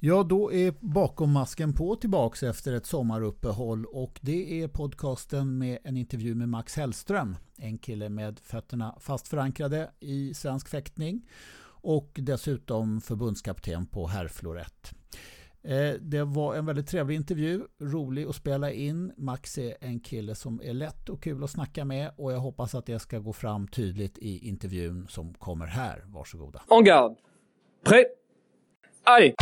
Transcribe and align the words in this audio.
Ja, 0.00 0.22
då 0.22 0.52
är 0.52 0.74
Bakom 0.80 1.32
masken 1.32 1.72
på 1.72 1.96
tillbaks 1.96 2.42
efter 2.42 2.72
ett 2.72 2.86
sommaruppehåll 2.86 3.84
och 3.84 4.18
det 4.22 4.62
är 4.62 4.68
podcasten 4.68 5.58
med 5.58 5.78
en 5.84 5.96
intervju 5.96 6.34
med 6.34 6.48
Max 6.48 6.76
Hellström. 6.76 7.36
En 7.56 7.78
kille 7.78 8.08
med 8.08 8.38
fötterna 8.38 8.96
fast 9.00 9.28
förankrade 9.28 9.90
i 10.00 10.34
svensk 10.34 10.68
fäktning 10.68 11.28
och 11.82 12.10
dessutom 12.22 13.00
förbundskapten 13.00 13.86
på 13.86 14.06
herrflorett. 14.06 14.94
Eh, 15.62 15.92
det 16.00 16.24
var 16.24 16.54
en 16.54 16.66
väldigt 16.66 16.88
trevlig 16.88 17.16
intervju, 17.16 17.62
rolig 17.80 18.26
att 18.26 18.36
spela 18.36 18.72
in. 18.72 19.12
Max 19.16 19.58
är 19.58 19.76
en 19.80 20.00
kille 20.00 20.34
som 20.34 20.60
är 20.64 20.72
lätt 20.72 21.08
och 21.08 21.22
kul 21.22 21.44
att 21.44 21.50
snacka 21.50 21.84
med 21.84 22.10
och 22.16 22.32
jag 22.32 22.38
hoppas 22.38 22.74
att 22.74 22.86
det 22.86 22.98
ska 22.98 23.18
gå 23.18 23.32
fram 23.32 23.68
tydligt 23.68 24.18
i 24.18 24.48
intervjun 24.48 25.06
som 25.08 25.34
kommer 25.34 25.66
här. 25.66 26.04
Varsågoda. 26.06 26.62
Oh, 26.68 26.78
en 26.78 26.84
garde. 26.84 27.14
Prêt. 27.84 28.04
Allez 29.04 29.34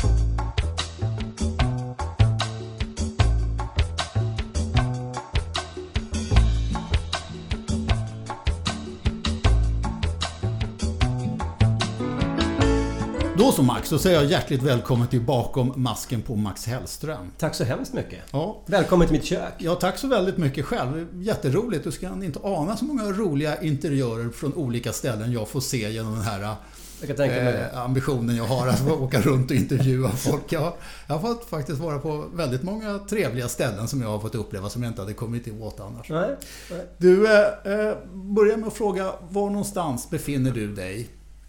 Då 13.39 13.53
så 13.53 13.63
Max, 13.63 13.89
så 13.89 13.99
säger 13.99 14.21
jag 14.21 14.31
hjärtligt 14.31 14.63
välkommen 14.63 15.09
till 15.09 15.21
Bakom 15.21 15.73
masken 15.77 16.23
på 16.23 16.37
Max 16.37 16.67
Hellström. 16.67 17.31
Tack 17.39 17.55
så 17.55 17.65
hemskt 17.65 17.93
mycket. 17.93 18.19
Ja. 18.31 18.63
Välkommen 18.67 19.07
till 19.07 19.17
mitt 19.17 19.25
kök. 19.25 19.53
Ja, 19.59 19.75
tack 19.75 19.99
så 19.99 20.09
väldigt 20.09 20.37
mycket 20.37 20.65
själv. 20.65 21.23
Jätteroligt. 21.23 21.85
Du 21.85 21.93
ska 21.93 22.07
inte 22.07 22.41
ana 22.43 22.77
så 22.77 22.85
många 22.85 23.03
roliga 23.05 23.63
interiörer 23.63 24.31
från 24.31 24.55
olika 24.55 24.93
ställen 24.93 25.33
jag 25.33 25.49
får 25.49 25.61
se 25.61 25.91
genom 25.91 26.13
den 26.13 26.23
här. 26.23 26.57
Eh, 27.03 27.79
ambitionen 27.79 28.37
jag 28.37 28.45
har 28.45 28.69
att 28.69 28.91
åka 28.91 29.21
runt 29.21 29.51
och 29.51 29.57
intervjua 29.57 30.11
folk. 30.11 30.53
Jag, 30.53 30.73
jag 31.07 31.15
har 31.15 31.35
fått 31.35 31.45
faktiskt 31.45 31.79
vara 31.79 31.99
på 31.99 32.25
väldigt 32.35 32.63
många 32.63 32.99
trevliga 32.99 33.49
ställen 33.49 33.89
som 33.89 34.03
jag 34.03 34.09
har 34.09 34.19
fått 34.19 34.35
uppleva 34.35 34.69
som 34.69 34.83
jag 34.83 34.91
inte 34.91 35.01
hade 35.01 35.15
kommit 35.15 35.61
åt 35.61 35.81
annars. 35.81 36.11
Nej, 36.11 36.37
nej. 36.71 36.87
Du, 36.99 37.27
eh, 37.27 37.41
eh 37.41 37.97
börjar 38.13 38.57
med 38.57 38.67
att 38.67 38.75
fråga 38.75 39.13
var 39.29 39.51
någonstans 39.51 40.11
befinner 40.11 40.51
du 40.51 40.75
dig 40.75 41.09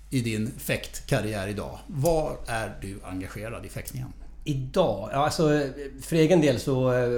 i 0.09 0.21
din 0.21 0.51
fäktkarriär 0.59 1.47
idag? 1.47 1.79
Var 1.87 2.37
är 2.47 2.77
du 2.81 2.99
engagerad 3.03 3.65
i 3.65 3.69
fäktningen? 3.69 4.13
Idag? 4.43 5.09
Ja, 5.11 5.17
alltså, 5.17 5.61
för 6.01 6.15
egen 6.15 6.41
del 6.41 6.59
så 6.59 6.93
eh, 6.93 7.09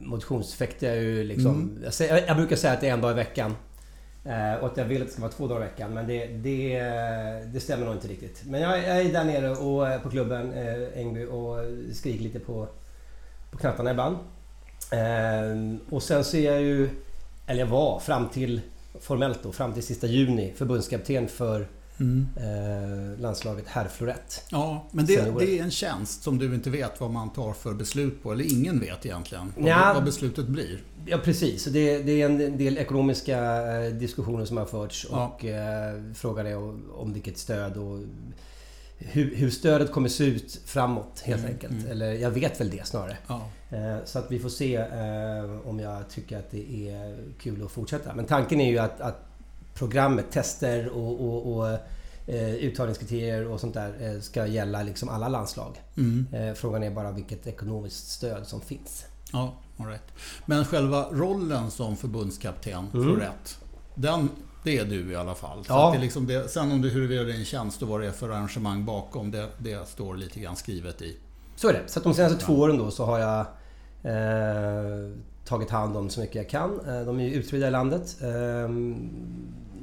motionsfäktar 0.00 0.86
jag 0.86 0.96
ju 0.96 1.24
liksom... 1.24 1.80
Mm. 2.08 2.24
Jag, 2.26 2.36
brukar 2.36 2.56
säga 2.56 2.72
att 2.72 2.80
det 2.80 2.88
är 2.88 2.92
en 2.92 3.00
dag 3.00 3.10
i 3.10 3.14
veckan. 3.14 3.56
Eh, 4.24 4.54
och 4.54 4.66
att 4.66 4.76
jag 4.76 4.84
vill 4.84 5.02
att 5.02 5.08
det 5.08 5.12
ska 5.12 5.22
vara 5.22 5.32
två 5.32 5.46
dagar 5.46 5.60
i 5.60 5.68
veckan. 5.68 5.94
Men 5.94 6.06
det, 6.06 6.26
det, 6.26 6.78
det 7.52 7.60
stämmer 7.60 7.86
nog 7.86 7.94
inte 7.94 8.08
riktigt. 8.08 8.42
Men 8.46 8.60
jag, 8.60 8.78
jag 8.78 9.00
är 9.00 9.12
där 9.12 9.24
nere 9.24 9.50
och, 9.50 9.88
eh, 9.88 10.00
på 10.00 10.10
klubben 10.10 10.52
eh, 10.52 11.00
Ängby 11.00 11.24
och 11.24 11.56
skriker 11.92 12.22
lite 12.24 12.38
på, 12.38 12.68
på 13.50 13.58
knattarna 13.58 13.90
ibland. 13.90 14.16
Eh, 14.92 15.94
och 15.94 16.02
sen 16.02 16.24
så 16.24 16.36
är 16.36 16.52
jag 16.52 16.62
ju... 16.62 16.88
Eller 17.46 17.60
jag 17.60 17.66
var 17.66 18.00
fram 18.00 18.28
till 18.28 18.60
formellt 19.00 19.42
då, 19.42 19.52
fram 19.52 19.72
till 19.72 19.82
sista 19.82 20.06
juni 20.06 20.52
förbundskapten 20.56 21.28
för 21.28 21.66
Mm. 22.00 22.28
Eh, 22.36 23.20
landslaget 23.20 23.68
herrflorett. 23.68 24.44
Ja, 24.50 24.88
men 24.90 25.06
det, 25.06 25.38
det, 25.38 25.58
är 25.58 25.62
en 25.62 25.70
tjänst 25.70 26.22
som 26.22 26.38
du 26.38 26.54
inte 26.54 26.70
vet 26.70 27.00
vad 27.00 27.10
man 27.10 27.30
tar 27.30 27.52
för 27.52 27.74
beslut 27.74 28.22
på. 28.22 28.32
Eller 28.32 28.52
ingen 28.52 28.80
vet 28.80 29.06
egentligen 29.06 29.52
vad, 29.56 29.70
ja, 29.70 29.92
vad 29.94 30.04
beslutet 30.04 30.46
blir. 30.46 30.82
Ja, 31.06 31.18
precis. 31.18 31.64
Det, 31.64 31.98
det, 31.98 32.22
är 32.22 32.26
en 32.26 32.58
del 32.58 32.78
ekonomiska 32.78 33.38
eh, 33.76 33.92
diskussioner 33.92 34.44
som 34.44 34.56
har 34.56 34.64
förts 34.64 35.06
ja. 35.10 35.26
och 35.26 35.44
eh, 35.44 36.02
frågan 36.14 36.46
är 36.46 36.56
om 37.00 37.12
vilket 37.12 37.38
stöd 37.38 37.76
och 37.76 37.98
hur, 38.98 39.34
hur, 39.36 39.50
stödet 39.50 39.92
kommer 39.92 40.08
se 40.08 40.24
ut 40.24 40.60
framåt 40.64 41.20
helt 41.24 41.40
mm, 41.40 41.52
enkelt. 41.52 41.72
Mm. 41.72 41.90
Eller 41.90 42.12
jag 42.12 42.30
vet 42.30 42.60
väl 42.60 42.70
det 42.70 42.86
snarare. 42.86 43.16
Ja. 43.26 43.42
Eh, 43.70 44.04
så 44.04 44.18
att 44.18 44.30
vi 44.30 44.38
får 44.38 44.48
se 44.48 44.76
eh, 44.76 45.68
om 45.68 45.80
jag 45.80 46.08
tycker 46.10 46.38
att 46.38 46.50
det 46.50 46.90
är 46.90 47.16
kul 47.38 47.64
att 47.64 47.70
fortsätta. 47.70 48.14
Men 48.14 48.24
tanken 48.24 48.60
är 48.60 48.70
ju 48.70 48.78
att, 48.78 49.00
att 49.00 49.25
programmet, 49.76 50.30
tester 50.30 50.88
och, 50.88 51.20
och, 51.20 51.56
och 51.56 51.68
eh, 52.26 52.54
uttagningskriterier 52.54 53.48
och 53.48 53.60
sånt 53.60 53.74
där 53.74 54.14
eh, 54.14 54.20
ska 54.20 54.46
gälla 54.46 54.82
liksom 54.82 55.08
alla 55.08 55.28
landslag. 55.28 55.82
Mm. 55.96 56.26
Eh, 56.32 56.54
frågan 56.54 56.82
är 56.82 56.90
bara 56.90 57.10
vilket 57.10 57.46
ekonomiskt 57.46 58.08
stöd 58.08 58.46
som 58.46 58.60
finns. 58.60 59.04
Ja, 59.32 59.54
all 59.78 59.86
right. 59.86 60.12
Men 60.46 60.64
själva 60.64 61.08
rollen 61.10 61.70
som 61.70 61.96
förbundskapten, 61.96 62.86
mm. 62.94 63.04
för 63.04 63.20
rätt, 63.20 63.58
den 63.94 64.28
det 64.66 64.78
är 64.78 64.84
du 64.84 65.12
i 65.12 65.16
alla 65.16 65.34
fall. 65.34 65.64
Så 65.64 65.72
ja. 65.72 65.90
det 65.94 66.00
liksom 66.00 66.26
det, 66.26 66.48
sen 66.48 66.72
om 66.72 66.82
du 66.82 66.90
huruvida 66.90 67.24
det 67.24 67.32
är 67.32 67.38
en 67.38 67.44
tjänst 67.44 67.82
och 67.82 67.88
vad 67.88 68.00
det 68.00 68.06
är 68.06 68.12
för 68.12 68.28
arrangemang 68.28 68.84
bakom, 68.84 69.30
det, 69.30 69.48
det 69.58 69.88
står 69.88 70.16
lite 70.16 70.40
grann 70.40 70.56
skrivet 70.56 71.02
i. 71.02 71.16
Så 71.56 71.68
är 71.68 71.72
det. 71.72 71.82
Så 71.86 71.98
att 71.98 72.04
de 72.04 72.14
senaste 72.14 72.38
två 72.38 72.52
åren 72.52 72.78
då 72.78 72.90
så 72.90 73.04
har 73.04 73.18
jag 73.18 73.40
eh, 74.02 75.10
tagit 75.44 75.70
hand 75.70 75.96
om 75.96 76.10
så 76.10 76.20
mycket 76.20 76.34
jag 76.34 76.48
kan. 76.48 76.80
Eh, 76.88 77.00
de 77.00 77.20
är 77.20 77.24
ju 77.24 77.34
utspridda 77.34 77.68
i 77.68 77.70
landet. 77.70 78.16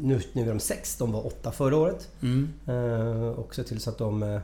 Eh, 0.04 0.08
nu, 0.08 0.22
nu 0.34 0.42
är 0.42 0.48
de 0.48 0.60
sex, 0.60 0.98
de 0.98 1.12
var 1.12 1.28
åtta 1.28 1.52
förra 1.52 1.78
året. 1.78 2.10
Mm. 2.22 2.54
Uh, 2.70 3.28
och 3.28 3.56
se 3.56 3.64
till 3.64 3.80
så 3.80 3.90
att 3.90 3.98
de 3.98 4.24
uh, 4.24 4.40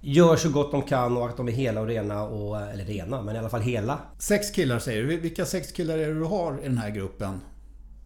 gör 0.00 0.36
så 0.36 0.50
gott 0.50 0.72
de 0.72 0.82
kan 0.82 1.16
och 1.16 1.28
att 1.28 1.36
de 1.36 1.48
är 1.48 1.52
hela 1.52 1.80
och 1.80 1.86
rena. 1.86 2.22
Och, 2.22 2.60
eller 2.60 2.84
rena, 2.84 3.22
men 3.22 3.36
i 3.36 3.38
alla 3.38 3.48
fall 3.48 3.60
hela. 3.60 3.98
Sex 4.18 4.50
killar 4.50 4.78
säger 4.78 5.02
du. 5.02 5.16
Vilka 5.16 5.44
sex 5.44 5.72
killar 5.72 5.98
är 5.98 6.08
det 6.08 6.14
du 6.14 6.24
har 6.24 6.60
i 6.60 6.62
den 6.62 6.78
här 6.78 6.90
gruppen? 6.90 7.40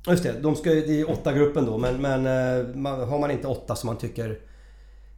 Just 0.07 0.23
det, 0.23 0.33
de 0.41 0.57
ska, 0.57 0.71
det 0.71 1.01
är 1.01 1.11
åtta 1.11 1.33
gruppen 1.33 1.67
då. 1.67 1.79
Men, 1.79 2.03
men 2.03 2.27
uh, 2.27 2.77
man, 2.77 3.09
har 3.09 3.19
man 3.19 3.31
inte 3.31 3.49
åtta 3.49 3.77
som 3.77 3.87
man 3.87 3.97
tycker... 3.97 4.41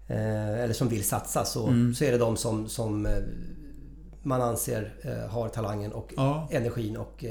eller 0.09 0.75
som 0.75 0.89
vill 0.89 1.05
satsa 1.05 1.45
så, 1.45 1.67
mm. 1.67 1.95
så 1.95 2.05
är 2.05 2.13
det 2.13 2.19
de 2.19 2.37
som, 2.37 2.69
som 2.69 3.09
man 4.23 4.43
anser 4.43 4.95
har 5.31 5.49
talangen 5.49 5.93
och 5.93 6.15
ja. 6.17 6.49
energin 6.51 6.97
och 6.97 7.25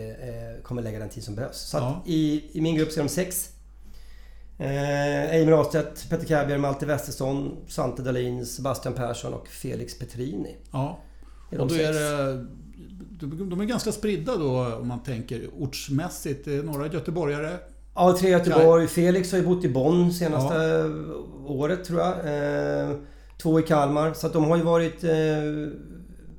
kommer 0.63 0.81
lägga 0.81 0.99
den 0.99 1.09
tid 1.09 1.23
som 1.23 1.35
behövs. 1.35 1.57
Så 1.57 1.77
ja. 1.77 2.03
i, 2.05 2.43
i 2.51 2.61
min 2.61 2.75
grupp 2.75 2.91
så 2.91 2.99
är 2.99 3.03
de 3.03 3.09
sex. 3.09 3.54
Eh, 4.57 5.31
Eimer 5.31 5.51
Ahlstedt, 5.51 6.09
Petter 6.09 6.27
Kärrbier, 6.27 6.57
Malte 6.57 6.85
Westersson, 6.85 7.57
Svante 7.67 8.01
Dahlin, 8.01 8.45
Sebastian 8.45 8.93
Persson 8.93 9.33
och 9.33 9.47
Felix 9.47 9.99
Petrini. 9.99 10.55
Ja. 10.71 10.99
Och 11.51 11.67
då 11.67 11.75
är 11.75 11.93
det, 11.93 12.45
de 13.45 13.61
är 13.61 13.65
ganska 13.65 13.91
spridda 13.91 14.38
då 14.38 14.75
om 14.75 14.88
man 14.88 15.03
tänker 15.03 15.49
ortsmässigt. 15.57 16.47
Några 16.47 16.88
göteborgare. 16.88 17.57
Ja, 17.95 18.17
tre 18.19 18.29
Göteborg. 18.29 18.88
Felix 18.88 19.31
har 19.31 19.39
ju 19.39 19.45
bott 19.45 19.63
i 19.65 19.69
Bonn 19.69 20.13
senaste 20.13 20.55
ja. 20.55 20.94
året 21.45 21.83
tror 21.83 21.99
jag. 21.99 22.11
Eh, 22.11 22.95
två 23.41 23.59
i 23.59 23.63
Kalmar. 23.63 24.13
Så 24.13 24.27
att 24.27 24.33
de 24.33 24.44
har 24.44 24.57
ju 24.57 24.63
varit 24.63 25.03
eh, 25.03 25.11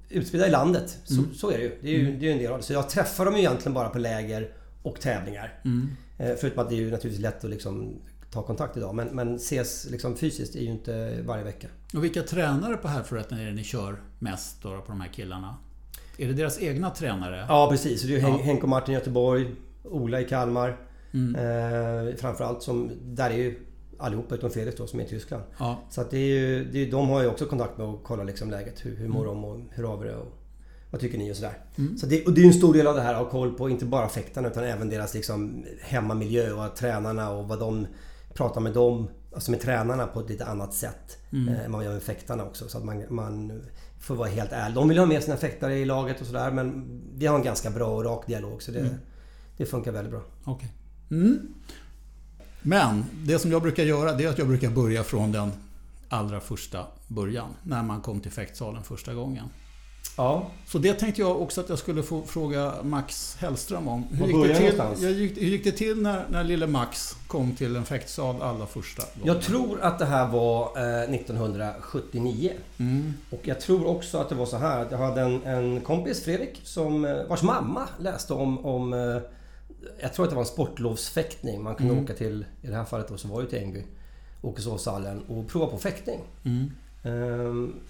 utspridda 0.09 0.47
i 0.47 0.51
landet. 0.51 0.99
Så, 1.05 1.19
mm. 1.19 1.35
så 1.35 1.51
är 1.51 1.59
det 1.59 1.63
ju. 1.63 1.79
Det 1.83 1.89
är 1.89 1.93
ju, 1.93 2.09
mm. 2.09 2.21
det 2.21 2.29
är 2.29 2.33
en 2.33 2.39
del 2.39 2.53
av 2.53 2.59
det. 2.59 2.65
Så 2.65 2.73
jag 2.73 2.89
träffar 2.91 3.25
dem 3.25 3.35
ju 3.35 3.41
egentligen 3.41 3.75
bara 3.75 3.89
på 3.89 3.99
läger 3.99 4.49
och 4.83 5.01
tävlingar. 5.01 5.61
Mm. 5.65 5.89
Eh, 6.19 6.35
förutom 6.39 6.59
att 6.63 6.69
det 6.69 6.75
är 6.75 6.81
ju 6.81 6.91
naturligtvis 6.91 7.23
lätt 7.23 7.45
att 7.45 7.51
liksom 7.51 7.95
ta 8.31 8.43
kontakt 8.43 8.77
idag. 8.77 8.95
Men, 8.95 9.09
men 9.09 9.35
ses 9.37 9.91
liksom 9.91 10.17
fysiskt 10.17 10.57
är 10.57 10.61
ju 10.61 10.71
inte 10.71 11.23
varje 11.23 11.45
vecka. 11.45 11.69
Och 11.95 12.05
vilka 12.05 12.23
tränare 12.23 12.77
på 12.77 12.89
herrförrätten 12.89 13.39
är 13.39 13.47
det 13.47 13.53
ni 13.53 13.65
kör 13.65 14.01
mest 14.19 14.63
då 14.63 14.69
på 14.69 14.89
de 14.89 15.01
här 15.01 15.13
killarna? 15.13 15.57
Är 16.19 16.29
det 16.29 16.35
deras 16.35 16.63
egna 16.63 16.91
tränare? 16.91 17.47
Ja 17.49 17.69
precis. 17.71 18.03
Det 18.03 18.17
är 18.17 18.21
ja. 18.21 18.41
Henk 18.43 18.63
och 18.63 18.69
Martin 18.69 18.95
i 18.95 18.99
Göteborg. 18.99 19.55
Ola 19.85 20.21
i 20.21 20.25
Kalmar. 20.25 20.77
Mm. 21.15 21.35
Eh, 21.35 22.15
framförallt 22.17 22.63
som... 22.63 22.91
Där 23.03 23.31
är 23.31 23.37
ju 23.37 23.67
allihopa 23.99 24.35
utom 24.35 24.51
Felix 24.51 24.77
då 24.77 24.87
som 24.87 25.01
är 25.01 25.05
i 25.05 25.09
Tyskland. 25.09 25.43
Ja. 25.59 25.81
Så 25.91 26.01
att 26.01 26.11
det 26.11 26.19
är 26.19 26.41
ju... 26.41 26.65
Det 26.65 26.79
är, 26.79 26.91
de 26.91 27.09
har 27.09 27.23
ju 27.23 27.29
också 27.29 27.47
kontakt 27.47 27.79
med 27.79 27.87
och 27.87 28.03
kollar 28.03 28.25
liksom 28.25 28.51
läget. 28.51 28.87
Hur, 28.87 28.97
hur 28.97 29.09
mår 29.09 29.25
mm. 29.25 29.35
de 29.35 29.45
och 29.45 29.61
hur 29.71 29.85
har 29.85 29.97
vi 29.97 30.09
det? 30.09 30.17
Och, 30.17 30.33
vad 30.97 31.01
tycker 31.01 31.19
ni 31.19 31.33
och 31.33 31.37
sådär. 31.37 31.59
Mm. 31.77 31.99
Så 31.99 32.07
det, 32.07 32.27
och 32.27 32.33
det 32.33 32.43
är 32.43 32.47
en 32.47 32.55
stor 32.55 32.75
del 32.75 32.87
av 32.87 32.95
det 32.95 33.03
här 33.03 33.15
att 33.15 33.23
ha 33.23 33.31
koll 33.31 33.53
på 33.53 33.71
inte 33.71 33.85
bara 33.85 34.09
fäktarna 34.09 34.49
utan 34.49 34.65
även 34.65 34.91
deras 34.91 35.15
liksom 35.15 35.65
hemmamiljö 35.81 36.53
och 36.53 36.77
tränarna 36.77 37.31
och 37.31 37.49
vad 37.49 37.59
de 37.59 37.87
pratar 38.35 38.61
med 38.61 38.73
dem, 38.73 39.09
alltså 39.35 39.51
med 39.51 39.61
tränarna 39.61 40.07
på 40.07 40.21
ett 40.21 40.29
lite 40.29 40.45
annat 40.45 40.75
sätt 40.75 41.19
mm. 41.33 41.55
än 41.55 41.71
man 41.71 41.85
gör 41.85 41.93
med 41.93 42.03
fäktarna 42.03 42.45
också. 42.45 42.69
Så 42.69 42.79
att 42.79 42.85
man, 42.85 43.05
man 43.09 43.63
får 44.01 44.15
vara 44.15 44.29
helt 44.29 44.53
ärlig. 44.53 44.75
De 44.75 44.89
vill 44.89 44.99
ha 44.99 45.07
med 45.07 45.23
sina 45.23 45.37
fäktare 45.37 45.79
i 45.79 45.85
laget 45.85 46.21
och 46.21 46.27
sådär 46.27 46.51
men 46.51 47.01
vi 47.15 47.27
har 47.27 47.37
en 47.37 47.45
ganska 47.45 47.71
bra 47.71 47.97
och 47.97 48.05
rak 48.05 48.27
dialog 48.27 48.63
så 48.63 48.73
det, 48.73 48.81
mm. 48.81 48.95
det 49.57 49.67
funkar 49.67 49.93
väldigt 49.93 50.11
bra. 50.11 50.23
Okay. 50.45 50.69
Mm. 51.11 51.55
Men 52.63 53.05
det 53.25 53.39
som 53.39 53.51
jag 53.51 53.63
brukar 53.63 53.83
göra 53.83 54.13
det 54.13 54.25
är 54.25 54.29
att 54.29 54.39
jag 54.39 54.49
brukar 54.49 54.71
börja 54.71 55.05
från 55.05 55.33
den 55.33 55.51
allra 56.09 56.41
första 56.41 56.87
början. 57.09 57.49
När 57.63 57.83
man 57.83 58.01
kom 58.01 58.21
till 58.21 58.33
fäktsalen 58.33 58.83
första 58.83 59.15
gången. 59.15 59.49
Ja. 60.17 60.51
Så 60.67 60.79
det 60.79 60.95
tänkte 60.95 61.21
jag 61.21 61.43
också 61.43 61.61
att 61.61 61.69
jag 61.69 61.79
skulle 61.79 62.03
få 62.03 62.23
fråga 62.23 62.75
Max 62.83 63.37
Hellström 63.41 63.89
om. 63.89 64.05
Hur 64.11 64.27
gick, 64.27 64.49
det 64.49 64.71
till, 64.71 65.05
jag 65.05 65.13
gick, 65.13 65.39
hur 65.39 65.47
gick 65.47 65.65
det 65.65 65.73
till 65.73 66.03
när, 66.03 66.25
när 66.31 66.45
lille 66.45 66.67
Max 66.67 67.17
kom 67.27 67.55
till 67.57 67.77
en 67.77 67.85
fäktsal 67.85 68.43
allra 68.43 68.67
första 68.67 69.03
gången? 69.03 69.35
Jag 69.35 69.43
tror 69.43 69.81
att 69.81 69.99
det 69.99 70.05
här 70.05 70.29
var 70.29 70.63
eh, 70.77 71.15
1979. 71.15 72.53
Mm. 72.79 73.15
Och 73.31 73.41
jag 73.43 73.61
tror 73.61 73.87
också 73.87 74.19
att 74.19 74.29
det 74.29 74.35
var 74.35 74.47
så 74.47 74.57
här 74.57 74.83
att 74.83 74.91
jag 74.91 74.99
hade 74.99 75.21
en, 75.21 75.43
en 75.45 75.81
kompis, 75.81 76.25
Fredrik, 76.25 76.61
som, 76.65 77.05
eh, 77.05 77.25
vars 77.29 77.43
mamma 77.43 77.89
läste 77.99 78.35
om, 78.35 78.67
om 78.67 78.93
eh, 78.93 79.19
jag 80.01 80.15
tror 80.15 80.25
att 80.25 80.31
det 80.31 80.37
var 80.37 80.43
en 80.43 80.47
sportlovsfäktning. 80.47 81.63
Man 81.63 81.75
kunde 81.75 81.93
mm. 81.93 82.05
åka 82.05 82.15
till, 82.15 82.45
i 82.63 82.67
det 82.67 82.77
här 82.77 82.85
fallet 82.85 83.09
då, 83.09 83.17
så 83.17 83.29
var 83.29 83.43
det 83.43 83.49
till 83.49 83.59
Ängby, 83.59 83.85
Åkesåshallen 84.43 85.23
och 85.29 85.49
prova 85.49 85.67
på 85.67 85.79
fäktning. 85.79 86.21
Mm. 86.45 86.71
Um, 87.03 87.81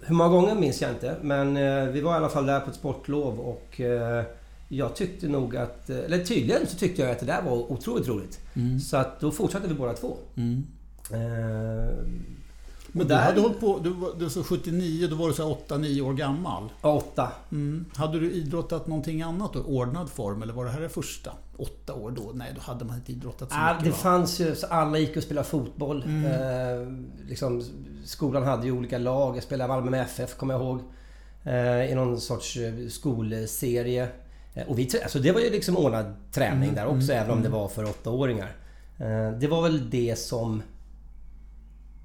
hur 0.00 0.14
många 0.14 0.30
gånger 0.30 0.54
minns 0.54 0.82
jag 0.82 0.90
inte. 0.90 1.16
Men 1.22 1.56
eh, 1.56 1.84
vi 1.84 2.00
var 2.00 2.12
i 2.12 2.16
alla 2.16 2.28
fall 2.28 2.46
där 2.46 2.60
på 2.60 2.70
ett 2.70 2.76
sportlov 2.76 3.40
och 3.40 3.80
eh, 3.80 4.24
jag 4.68 4.96
tyckte 4.96 5.28
nog 5.28 5.56
att... 5.56 5.90
Eh, 5.90 5.98
eller 5.98 6.24
tydligen 6.24 6.66
så 6.66 6.76
tyckte 6.76 7.02
jag 7.02 7.10
att 7.10 7.20
det 7.20 7.26
där 7.26 7.42
var 7.42 7.72
otroligt 7.72 8.08
roligt. 8.08 8.40
Mm. 8.54 8.80
Så 8.80 8.96
att 8.96 9.20
då 9.20 9.30
fortsatte 9.30 9.68
vi 9.68 9.74
båda 9.74 9.92
två. 9.92 10.16
Mm. 10.36 10.66
Men 12.92 13.06
du 13.06 13.14
där... 13.14 13.22
hade 13.22 13.40
hållit 13.40 13.60
på, 13.60 13.78
du 13.82 13.90
var, 13.90 14.10
du 14.18 14.30
så 14.30 14.44
79, 14.44 15.06
då 15.10 15.16
var 15.16 15.28
du 15.28 15.34
så 15.34 15.58
8-9 15.68 16.00
år 16.00 16.14
gammal. 16.14 16.68
Ja, 16.82 16.92
8. 16.92 17.32
Mm. 17.52 17.84
Hade 17.94 18.20
du 18.20 18.32
idrottat 18.32 18.86
någonting 18.86 19.22
annat 19.22 19.52
då? 19.52 19.60
Ordnad 19.60 20.10
form? 20.10 20.42
Eller 20.42 20.52
var 20.52 20.64
det 20.64 20.70
här 20.70 20.80
det 20.80 20.88
första? 20.88 21.32
8 21.56 21.94
år 21.94 22.10
då? 22.10 22.30
Nej, 22.34 22.52
då 22.54 22.60
hade 22.60 22.84
man 22.84 22.96
inte 22.96 23.12
idrottat 23.12 23.50
så 23.50 23.56
ah, 23.58 23.72
mycket. 23.72 23.84
Det 23.84 23.90
va? 23.90 23.96
fanns 23.96 24.40
ju, 24.40 24.54
alla 24.70 24.98
gick 24.98 25.16
och 25.16 25.22
spelade 25.22 25.48
fotboll. 25.48 26.02
Mm. 26.02 26.24
Eh, 26.24 26.88
liksom, 27.28 27.64
skolan 28.04 28.42
hade 28.42 28.66
ju 28.66 28.72
olika 28.72 28.98
lag. 28.98 29.36
Jag 29.36 29.42
spelade 29.42 29.68
Malmö 29.68 29.90
med 29.90 30.02
FF, 30.02 30.36
kommer 30.36 30.54
jag 30.54 30.62
ihåg. 30.62 30.80
Eh, 31.44 31.90
I 31.90 31.94
någon 31.94 32.20
sorts 32.20 32.56
eh, 32.56 32.88
skolserie. 32.88 34.08
Eh, 34.54 34.68
och 34.68 34.78
vi, 34.78 34.90
alltså 35.02 35.18
det 35.18 35.32
var 35.32 35.40
ju 35.40 35.50
liksom 35.50 35.76
ordnad 35.76 36.14
träning 36.32 36.62
mm. 36.62 36.74
där 36.74 36.86
också, 36.86 37.12
mm. 37.12 37.24
även 37.24 37.30
om 37.30 37.42
det 37.42 37.48
mm. 37.48 37.60
var 37.60 37.68
för 37.68 37.84
8-åringar. 37.84 38.56
Eh, 38.98 39.38
det 39.38 39.46
var 39.46 39.62
väl 39.62 39.90
det 39.90 40.18
som 40.18 40.62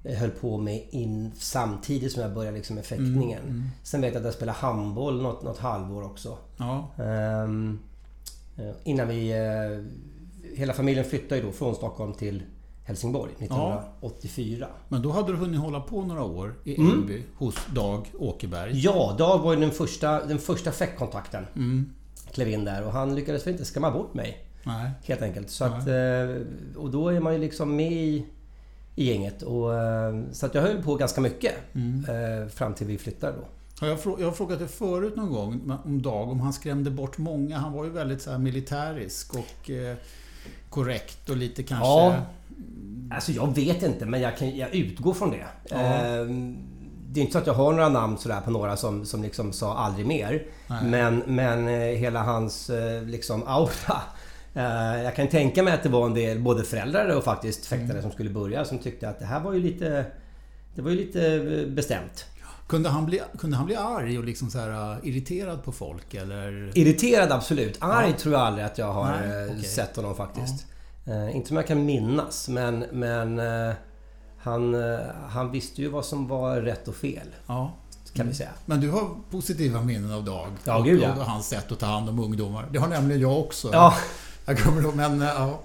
höll 0.04 0.30
på 0.30 0.58
med 0.58 0.86
in, 0.90 1.32
samtidigt 1.36 2.12
som 2.12 2.22
jag 2.22 2.34
började 2.34 2.56
liksom 2.56 2.76
med 2.76 2.84
fäktningen. 2.84 3.42
Mm, 3.42 3.50
mm. 3.50 3.68
Sen 3.82 4.00
vet 4.00 4.14
jag 4.14 4.20
att 4.20 4.24
jag 4.24 4.34
spelade 4.34 4.58
handboll 4.58 5.22
något, 5.22 5.42
något 5.42 5.58
halvår 5.58 6.02
också. 6.04 6.38
Ja. 6.56 6.90
Um, 7.44 7.78
innan 8.84 9.08
vi... 9.08 9.34
Uh, 9.34 9.86
hela 10.56 10.72
familjen 10.72 11.04
flyttade 11.04 11.36
ju 11.36 11.46
då 11.46 11.52
från 11.52 11.74
Stockholm 11.74 12.12
till 12.12 12.42
Helsingborg 12.84 13.32
1984. 13.32 14.66
Ja. 14.70 14.76
Men 14.88 15.02
då 15.02 15.10
hade 15.10 15.32
du 15.32 15.38
hunnit 15.38 15.60
hålla 15.60 15.80
på 15.80 16.02
några 16.02 16.22
år 16.22 16.54
i 16.64 16.74
Elby 16.74 17.14
mm. 17.14 17.26
hos 17.36 17.56
Dag 17.74 18.06
Åkerberg? 18.18 18.70
Ja, 18.74 19.14
Dag 19.18 19.38
var 19.38 19.54
ju 19.54 19.60
den 19.60 19.70
första, 19.70 20.24
den 20.26 20.38
första 20.38 20.72
fäktkontakten. 20.72 21.46
Mm. 21.56 21.90
Klev 22.32 22.48
in 22.48 22.64
där 22.64 22.86
och 22.86 22.92
han 22.92 23.14
lyckades 23.14 23.46
väl 23.46 23.52
inte 23.52 23.64
skrämma 23.64 23.90
bort 23.90 24.14
mig. 24.14 24.46
Nej. 24.66 24.90
Helt 25.04 25.22
enkelt. 25.22 25.50
Så 25.50 25.64
att, 25.64 25.88
eh, 25.88 26.76
och 26.76 26.90
då 26.90 27.08
är 27.08 27.20
man 27.20 27.32
ju 27.32 27.38
liksom 27.38 27.76
med 27.76 27.92
i 27.92 28.26
i 28.94 29.04
gänget. 29.04 29.42
Och, 29.42 29.74
eh, 29.74 30.14
så 30.32 30.46
att 30.46 30.54
jag 30.54 30.62
höll 30.62 30.82
på 30.82 30.94
ganska 30.94 31.20
mycket 31.20 31.54
mm. 31.74 32.04
Eh, 32.04 32.48
fram 32.48 32.74
till 32.74 32.86
vi 32.86 32.98
flyttade 32.98 33.36
då. 33.36 33.46
Jag, 33.86 33.98
jag 34.18 34.26
har 34.26 34.32
frågat 34.32 34.58
dig 34.58 34.68
förut 34.68 35.16
någon 35.16 35.32
gång 35.32 35.80
om 35.84 36.02
Dag, 36.02 36.28
om 36.28 36.40
han 36.40 36.52
skrämde 36.52 36.90
bort 36.90 37.18
många. 37.18 37.58
Han 37.58 37.72
var 37.72 37.84
ju 37.84 37.90
väldigt 37.90 38.22
så 38.22 38.30
här 38.30 38.38
militärisk 38.38 39.34
och 39.34 39.70
eh, 39.70 39.96
korrekt 40.70 41.30
och 41.30 41.36
lite 41.36 41.62
kanske... 41.62 41.86
Ja. 41.86 42.16
Alltså 43.10 43.32
jag 43.32 43.54
vet 43.54 43.82
inte, 43.82 44.06
men 44.06 44.20
jag, 44.20 44.36
kan, 44.38 44.56
jag 44.56 44.74
utgår 44.74 45.14
från 45.14 45.30
det. 45.30 45.46
Ja. 45.68 45.76
Eh, 45.76 46.26
det 47.08 47.20
är 47.20 47.22
inte 47.22 47.32
så 47.32 47.38
att 47.38 47.46
jag 47.46 47.54
har 47.54 47.72
några 47.72 47.88
namn 47.88 48.18
sådär 48.18 48.40
på 48.40 48.50
några 48.50 48.76
som, 48.76 49.06
som 49.06 49.22
liksom 49.22 49.52
sa 49.52 49.76
aldrig 49.76 50.06
mer. 50.06 50.46
Men, 50.82 51.22
men 51.26 51.68
hela 51.96 52.22
hans 52.22 52.70
liksom 53.04 53.42
aura 53.46 54.02
jag 54.54 55.16
kan 55.16 55.28
tänka 55.28 55.62
mig 55.62 55.74
att 55.74 55.82
det 55.82 55.88
var 55.88 56.06
en 56.06 56.14
del 56.14 56.40
både 56.40 56.64
föräldrar 56.64 57.16
och 57.16 57.24
faktiskt 57.24 57.66
fäktare 57.66 57.90
mm. 57.90 58.02
som 58.02 58.12
skulle 58.12 58.30
börja 58.30 58.64
som 58.64 58.78
tyckte 58.78 59.08
att 59.08 59.18
det 59.18 59.24
här 59.24 59.40
var 59.40 59.52
ju 59.52 59.60
lite... 59.60 60.06
Det 60.74 60.82
var 60.82 60.90
ju 60.90 60.96
lite 60.96 61.34
eh, 61.34 61.66
bestämt. 61.66 62.26
Kunde 62.66 62.88
han 62.88 63.06
bli, 63.06 63.20
kunde 63.38 63.56
han 63.56 63.66
bli 63.66 63.76
arg 63.76 64.18
och 64.18 64.24
liksom 64.24 64.50
så 64.50 64.58
här, 64.58 64.70
uh, 64.70 65.08
irriterad 65.08 65.64
på 65.64 65.72
folk 65.72 66.14
eller? 66.14 66.78
Irriterad 66.78 67.32
absolut. 67.32 67.76
Arg 67.80 68.10
ja. 68.10 68.16
tror 68.18 68.34
jag 68.34 68.42
aldrig 68.42 68.66
att 68.66 68.78
jag 68.78 68.92
har 68.92 69.20
Nej, 69.20 69.46
okay. 69.46 69.62
sett 69.62 69.96
honom 69.96 70.16
faktiskt. 70.16 70.66
Ja. 71.04 71.30
Inte 71.30 71.48
som 71.48 71.56
jag 71.56 71.66
kan 71.66 71.84
minnas 71.84 72.48
men, 72.48 72.84
men 72.92 73.40
han, 74.38 74.74
han 75.28 75.50
visste 75.50 75.82
ju 75.82 75.88
vad 75.88 76.04
som 76.04 76.28
var 76.28 76.60
rätt 76.60 76.88
och 76.88 76.96
fel. 76.96 77.28
Ja. 77.46 77.72
Kan 78.14 78.28
vi 78.28 78.34
säga. 78.34 78.50
Men 78.66 78.80
du 78.80 78.90
har 78.90 79.08
positiva 79.30 79.82
minnen 79.82 80.12
av 80.12 80.24
Dag? 80.24 80.48
Ja, 80.64 80.80
gud 80.80 81.02
ja. 81.02 81.12
Och 81.12 81.24
hans 81.24 81.48
sätt 81.48 81.72
att 81.72 81.78
ta 81.78 81.86
hand 81.86 82.08
om 82.08 82.18
ungdomar. 82.18 82.66
Det 82.70 82.78
har 82.78 82.88
nämligen 82.88 83.20
jag 83.20 83.38
också. 83.38 83.68
Ja. 83.72 83.94
Jag 84.44 84.58
kommer 84.58 84.82
ihåg, 84.82 84.94
men 84.94 85.20
ja. 85.20 85.60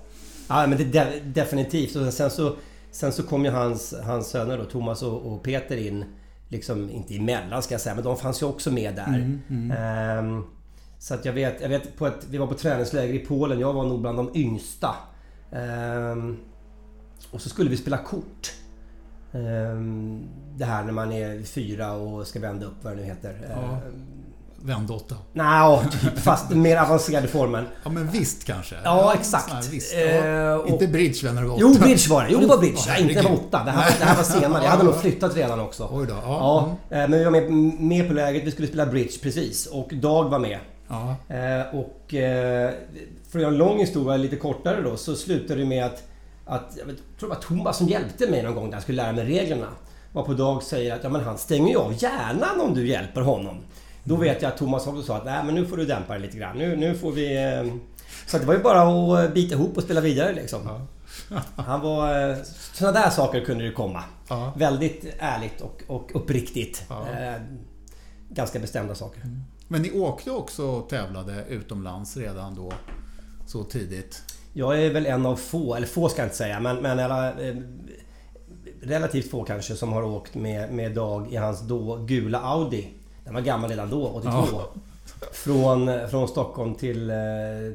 Ja, 0.49 0.67
men 0.67 0.77
det 0.77 0.83
de, 0.83 1.19
definitivt. 1.19 1.95
Och 1.95 2.13
sen 2.13 2.29
så, 2.29 2.55
sen 2.91 3.11
så 3.11 3.23
kom 3.23 3.45
ju 3.45 3.51
hans, 3.51 3.93
hans 4.03 4.27
söner 4.27 4.57
då, 4.57 4.65
Thomas 4.65 5.03
och, 5.03 5.33
och, 5.33 5.43
Peter 5.43 5.77
in. 5.77 6.05
Liksom, 6.47 6.89
inte 6.89 7.15
emellan 7.15 7.63
ska 7.63 7.73
jag 7.73 7.81
säga, 7.81 7.95
men 7.95 8.03
de 8.03 8.17
fanns 8.17 8.41
ju 8.41 8.45
också 8.45 8.71
med 8.71 8.95
där. 8.95 9.07
Mm, 9.07 9.41
mm. 9.49 9.71
Ehm, 9.71 10.43
så 10.99 11.13
att 11.13 11.25
jag 11.25 11.33
vet, 11.33 11.61
jag 11.61 11.69
vet 11.69 11.97
på 11.97 12.07
ett, 12.07 12.25
vi 12.29 12.37
var 12.37 12.47
på 12.47 12.53
träningsläger 12.53 13.13
i 13.13 13.19
Polen. 13.19 13.59
Jag 13.59 13.73
var 13.73 13.83
nog 13.83 14.01
bland 14.01 14.17
de 14.17 14.31
yngsta. 14.35 14.95
Ehm, 15.51 16.37
och 17.31 17.41
så 17.41 17.49
skulle 17.49 17.69
vi 17.69 17.77
spela 17.77 17.97
kort. 17.97 18.53
Ehm, 19.33 20.27
det 20.57 20.65
här 20.65 20.83
när 20.83 20.91
man 20.91 21.11
är 21.11 21.43
fyra 21.43 21.93
och 21.93 22.27
ska 22.27 22.39
vända 22.39 22.65
upp 22.65 22.83
vad 22.83 22.93
det 22.93 22.97
nu 22.97 23.03
heter. 23.03 23.47
Ja. 23.49 23.79
Vänd 24.61 24.91
åtta? 24.91 25.15
Nej, 25.33 25.79
typ, 25.91 26.19
fast 26.19 26.49
mer 26.49 26.77
avancerade 26.77 27.27
formen. 27.27 27.65
Ja, 27.83 27.89
men 27.89 28.11
visst 28.11 28.43
kanske? 28.45 28.75
Ja, 28.83 29.13
exakt. 29.13 29.67
Visst, 29.69 29.93
ja. 29.93 30.55
Uh, 30.55 30.71
Inte 30.71 30.87
bridge 30.87 31.25
vänder 31.25 31.43
över 31.43 31.53
åtta? 31.53 31.61
Jo, 31.61 31.73
bridge 31.73 32.09
var 32.09 32.23
det. 32.23 32.29
Jo, 32.31 32.39
det 32.39 32.47
var 32.47 32.57
bridge. 32.57 32.77
Oh, 32.77 32.87
Nej, 32.87 33.01
inte 33.01 33.27
åtta. 33.27 33.63
Det 33.63 33.71
här, 33.71 33.95
det 33.99 34.05
här 34.05 34.15
var 34.15 34.23
senare. 34.23 34.63
Jag 34.63 34.71
hade 34.71 34.83
nog 34.83 35.01
flyttat 35.01 35.35
redan 35.35 35.59
också. 35.59 35.89
Oj 35.91 36.07
då. 36.07 36.13
Ja. 36.13 36.77
ja. 36.89 36.95
Mm. 36.95 37.11
Men 37.11 37.19
vi 37.19 37.25
var 37.25 37.31
med, 37.31 37.51
med 37.81 38.07
på 38.07 38.13
läget. 38.13 38.43
Vi 38.43 38.51
skulle 38.51 38.67
spela 38.67 38.85
bridge 38.85 39.19
precis. 39.21 39.65
Och 39.65 39.89
Dag 39.93 40.29
var 40.29 40.39
med. 40.39 40.59
Ja. 40.87 41.15
Uh, 41.29 41.79
och 41.79 42.13
för 43.29 43.39
att 43.39 43.41
göra 43.41 43.51
en 43.51 43.57
lång 43.57 43.79
historia 43.79 44.17
lite 44.17 44.35
kortare 44.35 44.81
då 44.81 44.97
så 44.97 45.15
slutade 45.15 45.59
det 45.59 45.65
med 45.65 45.85
att, 45.85 46.03
att 46.45 46.77
jag, 46.77 46.85
tror 47.19 47.29
det 47.29 47.35
var 47.35 47.41
Thomas 47.41 47.77
som 47.77 47.87
hjälpte 47.87 48.29
mig 48.29 48.43
någon 48.43 48.55
gång 48.55 48.65
när 48.65 48.73
jag 48.73 48.83
skulle 48.83 49.03
lära 49.03 49.11
mig 49.11 49.25
reglerna. 49.25 49.67
Var 50.11 50.23
på 50.23 50.33
Dag 50.33 50.63
säger 50.63 50.95
att 50.95 51.03
ja, 51.03 51.09
men 51.09 51.21
han 51.21 51.37
stänger 51.37 51.69
ju 51.69 51.77
av 51.77 52.03
hjärnan 52.03 52.61
om 52.61 52.73
du 52.73 52.87
hjälper 52.87 53.21
honom. 53.21 53.57
Då 54.03 54.15
vet 54.15 54.41
jag 54.41 54.51
att 54.51 54.57
Thomas 54.57 54.87
också 54.87 55.03
sa 55.03 55.17
att 55.17 55.25
Nej, 55.25 55.43
men 55.45 55.55
nu 55.55 55.65
får 55.65 55.77
du 55.77 55.85
dämpa 55.85 56.13
dig 56.13 56.21
lite 56.21 56.37
grann. 56.37 56.57
Nu, 56.57 56.75
nu 56.75 56.95
får 56.95 57.11
vi... 57.11 57.43
Eh, 57.43 57.73
så 58.27 58.37
det 58.37 58.45
var 58.45 58.53
ju 58.53 58.59
bara 58.59 58.81
att 58.81 59.33
bita 59.33 59.55
ihop 59.55 59.77
och 59.77 59.83
spela 59.83 60.01
vidare 60.01 60.33
liksom. 60.33 60.61
Ja. 60.65 61.41
Han 61.63 61.81
var... 61.81 62.29
Eh, 62.29 62.37
Sådana 62.73 62.99
där 62.99 63.09
saker 63.09 63.45
kunde 63.45 63.63
det 63.65 63.71
komma. 63.71 64.03
Ja. 64.29 64.53
Väldigt 64.57 65.05
ärligt 65.19 65.61
och, 65.61 65.83
och 65.87 66.11
uppriktigt. 66.15 66.83
Ja. 66.89 67.07
Eh, 67.09 67.41
ganska 68.29 68.59
bestämda 68.59 68.95
saker. 68.95 69.21
Mm. 69.21 69.43
Men 69.67 69.81
ni 69.81 69.91
åkte 69.91 70.31
också 70.31 70.63
och 70.65 70.89
tävlade 70.89 71.45
utomlands 71.49 72.17
redan 72.17 72.55
då? 72.55 72.73
Så 73.47 73.63
tidigt? 73.63 74.23
Jag 74.53 74.83
är 74.83 74.93
väl 74.93 75.05
en 75.05 75.25
av 75.25 75.35
få, 75.35 75.75
eller 75.75 75.87
få 75.87 76.09
ska 76.09 76.21
jag 76.21 76.25
inte 76.25 76.37
säga, 76.37 76.59
men, 76.59 76.77
men 76.77 76.99
alla, 76.99 77.33
relativt 78.81 79.31
få 79.31 79.43
kanske 79.43 79.75
som 79.75 79.93
har 79.93 80.03
åkt 80.03 80.35
med, 80.35 80.73
med 80.73 80.91
Dag 80.91 81.33
i 81.33 81.35
hans 81.35 81.61
då 81.61 81.95
gula 81.95 82.39
Audi. 82.39 82.87
Den 83.29 83.35
var 83.35 83.41
gammal 83.41 83.69
redan 83.69 83.89
då, 83.89 84.07
82. 84.07 84.31
Ja. 84.31 84.69
Från, 85.31 86.09
från 86.09 86.27
Stockholm 86.27 86.75
till, 86.75 87.09
eh, 87.09 87.15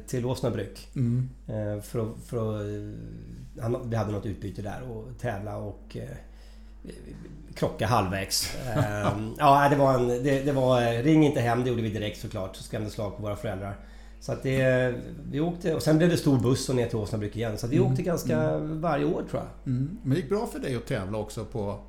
till 0.07 0.25
Åsnabruk. 0.25 0.87
Mm. 0.95 1.29
Eh, 1.47 1.81
för, 1.81 2.09
för, 2.25 2.59
han, 3.61 3.89
vi 3.89 3.95
hade 3.95 4.11
något 4.11 4.25
utbyte 4.25 4.61
där 4.61 4.81
och 4.91 5.19
tävla 5.19 5.57
och 5.57 5.97
eh, 5.97 6.03
krocka 7.53 7.87
halvvägs. 7.87 8.55
ja, 9.37 9.69
det 9.69 9.75
var 9.75 9.93
en... 9.93 10.07
Det, 10.07 10.41
det, 10.41 10.51
var... 10.51 11.03
Ring 11.03 11.25
inte 11.25 11.41
hem, 11.41 11.63
det 11.63 11.69
gjorde 11.69 11.81
vi 11.81 11.89
direkt 11.89 12.21
såklart. 12.21 12.55
Så 12.55 12.63
skrämde 12.63 12.89
slag 12.89 13.17
på 13.17 13.23
våra 13.23 13.35
föräldrar. 13.35 13.75
Så 14.19 14.31
att 14.31 14.43
det... 14.43 14.93
Vi 15.31 15.39
åkte... 15.39 15.75
Och 15.75 15.83
sen 15.83 15.97
blev 15.97 16.09
det 16.09 16.17
stor 16.17 16.39
buss 16.39 16.69
och 16.69 16.75
ner 16.75 16.87
till 16.87 16.97
Åsnabruk 16.97 17.35
igen. 17.35 17.57
Så 17.57 17.67
vi 17.67 17.77
mm. 17.77 17.91
åkte 17.91 18.03
ganska 18.03 18.41
mm. 18.41 18.81
varje 18.81 19.05
år 19.05 19.23
tror 19.29 19.43
jag. 19.43 19.73
Mm. 19.73 19.97
Men 20.03 20.09
det 20.13 20.19
gick 20.19 20.29
bra 20.29 20.47
för 20.47 20.59
dig 20.59 20.75
att 20.75 20.85
tävla 20.85 21.17
också 21.17 21.45
på 21.45 21.79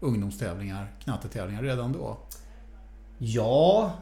ungdomstävlingar, 0.00 0.92
knattetävlingar 1.04 1.62
redan 1.62 1.92
då? 1.92 2.16
Ja, 3.24 3.92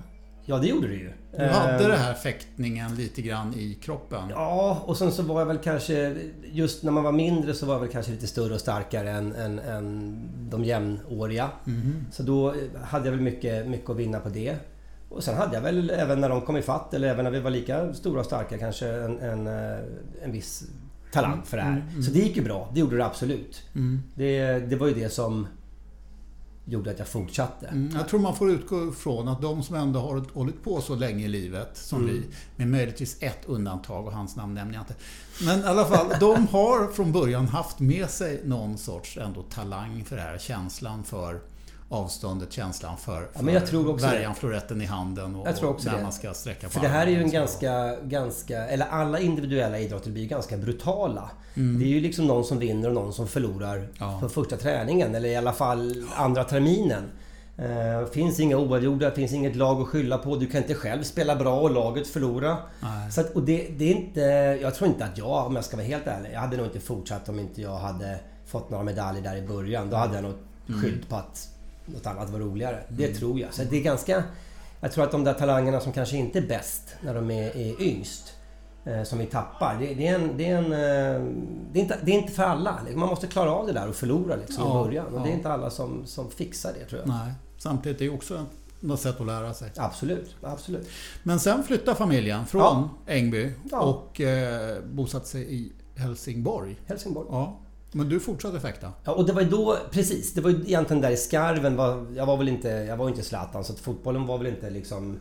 ja 0.45 0.59
det 0.59 0.67
gjorde 0.67 0.89
det 0.89 0.95
ju. 0.95 1.13
Du 1.37 1.45
hade 1.45 1.85
ehm, 1.85 1.91
det 1.91 1.97
här 1.97 2.15
fäktningen 2.15 2.95
lite 2.95 3.23
grann 3.23 3.55
i 3.55 3.75
kroppen? 3.75 4.23
Ja, 4.31 4.83
och 4.87 4.97
sen 4.97 5.13
så 5.13 5.23
var 5.23 5.41
jag 5.41 5.47
väl 5.47 5.59
kanske... 5.59 6.17
Just 6.53 6.83
när 6.83 6.93
man 6.93 7.05
var 7.05 7.13
mindre 7.13 7.55
så 7.55 7.67
var 7.67 7.75
jag 7.75 7.81
väl 7.81 7.89
kanske 7.89 8.13
lite 8.13 8.27
större 8.27 8.55
och 8.55 8.61
starkare 8.61 9.11
än, 9.11 9.33
än, 9.35 9.59
än 9.59 10.23
de 10.51 10.65
jämnåriga. 10.65 11.49
Mm. 11.67 12.07
Så 12.13 12.23
då 12.23 12.55
hade 12.83 13.05
jag 13.05 13.13
väl 13.13 13.21
mycket, 13.21 13.67
mycket 13.67 13.91
att 13.91 13.97
vinna 13.97 14.21
på 14.21 14.29
det. 14.29 14.57
Och 15.09 15.25
sen 15.25 15.37
hade 15.37 15.55
jag 15.55 15.63
väl 15.63 15.91
även 15.91 16.21
när 16.21 16.29
de 16.29 16.41
kom 16.41 16.57
ifatt 16.57 16.95
eller 16.95 17.09
även 17.09 17.25
när 17.25 17.31
vi 17.31 17.41
var 17.41 17.51
lika 17.51 17.95
stora 17.95 18.21
och 18.21 18.27
starka 18.27 18.59
kanske 18.59 18.89
en, 18.89 19.19
en, 19.19 19.47
eh, 19.47 19.79
en 20.23 20.33
viss 20.33 20.65
talang 21.13 21.43
för 21.45 21.57
det 21.57 21.63
här. 21.63 21.71
Mm, 21.71 21.89
mm. 21.89 22.03
Så 22.03 22.11
det 22.11 22.19
gick 22.19 22.37
ju 22.37 22.43
bra. 22.43 22.71
Det 22.75 22.81
gjorde 22.81 22.97
det 22.97 23.07
absolut. 23.07 23.63
Mm. 23.75 24.03
Det, 24.15 24.59
det 24.59 24.77
var 24.77 24.87
ju 24.87 24.95
det 24.95 25.09
som 25.09 25.47
gjorde 26.71 26.91
att 26.91 26.99
jag 26.99 27.09
fortsatte. 27.09 27.67
Mm, 27.67 27.97
jag 27.97 28.09
tror 28.09 28.21
man 28.21 28.37
får 28.37 28.51
utgå 28.51 28.89
ifrån 28.89 29.29
att 29.29 29.43
de 29.43 29.63
som 29.63 29.77
ändå 29.77 30.01
har 30.01 30.25
hållit 30.33 30.65
på 30.65 30.81
så 30.81 30.95
länge 30.95 31.25
i 31.25 31.29
livet 31.29 31.71
som 31.77 32.03
mm. 32.03 32.15
vi, 32.15 32.27
med 32.57 32.69
möjligtvis 32.69 33.17
ett 33.21 33.41
undantag 33.47 34.07
och 34.07 34.13
hans 34.13 34.37
namn 34.37 34.55
nämner 34.55 34.75
jag 34.75 34.83
inte. 34.83 34.95
Men 35.45 35.61
i 35.61 35.65
alla 35.65 35.85
fall, 35.85 36.07
de 36.21 36.47
har 36.47 36.93
från 36.93 37.13
början 37.13 37.49
haft 37.49 37.81
med 37.81 38.11
sig 38.11 38.41
någon 38.45 38.79
sorts 38.79 39.17
ändå 39.17 39.43
talang 39.43 40.05
för 40.05 40.17
det 40.17 40.23
här, 40.23 40.39
känslan 40.39 41.05
för 41.05 41.41
avståndet, 41.93 42.53
känslan 42.53 42.97
för, 42.97 43.29
för 43.33 43.47
ja, 43.47 43.51
jag 43.51 43.67
tror 43.67 43.91
också 43.91 44.07
värjan, 44.07 44.35
floretten 44.35 44.83
i 44.83 44.85
handen 44.85 45.37
och, 45.37 45.49
jag 45.49 45.57
tror 45.57 45.71
också 45.71 45.91
när 45.91 45.97
det. 45.97 46.03
man 46.03 46.13
ska 46.13 46.35
sträcka 46.35 46.67
på 46.67 46.73
För 46.73 46.81
det 46.81 46.89
här 46.89 47.07
är 47.07 47.11
ju 47.11 47.23
en 47.23 47.31
ganska, 47.31 47.97
ganska... 48.03 48.67
Eller 48.67 48.87
alla 48.87 49.21
individuella 49.21 49.79
idrotter 49.79 50.11
blir 50.11 50.27
ganska 50.27 50.57
brutala. 50.57 51.31
Mm. 51.55 51.79
Det 51.79 51.85
är 51.85 51.89
ju 51.89 52.01
liksom 52.01 52.27
någon 52.27 52.45
som 52.45 52.59
vinner 52.59 52.89
och 52.89 52.95
någon 52.95 53.13
som 53.13 53.29
förlorar 53.29 53.89
ja. 53.99 54.19
på 54.21 54.29
första 54.29 54.57
träningen 54.57 55.15
eller 55.15 55.29
i 55.29 55.37
alla 55.37 55.53
fall 55.53 56.07
andra 56.17 56.45
terminen. 56.45 57.03
Uh, 57.59 58.07
finns 58.13 58.41
inga 58.41 58.57
oavgjorda, 58.57 59.11
finns 59.11 59.33
inget 59.33 59.57
lag 59.57 59.81
att 59.81 59.89
skylla 59.89 60.19
på. 60.19 60.37
Du 60.37 60.47
kan 60.47 60.63
inte 60.63 60.75
själv 60.75 61.03
spela 61.03 61.37
bra 61.37 61.61
och 61.61 61.71
laget 61.71 62.07
förlora. 62.07 62.57
Så 63.11 63.21
att, 63.21 63.31
och 63.37 63.43
det, 63.43 63.69
det, 63.79 63.85
är 63.85 63.95
inte... 63.95 64.21
Jag 64.63 64.75
tror 64.75 64.91
inte 64.91 65.05
att 65.05 65.19
jag, 65.19 65.47
om 65.47 65.57
jag 65.57 65.65
ska 65.65 65.77
vara 65.77 65.87
helt 65.87 66.07
ärlig, 66.07 66.31
jag 66.33 66.41
hade 66.41 66.57
nog 66.57 66.67
inte 66.67 66.81
fortsatt 66.81 67.29
om 67.29 67.39
inte 67.39 67.63
jag 67.63 67.77
hade 67.77 68.21
fått 68.47 68.71
några 68.71 68.85
medaljer 68.85 69.23
där 69.23 69.37
i 69.37 69.43
början. 69.43 69.91
Då 69.91 69.97
hade 69.97 70.15
jag 70.15 70.23
nog 70.23 70.35
mm. 70.69 70.81
skyllt 70.81 71.09
på 71.09 71.17
att 71.17 71.49
något 71.93 72.07
annat 72.07 72.31
var 72.31 72.39
roligare. 72.39 72.77
Mm. 72.77 72.87
Det 72.89 73.15
tror 73.15 73.41
jag. 73.41 73.55
Så 73.55 73.63
det 73.65 73.77
är 73.77 73.83
ganska... 73.83 74.23
Jag 74.81 74.93
tror 74.93 75.05
att 75.05 75.11
de 75.11 75.25
där 75.25 75.33
talangerna 75.33 75.81
som 75.81 75.93
kanske 75.93 76.17
inte 76.17 76.39
är 76.39 76.47
bäst 76.47 76.83
när 77.01 77.15
de 77.15 77.31
är, 77.31 77.57
är 77.57 77.83
yngst 77.83 78.35
eh, 78.85 79.03
som 79.03 79.19
vi 79.19 79.27
tappar. 79.27 79.77
Det, 79.81 79.95
det, 79.95 80.07
är 80.07 80.15
en, 80.15 80.37
det, 80.37 80.47
är 80.47 80.57
en, 80.57 80.65
eh, 80.65 81.33
det, 81.73 81.79
är 81.79 81.83
inte, 81.83 81.99
det 82.05 82.11
är 82.11 82.19
inte 82.19 82.33
för 82.33 82.43
alla. 82.43 82.81
Man 82.95 83.09
måste 83.09 83.27
klara 83.27 83.51
av 83.51 83.67
det 83.67 83.73
där 83.73 83.89
och 83.89 83.95
förlora 83.95 84.37
liksom, 84.37 84.65
ja, 84.65 84.81
i 84.81 84.85
början. 84.85 85.07
Och 85.07 85.21
ja. 85.21 85.25
det 85.25 85.31
är 85.31 85.35
inte 85.35 85.53
alla 85.53 85.71
som, 85.71 86.07
som 86.07 86.31
fixar 86.31 86.73
det 86.79 86.85
tror 86.85 87.01
jag. 87.01 87.09
Nej. 87.09 87.33
Samtidigt 87.59 88.01
är 88.01 88.05
det 88.05 88.11
också 88.11 88.47
något 88.81 89.01
sätt 89.01 89.21
att 89.21 89.27
lära 89.27 89.55
sig. 89.55 89.71
Absolut, 89.77 90.37
absolut. 90.43 90.89
Men 91.23 91.41
sen 91.41 91.63
flyttade 91.63 91.97
familjen 91.97 92.47
från 92.47 92.61
ja. 92.61 92.89
Ängby 93.07 93.53
och 93.73 94.21
eh, 94.21 94.83
bosatte 94.85 95.27
sig 95.27 95.55
i 95.55 95.73
Helsingborg. 95.97 96.81
Helsingborg. 96.87 97.29
Ja. 97.31 97.59
Men 97.93 98.09
du 98.09 98.21
fortsatte 98.21 98.61
fäkta? 98.61 98.93
Ja, 99.05 99.13
och 99.13 99.27
det 99.27 99.33
var 99.33 99.43
ju 99.43 99.49
då, 99.49 99.77
precis. 99.91 100.35
Det 100.35 100.41
var 100.41 100.51
ju 100.51 100.57
egentligen 100.57 101.01
där 101.01 101.11
i 101.11 101.17
skarven. 101.17 101.77
Var, 101.77 102.07
jag 102.17 102.27
var 102.27 102.37
väl 102.37 102.49
inte, 102.49 102.69
jag 102.69 102.97
var 102.97 103.09
inte 103.09 103.23
Zlatan 103.23 103.65
så 103.65 103.73
att 103.73 103.79
fotbollen 103.79 104.27
var 104.27 104.39
väl 104.39 104.47
inte 104.47 104.71
liksom 104.71 105.19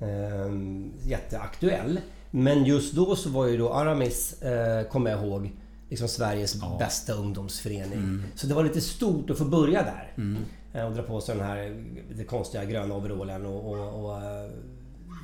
eh, 0.00 1.08
jätteaktuell. 1.08 2.00
Men 2.30 2.64
just 2.64 2.94
då 2.94 3.16
så 3.16 3.30
var 3.30 3.46
ju 3.46 3.56
då 3.56 3.72
Aramis, 3.72 4.42
eh, 4.42 4.88
kommer 4.88 5.10
jag 5.10 5.24
ihåg, 5.24 5.52
liksom 5.88 6.08
Sveriges 6.08 6.54
ja. 6.54 6.76
bästa 6.78 7.12
ungdomsförening. 7.12 7.98
Mm. 7.98 8.24
Så 8.34 8.46
det 8.46 8.54
var 8.54 8.64
lite 8.64 8.80
stort 8.80 9.30
att 9.30 9.38
få 9.38 9.44
börja 9.44 9.82
där. 9.82 10.12
Mm. 10.16 10.42
Eh, 10.72 10.86
och 10.86 10.92
dra 10.92 11.02
på 11.02 11.20
sig 11.20 11.36
den 11.36 11.46
här 11.46 11.84
lite 12.10 12.24
konstiga 12.24 12.64
gröna 12.64 12.94
overallen 12.94 13.46
och, 13.46 13.72
och, 13.72 14.04
och 14.04 14.16
eh, 14.16 14.50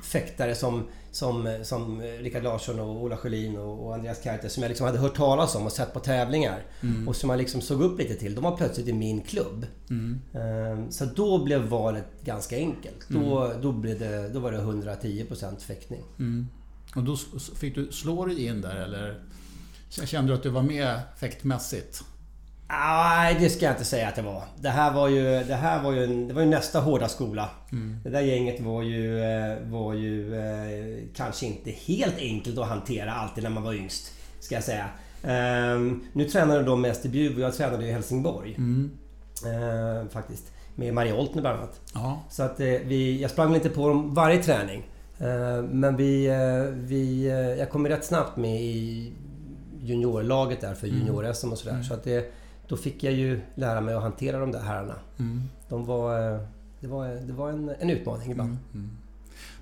fäktare 0.03 0.55
som, 0.55 0.87
som, 1.11 1.59
som 1.63 2.01
Rickard 2.01 2.43
Larsson 2.43 2.79
och 2.79 3.03
Ola 3.03 3.17
Sjölin 3.17 3.57
och, 3.57 3.85
och 3.85 3.95
Andreas 3.95 4.21
Karte 4.21 4.49
som 4.49 4.63
jag 4.63 4.69
liksom 4.69 4.85
hade 4.85 4.99
hört 4.99 5.15
talas 5.15 5.55
om 5.55 5.65
och 5.65 5.71
sett 5.71 5.93
på 5.93 5.99
tävlingar. 5.99 6.65
Mm. 6.81 7.07
Och 7.07 7.15
som 7.15 7.29
jag 7.29 7.37
liksom 7.37 7.61
såg 7.61 7.81
upp 7.81 7.99
lite 7.99 8.15
till. 8.15 8.35
De 8.35 8.43
var 8.43 8.57
plötsligt 8.57 8.87
i 8.87 8.93
min 8.93 9.21
klubb. 9.21 9.65
Mm. 9.89 10.21
Ehm, 10.33 10.91
så 10.91 11.05
då 11.05 11.43
blev 11.43 11.61
valet 11.61 12.07
ganska 12.23 12.55
enkelt. 12.55 13.09
Mm. 13.09 13.23
Då, 13.23 13.53
då, 13.61 13.71
blev 13.71 13.99
det, 13.99 14.29
då 14.29 14.39
var 14.39 14.51
det 14.51 14.57
110% 14.57 15.59
fäktning. 15.59 16.03
Mm. 16.19 16.47
Och 16.95 17.03
då 17.03 17.17
fick 17.55 17.75
du 17.75 17.91
slå 17.91 18.25
dig 18.25 18.45
in 18.45 18.61
där 18.61 18.75
eller? 18.75 19.19
Kände 19.89 20.31
du 20.31 20.35
att 20.35 20.43
du 20.43 20.49
var 20.49 20.61
med 20.61 20.99
fäktmässigt? 21.19 22.03
Nej, 22.71 23.37
det 23.39 23.49
ska 23.49 23.65
jag 23.65 23.73
inte 23.73 23.85
säga 23.85 24.07
att 24.07 24.15
det 24.15 24.21
var. 24.21 24.43
Det 24.55 24.69
här 24.69 24.93
var 24.93 25.07
ju, 25.07 25.43
det 25.43 25.55
här 25.55 25.83
var 25.83 25.91
ju, 25.91 26.27
det 26.27 26.33
var 26.33 26.41
ju 26.41 26.47
nästa 26.47 26.79
hårda 26.79 27.07
skola. 27.07 27.49
Mm. 27.71 27.97
Det 28.03 28.09
där 28.09 28.21
gänget 28.21 28.61
var 28.61 28.81
ju, 28.81 29.23
eh, 29.23 29.57
var 29.63 29.93
ju 29.93 30.35
eh, 30.35 31.03
kanske 31.15 31.45
inte 31.45 31.71
helt 31.71 32.17
enkelt 32.17 32.57
att 32.57 32.67
hantera 32.67 33.13
alltid 33.13 33.43
när 33.43 33.49
man 33.49 33.63
var 33.63 33.73
yngst. 33.73 34.13
Ska 34.39 34.55
jag 34.55 34.63
säga. 34.63 34.85
Um, 35.23 36.03
nu 36.13 36.25
tränade 36.25 36.63
de 36.63 36.81
mest 36.81 37.05
i 37.05 37.09
Bjuv 37.09 37.35
och 37.35 37.41
jag 37.41 37.55
tränade 37.55 37.85
i 37.85 37.91
Helsingborg. 37.91 38.55
Mm. 38.57 38.91
Uh, 39.45 40.09
faktiskt. 40.09 40.51
Med 40.75 40.93
Maria 40.93 41.15
Oltner 41.15 41.41
bland 41.41 41.59
annat. 41.59 41.81
Ja. 41.93 42.23
Så 42.29 42.43
att 42.43 42.59
uh, 42.59 42.65
vi, 42.65 43.21
jag 43.21 43.31
sprang 43.31 43.53
lite 43.53 43.69
på 43.69 43.87
dem 43.87 44.13
varje 44.13 44.43
träning. 44.43 44.89
Uh, 45.21 45.63
men 45.63 45.95
vi, 45.95 46.29
vi, 46.73 47.27
jag 47.59 47.69
kom 47.69 47.87
rätt 47.87 48.05
snabbt 48.05 48.37
med 48.37 48.61
i 48.61 49.13
juniorlaget 49.81 50.61
där 50.61 50.73
för 50.73 50.87
mm. 50.87 50.99
junior-SM 50.99 51.51
och 51.51 51.57
sådär. 51.57 51.73
Mm. 51.73 51.83
Så 51.83 51.93
att 51.93 52.03
det, 52.03 52.33
då 52.69 52.77
fick 52.77 53.03
jag 53.03 53.13
ju 53.13 53.41
lära 53.55 53.81
mig 53.81 53.95
att 53.95 54.01
hantera 54.01 54.39
de 54.39 54.51
där 54.51 54.59
herrarna. 54.59 54.95
Mm. 55.19 55.43
De 55.69 55.85
var, 55.85 56.33
eh, 56.33 56.39
det 56.79 56.87
var, 56.87 57.07
det 57.07 57.33
var 57.33 57.49
en, 57.49 57.69
en 57.79 57.89
utmaning 57.89 58.31
ibland. 58.31 58.49
Mm. 58.49 58.61
Mm. 58.73 58.97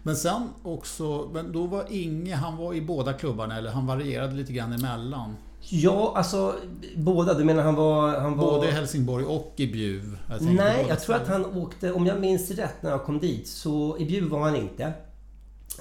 Men 0.03 0.15
sen 0.15 0.49
också, 0.63 1.29
men 1.33 1.51
då 1.51 1.65
var 1.65 1.85
Inge, 1.89 2.35
han 2.35 2.57
var 2.57 2.73
i 2.73 2.81
båda 2.81 3.13
klubbarna 3.13 3.57
eller 3.57 3.71
han 3.71 3.87
varierade 3.87 4.33
lite 4.33 4.53
grann 4.53 4.73
emellan? 4.73 5.35
Ja, 5.59 6.13
alltså 6.15 6.55
båda. 6.95 7.33
Du 7.33 7.43
menar 7.43 7.63
han 7.63 7.75
var... 7.75 8.19
Han 8.19 8.37
var... 8.37 8.51
Både 8.51 8.67
i 8.67 8.71
Helsingborg 8.71 9.25
och 9.25 9.53
i 9.55 9.67
Bjuv? 9.67 10.17
Jag 10.29 10.41
Nej, 10.41 10.85
jag 10.89 10.99
tror 10.99 11.15
att 11.15 11.27
han 11.27 11.45
åkte... 11.45 11.93
Om 11.93 12.05
jag 12.05 12.19
minns 12.19 12.51
rätt 12.51 12.83
när 12.83 12.91
jag 12.91 13.03
kom 13.03 13.19
dit, 13.19 13.47
så 13.47 13.97
i 13.97 14.05
Bjuv 14.05 14.29
var 14.29 14.39
han 14.39 14.55
inte. 14.55 14.83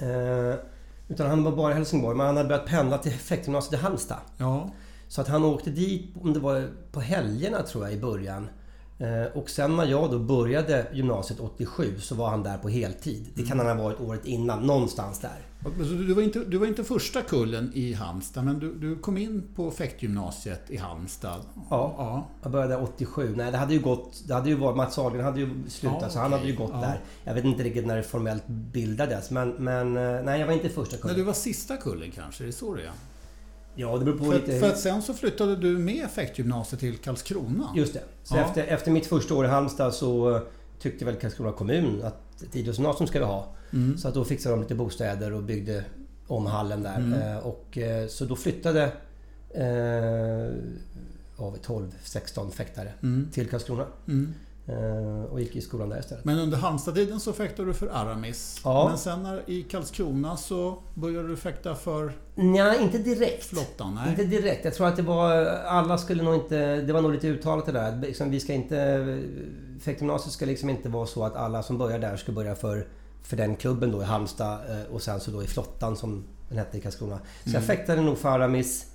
Eh, 0.01 0.59
utan 1.07 1.29
han 1.29 1.43
var 1.43 1.51
bara 1.51 1.71
i 1.71 1.75
Helsingborg, 1.75 2.17
men 2.17 2.25
han 2.25 2.37
hade 2.37 2.49
börjat 2.49 2.65
pendla 2.65 2.97
till 2.97 3.11
fäktgymnasiet 3.11 3.81
i 3.81 3.83
Halmstad. 3.83 4.19
Ja. 4.37 4.69
Så 5.07 5.21
att 5.21 5.27
han 5.27 5.43
åkte 5.43 5.69
dit, 5.69 6.15
om 6.21 6.33
det 6.33 6.39
var 6.39 6.69
på 6.91 6.99
helgerna 6.99 7.63
tror 7.63 7.83
jag 7.83 7.93
i 7.93 7.97
början. 7.97 8.49
Eh, 8.99 9.37
och 9.37 9.49
sen 9.49 9.75
när 9.75 9.85
jag 9.85 10.11
då 10.11 10.19
började 10.19 10.87
gymnasiet 10.93 11.39
87 11.39 11.99
så 11.99 12.15
var 12.15 12.29
han 12.29 12.43
där 12.43 12.57
på 12.57 12.69
heltid. 12.69 13.29
Det 13.33 13.43
kan 13.43 13.59
han 13.59 13.67
ha 13.67 13.83
varit 13.83 13.99
året 13.99 14.25
innan, 14.25 14.67
någonstans 14.67 15.19
där. 15.19 15.41
Du 15.79 16.13
var 16.13 16.21
inte, 16.21 16.39
du 16.39 16.57
var 16.57 16.67
inte 16.67 16.83
första 16.83 17.21
kullen 17.21 17.71
i 17.73 17.93
Halmstad, 17.93 18.45
men 18.45 18.59
du, 18.59 18.73
du 18.73 18.95
kom 18.95 19.17
in 19.17 19.43
på 19.55 19.71
fäktgymnasiet 19.71 20.71
i 20.71 20.77
Halmstad? 20.77 21.41
Ja, 21.69 21.95
ja, 21.97 22.27
jag 22.43 22.51
började 22.51 22.77
87. 22.77 23.33
Nej, 23.37 23.51
det 23.51 23.57
hade 23.57 23.73
ju 23.73 23.79
gått... 23.79 24.23
Det 24.27 24.33
hade 24.33 24.49
ju 24.49 24.55
varit, 24.55 24.77
Mats 24.77 24.97
Ahlgren 24.97 25.25
hade 25.25 25.39
ju 25.39 25.49
slutat, 25.67 26.01
ja, 26.01 26.09
så 26.09 26.19
han 26.19 26.33
hade 26.33 26.47
ju 26.47 26.55
gått 26.55 26.71
ja. 26.73 26.81
där. 26.81 26.99
Jag 27.23 27.33
vet 27.33 27.45
inte 27.45 27.63
riktigt 27.63 27.87
när 27.87 27.95
det 27.95 28.03
formellt 28.03 28.47
bildades, 28.47 29.31
men, 29.31 29.49
men 29.49 29.97
eh, 29.97 30.23
nej, 30.23 30.39
jag 30.39 30.47
var 30.47 30.53
inte 30.53 30.69
första 30.69 30.97
kullen. 30.97 31.15
Nej, 31.15 31.21
du 31.21 31.23
var 31.23 31.33
sista 31.33 31.77
kullen 31.77 32.11
kanske? 32.11 32.43
Är 32.43 32.45
det 32.45 32.53
så 32.53 32.73
det 32.73 32.83
är? 32.83 32.91
Ja, 33.79 33.97
det 33.97 34.05
beror 34.05 34.17
på 34.17 34.25
för, 34.25 34.33
lite... 34.33 34.59
För 34.59 34.69
att 34.69 34.79
sen 34.79 35.01
så 35.01 35.13
flyttade 35.13 35.55
du 35.55 35.77
med 35.77 36.05
effektgymnasiet 36.05 36.79
till 36.79 36.97
Karlskrona. 36.97 37.69
Just 37.75 37.93
det. 37.93 38.03
Så 38.23 38.35
ja. 38.35 38.41
efter, 38.41 38.63
efter 38.63 38.91
mitt 38.91 39.05
första 39.05 39.35
år 39.35 39.45
i 39.45 39.47
Halmstad 39.47 39.93
så 39.93 40.41
tyckte 40.79 41.05
väl 41.05 41.15
Karlskrona 41.15 41.51
kommun 41.51 42.01
att 42.03 42.41
ett 42.41 42.55
idrottsgymnasium 42.55 43.07
ska 43.07 43.19
vi 43.19 43.25
ha. 43.25 43.47
Mm. 43.73 43.97
Så 43.97 44.07
att 44.07 44.13
då 44.13 44.25
fixade 44.25 44.55
de 44.55 44.61
lite 44.61 44.75
bostäder 44.75 45.33
och 45.33 45.43
byggde 45.43 45.83
om 46.27 46.45
hallen 46.45 46.83
där. 46.83 46.95
Mm. 46.95 47.21
Eh, 47.21 47.37
och, 47.37 47.77
eh, 47.77 48.07
så 48.07 48.25
då 48.25 48.35
flyttade 48.35 48.83
eh, 49.49 50.53
12-16 51.37 52.51
fäktare 52.51 52.93
mm. 53.03 53.29
till 53.31 53.49
Karlskrona. 53.49 53.85
Mm. 54.07 54.33
Eh, 54.69 55.23
och 55.23 55.39
gick 55.41 55.55
i 55.55 55.61
skolan 55.61 55.89
där 55.89 55.99
istället. 55.99 56.25
Men 56.25 56.39
under 56.39 56.57
Halmstad-tiden 56.57 57.19
så 57.19 57.33
fäktade 57.33 57.67
du 57.67 57.73
för 57.73 57.87
Aramis. 57.87 58.61
Ja. 58.63 58.87
Men 58.89 58.97
sen 58.97 59.23
när, 59.23 59.49
i 59.49 59.63
Karlskrona 59.63 60.37
så 60.37 60.77
började 60.93 61.27
du 61.27 61.37
fäkta 61.37 61.75
för... 61.75 62.13
Nej, 62.35 62.81
inte 62.81 62.97
direkt. 62.97 63.43
Flottan? 63.43 63.95
Nej. 63.95 64.09
Inte 64.09 64.23
direkt. 64.23 64.65
Jag 64.65 64.73
tror 64.73 64.87
att 64.87 64.95
det 64.95 65.01
var... 65.01 65.45
Alla 65.65 65.97
skulle 65.97 66.23
nog 66.23 66.35
inte... 66.35 66.75
Det 66.75 66.93
var 66.93 67.01
nog 67.01 67.11
lite 67.11 67.27
uttalat 67.27 67.65
det 67.65 67.71
där. 67.71 68.01
Liksom, 68.01 68.31
vi 68.31 68.39
ska 68.39 68.53
inte... 68.53 69.03
Fäktgymnasiet 69.79 70.33
ska 70.33 70.45
liksom 70.45 70.69
inte 70.69 70.89
vara 70.89 71.05
så 71.05 71.23
att 71.23 71.35
alla 71.35 71.63
som 71.63 71.77
börjar 71.77 71.99
där 71.99 72.17
ska 72.17 72.31
börja 72.31 72.55
för, 72.55 72.87
för 73.23 73.37
den 73.37 73.55
klubben 73.55 73.91
då 73.91 74.01
i 74.01 74.05
Halmstad 74.05 74.59
eh, 74.69 74.93
och 74.93 75.01
sen 75.01 75.19
så 75.19 75.31
då 75.31 75.43
i 75.43 75.47
flottan 75.47 75.95
som 75.95 76.23
den 76.49 76.57
hette 76.57 76.77
i 76.77 76.81
Karlskrona. 76.81 77.19
Så 77.43 77.49
mm. 77.49 77.53
jag 77.53 77.63
fäktade 77.63 78.01
nog 78.01 78.17
för 78.17 78.29
Aramis... 78.29 78.85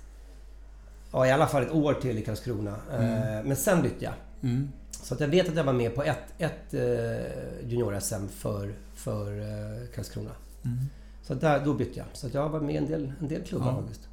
Ja, 1.11 1.27
i 1.27 1.31
alla 1.31 1.47
fall 1.47 1.63
ett 1.63 1.71
år 1.71 1.93
till 1.93 2.17
i 2.17 2.21
Karlskrona. 2.21 2.75
Mm. 2.91 3.37
Eh, 3.37 3.43
men 3.43 3.55
sen 3.55 3.81
bytte 3.81 4.05
jag. 4.05 4.13
Mm. 4.43 4.71
Så 5.03 5.13
att 5.13 5.19
jag 5.19 5.27
vet 5.27 5.49
att 5.49 5.55
jag 5.55 5.63
var 5.63 5.73
med 5.73 5.95
på 5.95 6.03
ett, 6.03 6.33
ett 6.37 6.73
eh, 6.73 7.69
junior-SM 7.69 8.27
för, 8.27 8.73
för 8.95 9.39
eh, 9.39 9.87
Karlskrona. 9.95 10.31
Mm. 10.65 10.77
Så 11.21 11.33
där, 11.33 11.65
då 11.65 11.73
bytte 11.73 11.99
jag. 11.99 12.07
Så 12.13 12.27
att 12.27 12.33
jag 12.33 12.49
var 12.49 12.59
med 12.59 12.75
i 12.75 12.77
en 12.77 12.85
del, 12.85 13.13
en 13.19 13.27
del 13.27 13.41
klubbar 13.41 13.67
ja. 13.67 13.81
faktiskt. 13.81 14.09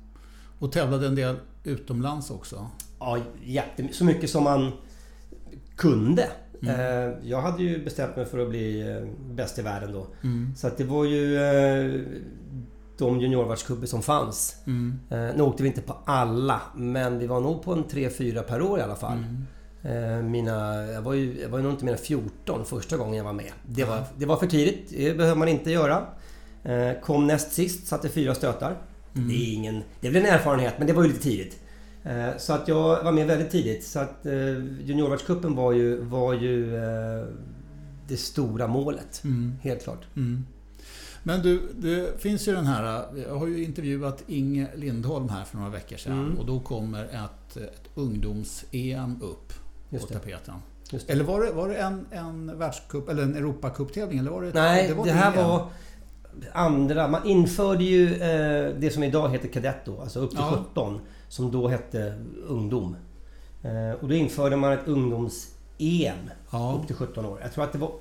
Och 0.59 0.73
tävlade 0.73 1.07
en 1.07 1.15
del 1.15 1.37
utomlands 1.65 2.31
också? 2.31 2.67
Ja, 2.99 3.19
jättemycket. 3.45 3.97
Så 3.97 4.05
mycket 4.05 4.31
som 4.31 4.45
man 4.45 4.73
kunde. 5.77 6.27
Mm. 6.63 6.81
Eh, 6.81 7.19
jag 7.23 7.41
hade 7.41 7.63
ju 7.63 7.85
bestämt 7.85 8.17
mig 8.17 8.25
för 8.25 8.39
att 8.39 8.49
bli 8.49 8.91
eh, 8.91 9.35
bäst 9.35 9.59
i 9.59 9.63
världen 9.63 9.93
då. 9.93 10.07
Mm. 10.23 10.53
Så 10.57 10.67
att 10.67 10.77
det 10.77 10.85
var 10.85 11.05
ju 11.05 11.37
eh, 11.37 12.01
de 12.99 13.21
juniorvärldscuper 13.21 13.87
som 13.87 14.03
fanns. 14.03 14.57
Mm. 14.67 14.99
Nu 15.09 15.43
åkte 15.43 15.63
vi 15.63 15.69
inte 15.69 15.83
på 15.83 15.97
alla, 16.05 16.61
men 16.77 17.19
vi 17.19 17.27
var 17.27 17.41
nog 17.41 17.63
på 17.63 17.73
en 17.73 17.85
3-4 17.85 18.43
per 18.43 18.63
år 18.63 18.79
i 18.79 18.83
alla 18.83 18.97
fall. 18.97 19.19
Mm. 19.19 19.47
Eh, 19.83 20.23
mina, 20.23 20.87
jag, 20.87 21.03
var 21.03 21.15
ju, 21.15 21.41
jag 21.41 21.49
var 21.49 21.59
ju 21.59 21.65
nog 21.65 21.73
inte 21.73 21.85
mer 21.85 21.93
än 21.93 21.99
14 21.99 22.65
första 22.65 22.97
gången 22.97 23.15
jag 23.15 23.25
var 23.25 23.33
med. 23.33 23.53
Det 23.67 23.85
var, 23.85 24.05
det 24.17 24.27
var 24.27 24.37
för 24.37 24.47
tidigt, 24.47 24.91
det 24.91 25.17
behöver 25.17 25.39
man 25.39 25.49
inte 25.49 25.71
göra. 25.71 26.07
Eh, 26.65 27.01
kom 27.03 27.27
näst 27.27 27.53
sist, 27.53 27.87
satte 27.87 28.09
fyra 28.09 28.35
stötar. 28.35 28.77
Mm. 29.15 29.29
Det, 29.29 29.35
är 29.35 29.55
ingen, 29.55 29.83
det 30.01 30.09
är 30.09 30.13
väl 30.13 30.25
en 30.25 30.29
erfarenhet, 30.35 30.75
men 30.79 30.87
det 30.87 30.93
var 30.93 31.03
ju 31.03 31.09
lite 31.09 31.23
tidigt. 31.23 31.59
Eh, 32.05 32.29
så 32.39 32.53
att 32.53 32.69
jag 32.69 33.05
var 33.05 33.13
med 33.13 33.27
väldigt 33.27 33.51
tidigt. 33.51 33.85
Så 33.85 33.99
att 33.99 34.27
juniorvärldscupen 34.85 35.55
var 35.55 35.73
ju, 35.73 36.01
var 36.01 36.35
ju 36.35 36.71
det 38.09 38.17
stora 38.17 38.67
målet. 38.67 39.25
Mm. 39.25 39.55
Helt 39.63 39.85
klart. 39.85 40.07
Mm. 40.17 40.47
Men 41.23 41.43
du, 41.43 41.63
det 41.77 42.23
finns 42.23 42.49
ju 42.49 42.53
den 42.53 42.67
här... 42.67 43.05
Jag 43.29 43.39
har 43.39 43.47
ju 43.47 43.65
intervjuat 43.65 44.25
Inge 44.27 44.69
Lindholm 44.77 45.29
här 45.29 45.45
för 45.45 45.57
några 45.57 45.71
veckor 45.71 45.97
sedan. 45.97 46.19
Mm. 46.19 46.39
Och 46.39 46.47
då 46.47 46.61
kommer 46.61 47.05
ett, 47.05 47.57
ett 47.57 47.91
ungdoms-EM 47.95 49.23
upp. 49.23 49.53
Just 49.91 50.09
på 50.09 50.15
tapeten. 50.15 50.55
Eller 51.07 51.25
var 51.25 51.41
det, 51.41 51.53
var 51.53 51.69
det 51.69 51.77
en, 51.77 52.07
en 52.11 52.59
världscup 52.59 53.09
eller 53.09 53.23
en 53.23 53.37
Europacuptävling? 53.37 54.19
Eller 54.19 54.31
var 54.31 54.43
det, 54.43 54.51
Nej, 54.55 54.89
det, 54.89 54.95
var 54.95 55.05
det 55.05 55.13
här 55.13 55.37
var 55.37 55.69
andra. 56.53 57.09
Man 57.09 57.27
införde 57.27 57.85
ju 57.85 58.15
eh, 58.15 58.75
det 58.79 58.91
som 58.95 59.03
idag 59.03 59.29
heter 59.29 59.49
kadett 59.49 59.85
då, 59.85 60.01
alltså 60.01 60.21
upp 60.21 60.31
till 60.31 60.39
ja. 60.39 60.65
17. 60.73 61.01
Som 61.29 61.51
då 61.51 61.69
hette 61.69 62.15
ungdom. 62.47 62.97
Eh, 63.63 64.01
och 64.01 64.09
då 64.09 64.15
införde 64.15 64.57
man 64.57 64.73
ett 64.73 64.89
ungdoms 64.89 65.55
EM. 65.79 66.31
Ja. 66.51 66.79
Upp 66.81 66.87
till 66.87 66.97
17 66.97 67.27
år. 67.27 67.39
Jag 67.43 67.53
tror 67.53 67.65
att 67.65 67.73
det 67.73 67.79
var... 67.79 67.93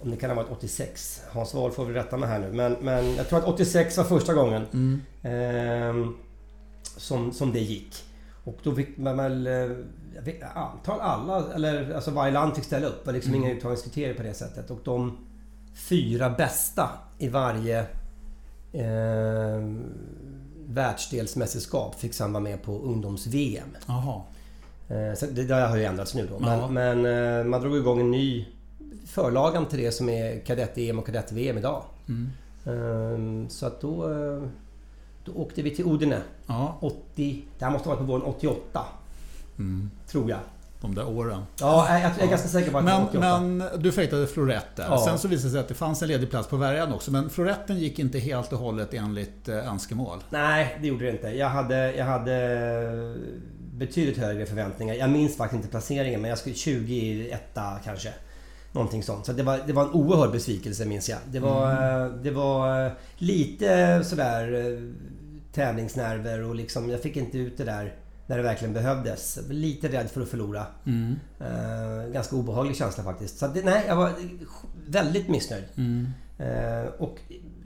Om 0.00 0.10
det 0.10 0.16
kan 0.16 0.30
ha 0.30 0.36
varit 0.36 0.50
86. 0.50 1.22
Hans 1.30 1.54
Wahl 1.54 1.70
får 1.70 1.84
väl 1.84 1.94
rätta 1.94 2.16
mig 2.16 2.28
här 2.28 2.38
nu. 2.38 2.52
Men, 2.52 2.72
men 2.72 3.14
jag 3.14 3.28
tror 3.28 3.38
att 3.38 3.44
86 3.44 3.96
var 3.96 4.04
första 4.04 4.34
gången 4.34 4.66
mm. 4.72 5.00
eh, 5.22 6.10
som, 6.96 7.32
som 7.32 7.52
det 7.52 7.60
gick. 7.60 8.04
Och 8.44 8.56
då 8.62 8.74
fick 8.74 8.98
man 8.98 9.16
väl... 9.16 9.48
Jag 10.14 10.50
antar 10.54 10.98
alla, 10.98 11.54
eller 11.54 11.94
alltså 11.94 12.10
varje 12.10 12.32
land 12.32 12.54
fick 12.54 12.64
ställa 12.64 12.86
upp. 12.86 13.04
Det 13.04 13.06
var 13.06 13.12
liksom 13.12 13.34
mm. 13.34 13.44
inga 13.44 13.54
uttagningskriterier 13.54 14.14
på 14.14 14.22
det 14.22 14.34
sättet. 14.34 14.70
Och 14.70 14.78
de 14.84 15.18
fyra 15.74 16.30
bästa 16.30 16.90
i 17.18 17.28
varje 17.28 17.78
eh, 18.72 19.62
världsdelsmästerskap 20.66 22.00
fick 22.00 22.14
sen 22.14 22.32
vara 22.32 22.42
med 22.42 22.62
på 22.62 22.78
ungdoms-VM. 22.78 23.76
Eh, 24.88 25.14
så 25.14 25.26
det 25.26 25.44
där 25.44 25.68
har 25.68 25.76
ju 25.76 25.84
ändrats 25.84 26.14
nu 26.14 26.28
då. 26.30 26.38
Men, 26.38 26.74
men 26.74 27.06
eh, 27.38 27.44
man 27.44 27.60
drog 27.60 27.76
igång 27.76 28.00
en 28.00 28.10
ny 28.10 28.46
förlagan 29.06 29.66
till 29.66 29.78
det 29.78 29.92
som 29.92 30.08
är 30.08 30.40
kadett-EM 30.40 30.98
och 30.98 31.06
kadett-VM 31.06 31.58
idag. 31.58 31.82
Mm. 32.08 32.30
Eh, 32.64 33.48
så 33.48 33.66
att 33.66 33.80
då... 33.80 34.10
Eh, 34.10 34.42
då 35.24 35.32
åkte 35.32 35.62
vi 35.62 35.70
till 35.76 35.84
Odine. 35.84 36.22
Ja. 36.46 36.76
80... 36.80 37.44
Det 37.58 37.64
här 37.64 37.72
måste 37.72 37.88
ha 37.88 37.96
varit 37.96 38.06
på 38.06 38.12
våren 38.12 38.22
88. 38.22 38.86
Mm. 39.58 39.90
Tror 40.06 40.30
jag. 40.30 40.38
De 40.82 40.94
där 40.94 41.08
åren. 41.08 41.42
Ja, 41.60 41.98
jag, 41.98 42.10
jag 42.18 42.22
är 42.22 42.30
ganska 42.30 42.48
säker 42.48 42.70
på 42.70 42.78
att 42.78 42.84
men, 42.84 42.94
det 42.94 43.00
var 43.00 43.08
88. 43.08 43.40
Men 43.40 43.82
du 43.82 43.92
fejtade 43.92 44.26
Florett 44.26 44.76
där. 44.76 44.84
Ja. 44.84 45.04
Sen 45.06 45.18
så 45.18 45.28
visade 45.28 45.48
det 45.48 45.52
sig 45.52 45.60
att 45.60 45.68
det 45.68 45.74
fanns 45.74 46.02
en 46.02 46.08
ledig 46.08 46.30
plats 46.30 46.48
på 46.48 46.56
Värjan 46.56 46.92
också. 46.92 47.10
Men 47.10 47.30
Floretten 47.30 47.78
gick 47.78 47.98
inte 47.98 48.18
helt 48.18 48.52
och 48.52 48.58
hållet 48.58 48.94
enligt 48.94 49.48
eh, 49.48 49.68
önskemål. 49.68 50.24
Nej, 50.30 50.78
det 50.80 50.86
gjorde 50.86 51.04
det 51.04 51.10
inte. 51.10 51.28
Jag 51.28 51.48
hade, 51.48 51.94
jag 51.94 52.04
hade 52.04 53.16
betydligt 53.72 54.18
högre 54.18 54.46
förväntningar. 54.46 54.94
Jag 54.94 55.10
minns 55.10 55.36
faktiskt 55.36 55.56
inte 55.56 55.68
placeringen, 55.68 56.20
men 56.20 56.28
jag 56.28 56.38
skulle 56.38 56.54
21 56.54 57.58
kanske. 57.84 58.12
Någonting 58.72 59.02
sånt. 59.02 59.26
Så 59.26 59.32
det 59.32 59.42
var, 59.42 59.60
det 59.66 59.72
var 59.72 59.82
en 59.82 59.90
oerhörd 59.90 60.32
besvikelse 60.32 60.84
minns 60.84 61.08
jag. 61.08 61.18
Det 61.26 61.40
var, 61.40 61.70
mm. 61.72 62.22
det 62.22 62.30
var 62.30 62.90
lite 63.16 64.04
sådär 64.04 64.76
tävlingsnerver 65.52 66.42
och 66.42 66.54
liksom 66.54 66.90
jag 66.90 67.00
fick 67.00 67.16
inte 67.16 67.38
ut 67.38 67.58
det 67.58 67.64
där 67.64 67.94
när 68.26 68.36
det 68.36 68.42
verkligen 68.42 68.74
behövdes. 68.74 69.38
Lite 69.48 69.88
rädd 69.88 70.10
för 70.10 70.20
att 70.22 70.28
förlora. 70.28 70.66
Mm. 70.86 71.16
Uh, 71.40 72.12
ganska 72.12 72.36
obehaglig 72.36 72.76
känsla 72.76 73.04
faktiskt. 73.04 73.38
Så 73.38 73.46
det, 73.46 73.64
nej, 73.64 73.84
jag 73.88 73.96
var 73.96 74.12
väldigt 74.86 75.28
missnöjd. 75.28 75.64
Mm. 75.76 76.06
Uh, 76.40 76.90
och 76.98 77.18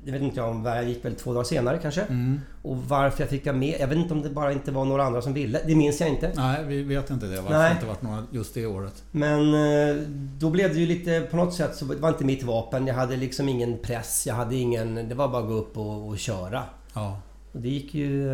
det 0.05 0.13
vet 0.13 0.23
inte 0.23 0.41
jag 0.41 0.51
om 0.51 0.65
jag 0.65 0.85
gick 0.85 1.05
väl 1.05 1.15
två 1.15 1.33
dagar 1.33 1.45
senare 1.45 1.79
kanske. 1.83 2.03
Mm. 2.03 2.41
Och 2.63 2.77
varför 2.77 3.23
jag 3.23 3.31
fick 3.31 3.47
jag 3.47 3.57
med. 3.57 3.77
Jag 3.81 3.89
vet 3.89 3.99
inte 3.99 4.15
om 4.15 4.23
det 4.23 4.31
bara 4.31 4.53
inte 4.53 4.71
var 4.71 4.85
några 4.85 5.05
andra 5.05 5.23
som 5.23 5.33
ville. 5.33 5.61
Det 5.67 5.75
minns 5.75 6.01
jag 6.01 6.09
inte. 6.09 6.33
Nej, 6.37 6.65
vi 6.65 6.83
vet 6.83 7.11
inte 7.11 7.27
det. 7.27 7.37
Varför 7.37 7.59
Nej. 7.59 7.69
det 7.69 7.75
inte 7.75 7.87
varit 7.87 8.03
några 8.03 8.23
just 8.31 8.55
det 8.55 8.67
året. 8.67 9.05
Men 9.11 9.55
uh, 9.55 10.03
då 10.39 10.51
blev 10.51 10.75
det 10.75 10.81
ju 10.81 10.87
lite 10.87 11.21
på 11.31 11.37
något 11.37 11.55
sätt 11.55 11.77
så 11.77 11.85
det 11.85 11.97
var 11.97 12.09
inte 12.09 12.25
mitt 12.25 12.43
vapen. 12.43 12.87
Jag 12.87 12.95
hade 12.95 13.17
liksom 13.17 13.49
ingen 13.49 13.79
press. 13.79 14.27
Jag 14.27 14.35
hade 14.35 14.57
ingen... 14.57 15.09
Det 15.09 15.15
var 15.15 15.29
bara 15.29 15.43
att 15.43 15.49
gå 15.49 15.55
upp 15.55 15.79
och, 15.79 16.09
och 16.09 16.19
köra. 16.19 16.63
Ja. 16.95 17.21
Och 17.53 17.61
det 17.61 17.69
gick 17.69 17.95
ju 17.95 18.31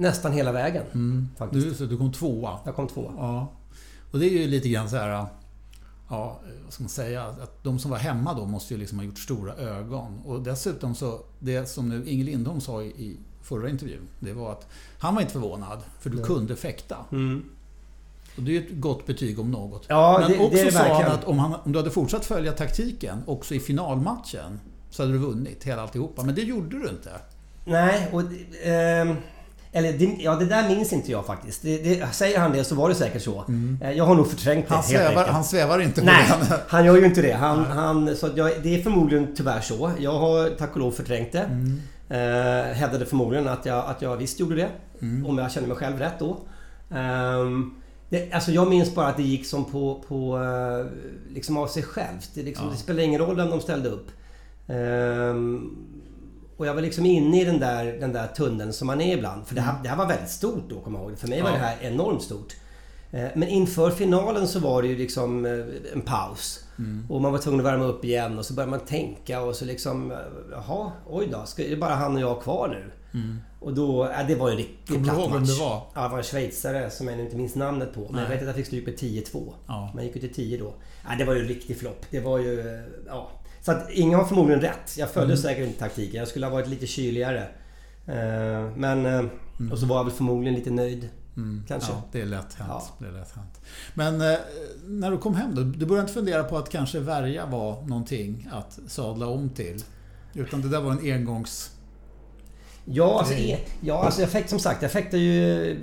nästan 0.00 0.32
hela 0.32 0.52
vägen. 0.52 0.84
Mm. 0.92 1.28
Faktiskt. 1.36 1.68
Du, 1.68 1.74
så 1.74 1.84
du 1.84 1.96
kom 1.96 2.12
tvåa? 2.12 2.58
Jag 2.64 2.76
kom 2.76 2.88
tvåa. 2.88 3.12
Ja. 3.16 3.52
Och 4.10 4.18
det 4.18 4.26
är 4.26 4.30
ju 4.30 4.46
lite 4.46 4.68
grann 4.68 4.90
så 4.90 4.96
här... 4.96 5.26
Ja, 6.08 6.40
vad 6.64 6.72
ska 6.72 6.82
man 6.82 6.90
säga? 6.90 7.24
Att 7.24 7.64
de 7.64 7.78
som 7.78 7.90
var 7.90 7.98
hemma 7.98 8.34
då 8.34 8.46
måste 8.46 8.74
ju 8.74 8.80
liksom 8.80 8.98
ha 8.98 9.04
gjort 9.04 9.18
stora 9.18 9.54
ögon. 9.54 10.20
Och 10.24 10.42
dessutom 10.42 10.94
så, 10.94 11.20
det 11.38 11.68
som 11.68 11.88
nu 11.88 12.04
Inge 12.06 12.24
Lindholm 12.24 12.60
sa 12.60 12.82
i 12.82 13.16
förra 13.42 13.68
intervjun, 13.68 14.08
det 14.20 14.32
var 14.32 14.52
att 14.52 14.68
han 14.98 15.14
var 15.14 15.20
inte 15.20 15.32
förvånad, 15.32 15.78
för 16.00 16.10
du 16.10 16.16
mm. 16.16 16.26
kunde 16.26 16.56
fäkta. 16.56 16.96
Mm. 17.12 17.44
Och 18.36 18.42
det 18.42 18.50
är 18.50 18.52
ju 18.52 18.66
ett 18.66 18.80
gott 18.80 19.06
betyg 19.06 19.40
om 19.40 19.50
något. 19.50 19.84
Ja, 19.88 20.18
Men 20.20 20.30
det, 20.30 20.38
också 20.38 20.64
det 20.64 20.72
sa 20.72 21.02
han 21.02 21.12
att 21.12 21.24
om, 21.24 21.38
han, 21.38 21.54
om 21.64 21.72
du 21.72 21.78
hade 21.78 21.90
fortsatt 21.90 22.24
följa 22.24 22.52
taktiken, 22.52 23.22
också 23.26 23.54
i 23.54 23.60
finalmatchen, 23.60 24.60
så 24.90 25.02
hade 25.02 25.12
du 25.12 25.18
vunnit 25.18 25.64
hela 25.64 25.82
alltihopa. 25.82 26.22
Men 26.22 26.34
det 26.34 26.42
gjorde 26.42 26.78
du 26.78 26.88
inte. 26.88 27.10
Nej, 27.64 28.08
och... 28.12 28.20
Eh, 28.66 29.16
eller 29.72 29.92
det, 29.92 30.16
ja, 30.18 30.34
det 30.34 30.44
där 30.44 30.68
minns 30.68 30.92
inte 30.92 31.10
jag 31.10 31.26
faktiskt. 31.26 31.62
Det, 31.62 31.78
det, 31.78 32.12
säger 32.12 32.38
han 32.38 32.52
det 32.52 32.64
så 32.64 32.74
var 32.74 32.88
det 32.88 32.94
säkert 32.94 33.22
så. 33.22 33.44
Mm. 33.48 33.78
Eh, 33.82 33.92
jag 33.92 34.04
har 34.04 34.14
nog 34.14 34.30
förträngt 34.30 34.68
det 34.68 34.74
han 34.74 34.82
svävar, 34.82 35.26
Han 35.26 35.44
svävar 35.44 35.78
inte 35.78 36.00
på 36.00 36.06
Nej, 36.06 36.26
den. 36.28 36.58
han 36.68 36.84
gör 36.84 36.96
ju 36.96 37.04
inte 37.04 37.22
det. 37.22 37.32
Han, 37.32 37.64
han, 37.64 38.16
så 38.16 38.28
jag, 38.36 38.52
det 38.62 38.74
är 38.74 38.82
förmodligen 38.82 39.34
tyvärr 39.36 39.60
så. 39.60 39.90
Jag 39.98 40.18
har 40.18 40.50
tack 40.50 40.72
och 40.72 40.80
lov 40.80 40.92
förträngt 40.92 41.32
det. 41.32 41.38
Mm. 41.38 41.80
Eh, 42.08 42.74
hävdade 42.74 43.06
förmodligen 43.06 43.48
att 43.48 43.66
jag, 43.66 43.84
att 43.86 44.02
jag 44.02 44.16
visst 44.16 44.40
gjorde 44.40 44.54
det. 44.54 44.68
Mm. 45.02 45.26
Om 45.26 45.38
jag 45.38 45.52
kände 45.52 45.68
mig 45.68 45.76
själv 45.76 45.98
rätt 45.98 46.18
då. 46.18 46.38
Um, 46.88 47.74
det, 48.08 48.32
alltså 48.32 48.50
jag 48.50 48.68
minns 48.68 48.94
bara 48.94 49.06
att 49.06 49.16
det 49.16 49.22
gick 49.22 49.46
som 49.46 49.64
på, 49.64 50.04
på 50.08 50.38
uh, 50.38 50.86
liksom 51.34 51.56
av 51.56 51.66
sig 51.66 51.82
självt. 51.82 52.30
Det, 52.34 52.42
liksom, 52.42 52.66
ja. 52.66 52.72
det 52.72 52.78
spelade 52.78 53.04
ingen 53.04 53.20
roll 53.20 53.36
vem 53.36 53.50
de 53.50 53.60
ställde 53.60 53.88
upp. 53.88 54.10
Um, 54.66 55.99
och 56.60 56.66
jag 56.66 56.74
var 56.74 56.82
liksom 56.82 57.06
inne 57.06 57.40
i 57.40 57.44
den 57.44 57.60
där, 57.60 57.84
den 57.84 58.12
där 58.12 58.26
tunneln 58.26 58.72
som 58.72 58.86
man 58.86 59.00
är 59.00 59.16
ibland. 59.16 59.46
För 59.46 59.54
det 59.54 59.60
här, 59.60 59.70
mm. 59.70 59.82
det 59.82 59.88
här 59.88 59.96
var 59.96 60.06
väldigt 60.06 60.30
stort 60.30 60.64
då, 60.68 60.80
kommer 60.80 60.98
jag 60.98 61.08
ihåg. 61.08 61.18
För 61.18 61.28
mig 61.28 61.42
var 61.42 61.50
det 61.50 61.58
här 61.58 61.76
enormt 61.80 62.22
stort. 62.22 62.56
Eh, 63.10 63.28
men 63.34 63.48
inför 63.48 63.90
finalen 63.90 64.48
så 64.48 64.58
var 64.58 64.82
det 64.82 64.88
ju 64.88 64.96
liksom 64.96 65.46
eh, 65.46 65.92
en 65.92 66.00
paus. 66.00 66.64
Mm. 66.78 67.06
Och 67.10 67.22
man 67.22 67.32
var 67.32 67.38
tvungen 67.38 67.60
att 67.60 67.66
värma 67.66 67.84
upp 67.84 68.04
igen 68.04 68.38
och 68.38 68.46
så 68.46 68.54
började 68.54 68.70
man 68.70 68.80
tänka 68.80 69.42
och 69.42 69.56
så 69.56 69.64
liksom... 69.64 70.12
Eh, 70.12 70.18
jaha, 70.50 70.92
oj 71.06 71.28
då. 71.32 71.46
Ska, 71.46 71.64
är 71.64 71.70
det 71.70 71.76
bara 71.76 71.94
han 71.94 72.14
och 72.14 72.20
jag 72.20 72.42
kvar 72.42 72.68
nu? 72.68 72.92
Mm. 73.20 73.38
Och 73.60 73.74
då... 73.74 74.10
Ja, 74.16 74.22
det 74.28 74.34
var 74.34 74.48
ju 74.48 74.52
en 74.52 74.58
riktig 74.58 75.04
platt 75.04 75.16
match. 75.16 75.30
Vem 75.32 75.44
det 75.44 75.58
var? 75.60 75.82
Ja, 75.94 76.02
det 76.02 76.08
var 76.08 76.18
en 76.18 76.24
schweizare 76.24 76.90
som 76.90 77.08
jag 77.08 77.20
inte 77.20 77.36
minns 77.36 77.54
namnet 77.54 77.94
på. 77.94 78.00
Men 78.00 78.12
Nej. 78.12 78.22
jag 78.22 78.28
vet 78.28 78.40
att 78.40 78.46
jag 78.46 78.56
fick 78.56 78.66
stryk 78.66 78.86
med 78.86 78.94
10-2. 78.94 79.52
Ja. 79.66 79.92
Man 79.94 80.04
gick 80.04 80.16
ut 80.16 80.22
till 80.22 80.34
10 80.34 80.58
då. 80.58 80.74
Ja, 81.08 81.16
det 81.18 81.24
var 81.24 81.34
ju 81.34 81.40
en 81.40 81.48
riktig 81.48 81.78
flopp. 81.78 82.06
Det 82.10 82.20
var 82.20 82.38
ju... 82.38 82.82
Ja, 83.06 83.30
så 83.60 83.72
att 83.72 83.90
ingen 83.90 84.18
har 84.18 84.26
förmodligen 84.26 84.60
rätt. 84.60 84.96
Jag 84.98 85.10
följde 85.10 85.34
mm. 85.34 85.42
säkert 85.42 85.66
inte 85.66 85.78
taktiken. 85.78 86.18
Jag 86.18 86.28
skulle 86.28 86.46
ha 86.46 86.52
varit 86.52 86.68
lite 86.68 86.86
kyligare. 86.86 87.48
Eh, 88.06 88.70
men... 88.76 89.06
Eh, 89.06 89.18
mm. 89.58 89.72
Och 89.72 89.78
så 89.78 89.86
var 89.86 89.96
jag 89.96 90.04
väl 90.04 90.12
förmodligen 90.12 90.58
lite 90.58 90.70
nöjd. 90.70 91.08
Mm. 91.36 91.64
Kanske. 91.68 91.92
Ja, 91.92 92.02
det 92.12 92.20
är 92.20 92.26
lätt 92.26 92.54
hänt. 92.54 92.70
Ja. 92.70 92.88
Det 92.98 93.06
är 93.06 93.12
lätt 93.12 93.32
hänt. 93.32 93.60
Men 93.94 94.20
eh, 94.20 94.38
när 94.86 95.10
du 95.10 95.18
kom 95.18 95.34
hem 95.34 95.54
då? 95.54 95.62
Du 95.62 95.86
började 95.86 96.00
inte 96.00 96.12
fundera 96.12 96.44
på 96.44 96.58
att 96.58 96.70
kanske 96.70 97.00
värja 97.00 97.46
var 97.46 97.82
någonting 97.82 98.48
att 98.52 98.78
sadla 98.86 99.26
om 99.26 99.48
till? 99.48 99.84
Utan 100.34 100.62
det 100.62 100.68
där 100.68 100.80
var 100.80 100.92
en 100.92 101.12
engångs... 101.12 101.70
Ja, 102.84 103.18
alltså, 103.18 103.34
ja, 103.80 104.04
alltså 104.04 104.20
jag 104.20 104.30
fäkt, 104.30 104.50
som 104.50 104.58
sagt, 104.58 104.82
jag 104.82 104.92
fäktar 104.92 105.18
ju... 105.18 105.78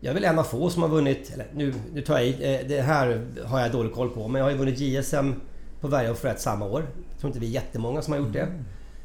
Jag 0.00 0.10
är 0.10 0.14
väl 0.14 0.24
en 0.24 0.38
av 0.38 0.42
få 0.42 0.70
som 0.70 0.82
har 0.82 0.88
vunnit... 0.88 1.30
Eller 1.34 1.46
nu, 1.54 1.74
nu 1.92 2.02
tar 2.02 2.18
jag 2.18 2.26
i. 2.26 2.64
Det 2.68 2.82
här 2.82 3.26
har 3.46 3.60
jag 3.60 3.72
dålig 3.72 3.92
koll 3.92 4.10
på. 4.10 4.28
Men 4.28 4.38
jag 4.38 4.46
har 4.46 4.52
ju 4.52 4.58
vunnit 4.58 4.78
JSM 4.78 5.32
på 5.80 5.88
varje 5.88 6.14
för 6.14 6.28
ett 6.28 6.40
samma 6.40 6.64
år. 6.64 6.86
Jag 7.10 7.20
tror 7.20 7.28
inte 7.28 7.40
vi 7.40 7.46
är 7.46 7.50
jättemånga 7.50 8.02
som 8.02 8.12
har 8.12 8.20
gjort 8.20 8.32
det. 8.32 8.48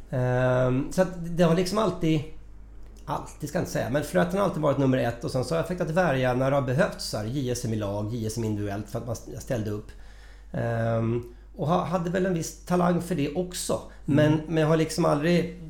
Mm. 0.10 0.92
Så 0.92 1.06
det 1.18 1.44
har 1.44 1.56
liksom 1.56 1.78
alltid... 1.78 2.22
Alltid 3.08 3.50
ska 3.50 3.58
jag 3.58 3.62
inte 3.62 3.72
säga, 3.72 3.90
men 3.90 4.04
flöten 4.04 4.38
har 4.38 4.46
alltid 4.46 4.62
varit 4.62 4.78
nummer 4.78 4.98
ett 4.98 5.24
och 5.24 5.32
sen 5.32 5.46
så 5.46 5.54
har 5.54 5.60
jag 5.60 5.68
fäktat 5.68 5.90
värja 5.90 6.34
när 6.34 6.52
det 6.52 6.58
har 6.58 6.62
behövts. 6.62 7.06
Så 7.06 7.18
här, 7.18 7.26
JSM 7.26 7.74
i 7.74 7.76
lag, 7.76 8.14
JSM 8.14 8.44
individuellt 8.44 8.90
för 8.90 9.00
att 9.00 9.06
man, 9.06 9.16
ställde 9.16 9.72
upp. 9.72 9.92
Um, 10.52 11.36
och 11.56 11.68
hade 11.68 12.10
väl 12.10 12.26
en 12.26 12.34
viss 12.34 12.66
talang 12.66 13.02
för 13.02 13.16
det 13.16 13.36
också. 13.36 13.82
Men, 14.06 14.34
mm. 14.34 14.40
men 14.48 14.58
jag 14.58 14.68
har 14.68 14.78
liksom 14.78 15.06
aldrig 15.06 15.62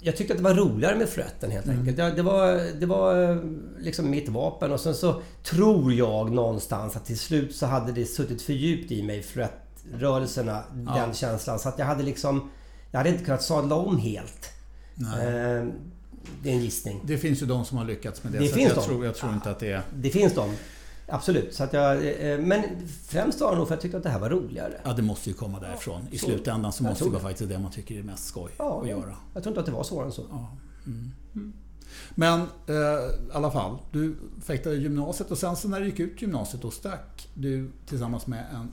jag 0.00 0.16
tyckte 0.16 0.32
att 0.32 0.38
det 0.38 0.44
var 0.44 0.54
roligare 0.54 0.96
med 0.96 1.08
flöten 1.08 1.50
helt 1.50 1.66
mm. 1.66 1.78
enkelt. 1.78 2.16
Det 2.16 2.22
var, 2.22 2.80
det 2.80 2.86
var 2.86 3.42
liksom 3.80 4.10
mitt 4.10 4.28
vapen 4.28 4.72
och 4.72 4.80
sen 4.80 4.94
så 4.94 5.22
tror 5.42 5.92
jag 5.92 6.32
någonstans 6.32 6.96
att 6.96 7.04
till 7.04 7.18
slut 7.18 7.56
så 7.56 7.66
hade 7.66 7.92
det 7.92 8.04
suttit 8.04 8.42
för 8.42 8.52
djupt 8.52 8.92
i 8.92 9.02
mig 9.02 9.22
flötrörelserna, 9.22 10.62
ja. 10.86 10.94
den 10.94 11.14
känslan. 11.14 11.58
Så 11.58 11.68
att 11.68 11.78
jag 11.78 11.86
hade 11.86 12.02
liksom... 12.02 12.50
Jag 12.90 12.98
hade 12.98 13.10
inte 13.10 13.24
kunnat 13.24 13.42
sadla 13.42 13.74
om 13.74 13.98
helt. 13.98 14.50
Eh, 15.00 15.66
det 16.42 16.50
är 16.50 16.54
en 16.54 16.60
gissning. 16.60 17.00
Det 17.04 17.18
finns 17.18 17.42
ju 17.42 17.46
de 17.46 17.64
som 17.64 17.78
har 17.78 17.84
lyckats 17.84 18.24
med 18.24 18.32
det. 18.32 18.38
det 18.38 18.48
finns 18.48 18.68
jag, 18.68 18.76
de. 18.76 18.84
Tror, 18.84 19.04
jag 19.04 19.14
tror 19.14 19.32
inte 19.32 19.50
att 19.50 19.60
det 19.60 19.72
är... 19.72 19.82
Det 19.94 20.10
finns 20.10 20.34
de. 20.34 20.54
Absolut. 21.08 21.54
Så 21.54 21.64
att 21.64 21.72
jag, 21.72 21.96
eh, 22.30 22.38
men 22.38 22.62
främst 23.06 23.40
var 23.40 23.52
det 23.52 23.58
nog 23.58 23.68
för 23.68 23.74
att 23.74 23.76
jag 23.76 23.82
tyckte 23.82 23.96
att 23.96 24.02
det 24.02 24.10
här 24.10 24.18
var 24.18 24.30
roligare. 24.30 24.80
Ja, 24.84 24.92
det 24.92 25.02
måste 25.02 25.30
ju 25.30 25.34
komma 25.34 25.60
därifrån. 25.60 26.08
I 26.10 26.18
så, 26.18 26.26
slutändan 26.26 26.72
så 26.72 26.82
måste 26.82 27.04
det 27.04 27.10
vara 27.10 27.22
faktiskt 27.22 27.50
det 27.50 27.58
man 27.58 27.70
tycker 27.70 27.98
är 27.98 28.02
mest 28.02 28.26
skoj 28.26 28.50
ja, 28.58 28.80
att 28.82 28.88
göra. 28.88 29.16
Jag 29.34 29.42
tror 29.42 29.50
inte 29.50 29.60
att 29.60 29.66
det 29.66 29.72
var 29.72 29.84
svårare 29.84 30.06
än 30.06 30.12
så. 30.12 30.24
Ja. 30.30 30.56
Mm. 30.86 31.10
Mm. 31.34 31.52
Men 32.14 32.40
eh, 32.66 32.74
i 32.74 33.32
alla 33.32 33.50
fall, 33.50 33.78
du 33.92 34.16
fäktade 34.42 34.76
gymnasiet 34.76 35.30
och 35.30 35.38
sen 35.38 35.56
så 35.56 35.68
när 35.68 35.80
du 35.80 35.86
gick 35.86 36.00
ut 36.00 36.22
gymnasiet 36.22 36.62
då 36.62 36.70
stack 36.70 37.28
du 37.34 37.70
tillsammans 37.86 38.26
med 38.26 38.44
en, 38.54 38.68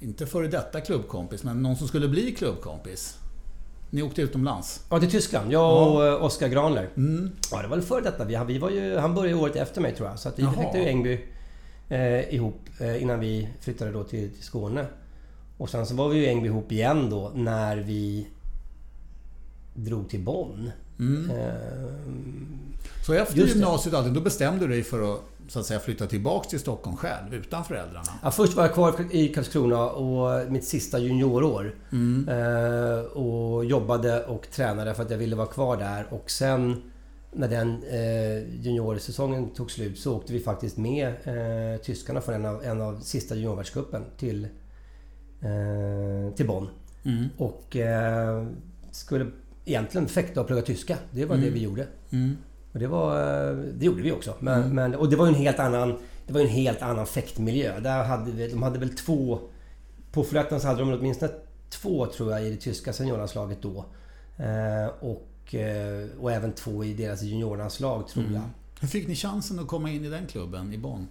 inte 0.00 0.26
före 0.26 0.48
detta 0.48 0.80
klubbkompis, 0.80 1.42
men 1.42 1.62
någon 1.62 1.76
som 1.76 1.88
skulle 1.88 2.08
bli 2.08 2.32
klubbkompis. 2.32 3.18
Ni 3.90 4.02
åkte 4.02 4.22
utomlands? 4.22 4.84
Ja, 4.90 5.00
till 5.00 5.10
Tyskland. 5.10 5.52
Jag 5.52 5.94
och 5.94 6.04
ja. 6.04 6.16
Oskar 6.16 6.48
Granler. 6.48 6.88
Mm. 6.96 7.30
Ja, 7.50 7.62
det 7.62 7.68
var 7.68 7.76
väl 7.76 7.86
före 7.86 8.00
detta. 8.00 8.24
Vi, 8.24 8.40
vi 8.46 8.58
var 8.58 8.70
ju, 8.70 8.96
han 8.96 9.14
började 9.14 9.40
året 9.40 9.56
efter 9.56 9.80
mig 9.80 9.94
tror 9.94 10.08
jag. 10.08 10.18
Så 10.18 10.28
att 10.28 10.38
vi 10.38 10.42
fäktade 10.42 10.78
ju 10.78 10.88
Ängby 10.88 11.20
eh, 11.88 12.34
ihop 12.34 12.60
eh, 12.80 13.02
innan 13.02 13.20
vi 13.20 13.48
flyttade 13.60 13.92
då 13.92 14.04
till, 14.04 14.30
till 14.30 14.44
Skåne. 14.44 14.86
Och 15.58 15.70
sen 15.70 15.86
så 15.86 15.94
var 15.94 16.08
vi 16.08 16.18
ju 16.18 16.26
Ängby 16.26 16.48
ihop 16.48 16.72
igen 16.72 17.10
då 17.10 17.32
när 17.34 17.76
vi 17.76 18.26
drog 19.74 20.08
till 20.08 20.20
Bonn 20.20 20.70
Mm. 20.98 21.30
Eh, 21.30 21.46
så 23.06 23.12
efter 23.12 23.36
gymnasiet 23.36 24.14
då 24.14 24.20
bestämde 24.20 24.66
du 24.66 24.72
dig 24.72 24.82
för 24.82 25.14
att 25.14 25.20
så 25.48 25.60
att 25.60 25.66
säga 25.66 25.80
flytta 25.80 26.06
tillbaks 26.06 26.48
till 26.48 26.60
Stockholm 26.60 26.96
själv 26.96 27.34
utan 27.34 27.64
föräldrarna? 27.64 28.12
Ja, 28.22 28.30
först 28.30 28.54
var 28.56 28.62
jag 28.62 28.74
kvar 28.74 28.94
i 29.10 29.28
Karlskrona 29.28 29.90
och 29.90 30.52
mitt 30.52 30.64
sista 30.64 30.98
juniorår. 30.98 31.74
Mm. 31.92 32.28
Eh, 32.28 32.98
och 32.98 33.64
jobbade 33.64 34.24
och 34.24 34.50
tränade 34.50 34.94
för 34.94 35.02
att 35.02 35.10
jag 35.10 35.18
ville 35.18 35.36
vara 35.36 35.46
kvar 35.46 35.76
där. 35.76 36.06
Och 36.10 36.30
sen 36.30 36.82
när 37.32 37.48
den 37.48 37.82
eh, 37.82 38.64
juniorsäsongen 38.64 39.50
tog 39.50 39.70
slut 39.70 39.98
så 39.98 40.16
åkte 40.16 40.32
vi 40.32 40.40
faktiskt 40.40 40.76
med 40.76 41.06
eh, 41.06 41.80
tyskarna 41.80 42.20
för 42.20 42.32
en 42.32 42.46
av, 42.46 42.64
en 42.64 42.80
av 42.80 43.00
sista 43.00 43.34
juniorvärldscupen 43.34 44.02
till, 44.16 44.44
eh, 45.40 46.34
till 46.36 46.46
Bonn. 46.46 46.68
Mm. 47.04 47.26
Och 47.36 47.76
eh, 47.76 48.46
skulle 48.90 49.26
egentligen 49.64 50.08
fäkta 50.08 50.40
och 50.40 50.46
plugga 50.46 50.62
tyska. 50.62 50.96
Det 51.10 51.24
var 51.24 51.34
mm. 51.34 51.46
det 51.46 51.54
vi 51.54 51.62
gjorde. 51.62 51.86
Mm. 52.10 52.36
Och 52.76 52.80
det, 52.80 52.88
var, 52.88 53.16
det 53.72 53.86
gjorde 53.86 54.02
vi 54.02 54.12
också. 54.12 54.34
Men, 54.40 54.62
mm. 54.62 54.74
men, 54.74 54.94
och 54.94 55.10
det 55.10 55.16
var 55.16 55.26
ju 55.26 55.32
en 55.32 55.38
helt 55.38 55.58
annan... 55.58 55.98
Det 56.26 56.32
var 56.32 56.40
en 56.40 56.48
helt 56.48 56.82
annan 56.82 57.06
fäktmiljö. 57.06 57.80
Där 57.80 58.04
hade 58.04 58.30
vi, 58.30 58.48
de 58.48 58.62
hade 58.62 58.78
väl 58.78 58.96
två... 58.96 59.40
På 60.12 60.24
Fulhättan 60.24 60.60
så 60.60 60.66
hade 60.66 60.80
de 60.80 60.92
åtminstone 60.92 61.32
två 61.70 62.06
tror 62.06 62.32
jag 62.32 62.46
i 62.46 62.50
det 62.50 62.56
tyska 62.56 62.92
seniorlandslaget 62.92 63.62
då. 63.62 63.84
Eh, 64.36 64.86
och, 65.00 65.54
eh, 65.54 66.06
och 66.20 66.32
även 66.32 66.52
två 66.52 66.84
i 66.84 66.94
deras 66.94 67.22
juniorlandslag 67.22 68.08
tror 68.08 68.24
mm. 68.24 68.34
jag. 68.34 68.42
Hur 68.80 68.88
fick 68.88 69.08
ni 69.08 69.14
chansen 69.14 69.58
att 69.58 69.66
komma 69.66 69.90
in 69.90 70.04
i 70.04 70.08
den 70.08 70.26
klubben 70.26 70.72
i 70.72 70.78
Bonn? 70.78 71.08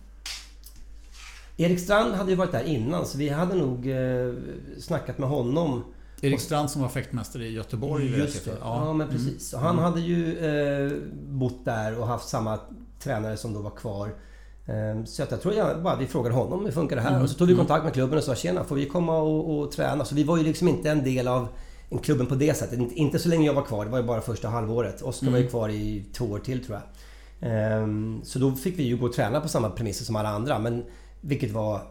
Erik 1.58 1.80
Strand 1.80 2.14
hade 2.16 2.30
ju 2.30 2.36
varit 2.36 2.52
där 2.52 2.64
innan 2.64 3.06
så 3.06 3.18
vi 3.18 3.30
hade 3.30 3.56
nog 3.56 3.88
eh, 3.88 4.34
snackat 4.80 5.18
med 5.18 5.30
honom 5.30 5.84
Erik 6.26 6.40
Strand 6.40 6.70
som 6.70 6.82
var 6.82 6.90
fäktmästare 6.90 7.46
i 7.46 7.52
Göteborg. 7.52 8.18
Just 8.18 8.46
det. 8.46 8.52
Ja. 8.52 8.86
ja, 8.86 8.94
men 8.94 9.10
precis. 9.10 9.54
Mm. 9.54 9.66
han 9.66 9.80
hade 9.80 10.02
ju 10.02 10.38
eh, 10.38 10.92
bott 11.30 11.66
där 11.66 12.00
och 12.00 12.08
haft 12.08 12.30
samma 12.30 12.60
tränare 13.00 13.38
som 13.38 13.54
då 13.54 13.62
var 13.62 13.72
kvar. 13.72 14.08
Eh, 14.66 15.04
så 15.06 15.22
jag 15.30 15.42
tror 15.42 15.54
jag 15.54 15.84
bara 15.84 15.96
vi 15.96 16.08
frågade 16.08 16.36
honom 16.36 16.66
hur 16.66 16.72
funkar 16.72 16.96
det 16.96 17.02
här? 17.02 17.10
Mm. 17.10 17.24
Och 17.24 17.30
så 17.30 17.38
tog 17.38 17.48
vi 17.48 17.56
kontakt 17.56 17.84
med 17.84 17.94
klubben 17.94 18.18
och 18.18 18.24
sa 18.24 18.36
tjena, 18.36 18.64
får 18.64 18.76
vi 18.76 18.86
komma 18.86 19.18
och, 19.18 19.60
och 19.60 19.72
träna? 19.72 20.06
Så 20.06 20.16
vi 20.16 20.24
var 20.24 20.38
ju 20.38 20.44
liksom 20.44 20.68
inte 20.68 20.90
en 20.90 21.04
del 21.04 21.28
av 21.28 21.48
klubben 22.04 22.28
på 22.28 22.36
det 22.36 22.58
sättet. 22.58 22.80
Inte 22.92 23.20
så 23.20 23.30
länge 23.30 23.46
jag 23.46 23.54
var 23.54 23.66
kvar. 23.66 23.86
Det 23.86 23.92
var 23.92 24.00
ju 24.00 24.06
bara 24.06 24.22
första 24.22 24.48
halvåret. 24.48 25.02
Oskar 25.02 25.28
mm. 25.28 25.34
var 25.34 25.40
ju 25.40 25.44
mm. 25.44 25.52
kvar 25.52 25.70
i 25.70 26.06
två 26.14 26.26
år 26.26 26.40
till 26.40 26.66
tror 26.66 26.80
jag. 26.80 26.84
Ehm, 27.52 28.22
så 28.24 28.40
då 28.40 28.52
fick 28.52 28.80
vi 28.80 28.84
ju 28.84 28.98
gå 28.98 29.06
och 29.06 29.14
träna 29.14 29.42
på 29.42 29.48
samma 29.48 29.70
premisser 29.70 30.06
som 30.06 30.16
alla 30.16 30.30
andra. 30.30 30.60
Men 30.60 30.84
vilket 31.22 31.52
var 31.52 31.82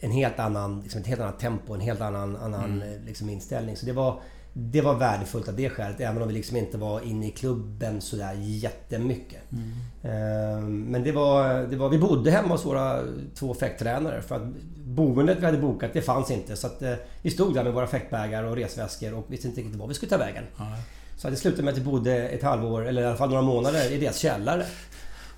en 0.00 0.10
helt 0.10 0.38
annan, 0.38 0.80
liksom 0.80 1.00
ett 1.00 1.06
helt 1.06 1.20
annat 1.20 1.40
tempo, 1.40 1.74
en 1.74 1.80
helt 1.80 2.00
annan, 2.00 2.36
annan 2.36 2.64
mm. 2.64 2.92
Eh, 2.92 3.04
liksom 3.06 3.30
inställning. 3.30 3.76
Så 3.76 3.86
det 3.86 3.92
var, 3.92 4.20
det 4.52 4.80
var 4.80 4.94
värdefullt 4.94 5.48
av 5.48 5.56
det 5.56 5.70
skälet, 5.70 6.00
även 6.00 6.22
om 6.22 6.28
vi 6.28 6.34
liksom 6.34 6.56
inte 6.56 6.78
var 6.78 7.00
inne 7.00 7.26
i 7.28 7.30
klubben 7.30 8.00
sådär 8.00 8.34
jättemycket. 8.38 9.42
Mm. 9.52 9.72
Ehm, 10.02 10.82
men 10.82 11.04
det 11.04 11.12
var, 11.12 11.66
det 11.66 11.76
var... 11.76 11.88
Vi 11.88 11.98
bodde 11.98 12.30
hemma 12.30 12.48
hos 12.48 12.66
våra 12.66 13.00
två 13.34 13.54
fäkttränare 13.54 14.22
för 14.22 14.36
att 14.36 14.42
boendet 14.76 15.38
vi 15.40 15.44
hade 15.46 15.58
bokat, 15.58 15.92
det 15.92 16.02
fanns 16.02 16.30
inte. 16.30 16.56
Så 16.56 16.66
att 16.66 16.82
eh, 16.82 16.94
vi 17.22 17.30
stod 17.30 17.54
där 17.54 17.64
med 17.64 17.72
våra 17.72 17.86
fäktbägar 17.86 18.44
och 18.44 18.56
resväskor 18.56 19.14
och 19.14 19.26
visste 19.28 19.48
inte 19.48 19.60
riktigt 19.60 19.76
var 19.76 19.86
vi 19.86 19.94
skulle 19.94 20.10
ta 20.10 20.16
vägen. 20.16 20.44
Mm. 20.58 20.72
Så 21.16 21.30
det 21.30 21.36
slutade 21.36 21.62
med 21.62 21.72
att 21.72 21.78
vi 21.78 21.84
bodde 21.84 22.28
ett 22.28 22.42
halvår, 22.42 22.86
eller 22.86 23.02
i 23.02 23.04
alla 23.04 23.16
fall 23.16 23.28
några 23.28 23.42
månader, 23.42 23.92
i 23.92 23.98
deras 23.98 24.16
källare. 24.16 24.64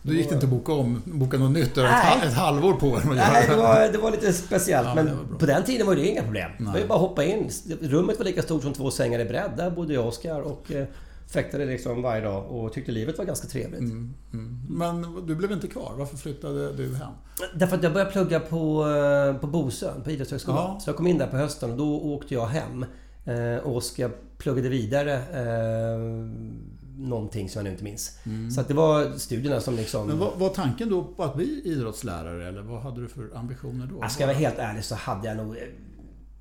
Då 0.02 0.12
gick 0.12 0.28
det 0.28 0.34
inte 0.34 0.46
att 0.46 0.52
boka 0.52 0.72
om, 0.72 1.02
boka 1.04 1.38
något 1.38 1.50
nytt 1.50 1.76
och 1.76 1.84
ett, 1.84 2.24
ett 2.24 2.34
halvår 2.34 2.72
på 2.72 2.98
det. 2.98 3.14
Nej, 3.14 3.46
det 3.48 3.56
var, 3.56 3.92
det 3.92 3.98
var 3.98 4.10
lite 4.10 4.32
speciellt. 4.32 4.88
Ja, 4.88 4.94
men 4.94 5.38
på 5.38 5.46
den 5.46 5.64
tiden 5.64 5.86
var 5.86 5.96
det 5.96 6.06
inga 6.06 6.22
problem. 6.22 6.50
Nej. 6.58 6.66
Det 6.66 6.72
var 6.72 6.78
ju 6.78 6.86
bara 6.86 6.94
att 6.94 7.00
hoppa 7.00 7.24
in. 7.24 7.50
Rummet 7.80 8.18
var 8.18 8.24
lika 8.24 8.42
stort 8.42 8.62
som 8.62 8.72
två 8.72 8.90
sängar 8.90 9.20
i 9.20 9.24
bredd. 9.24 9.50
Där 9.56 9.70
bodde 9.70 9.94
jag 9.94 10.02
och 10.02 10.08
Oskar 10.08 10.40
och 10.40 10.72
eh, 10.72 10.86
fäktade 11.26 11.66
liksom 11.66 12.02
varje 12.02 12.20
dag 12.20 12.50
och 12.50 12.72
tyckte 12.72 12.92
livet 12.92 13.18
var 13.18 13.24
ganska 13.24 13.48
trevligt. 13.48 13.80
Mm, 13.80 14.14
mm. 14.32 14.60
Men 14.68 15.26
du 15.26 15.34
blev 15.34 15.52
inte 15.52 15.66
kvar. 15.66 15.94
Varför 15.96 16.16
flyttade 16.16 16.72
du 16.72 16.94
hem? 16.94 17.12
Därför 17.54 17.76
att 17.76 17.82
jag 17.82 17.92
började 17.92 18.10
plugga 18.12 18.40
på, 18.40 18.88
eh, 18.88 19.40
på 19.40 19.46
Bosön, 19.46 20.02
på 20.02 20.10
Idrottshögskolan. 20.10 20.64
Ja. 20.74 20.80
Så 20.80 20.90
jag 20.90 20.96
kom 20.96 21.06
in 21.06 21.18
där 21.18 21.26
på 21.26 21.36
hösten 21.36 21.70
och 21.70 21.76
då 21.76 22.00
åkte 22.00 22.34
jag 22.34 22.46
hem. 22.46 22.84
Eh, 23.24 23.56
och 23.64 23.76
Oskar 23.76 24.10
pluggade 24.38 24.68
vidare 24.68 25.22
någonting 27.08 27.48
som 27.48 27.58
jag 27.58 27.64
nu 27.64 27.70
inte 27.70 27.84
minns. 27.84 28.18
Mm. 28.26 28.50
Så 28.50 28.60
att 28.60 28.68
det 28.68 28.74
var 28.74 29.18
studierna 29.18 29.60
som 29.60 29.76
liksom... 29.76 30.06
Men 30.06 30.18
var, 30.18 30.32
var, 30.36 30.48
tanken 30.48 30.90
då 30.90 31.04
på 31.04 31.24
att 31.24 31.36
bli 31.36 31.62
idrottslärare 31.64 32.48
eller 32.48 32.62
vad 32.62 32.82
hade 32.82 33.00
du 33.00 33.08
för 33.08 33.36
ambitioner 33.36 33.86
då? 33.86 33.98
Jag 34.00 34.12
ska 34.12 34.26
vara 34.26 34.36
helt 34.36 34.58
ärlig 34.58 34.84
så 34.84 34.94
hade 34.94 35.28
jag 35.28 35.36
nog... 35.36 35.56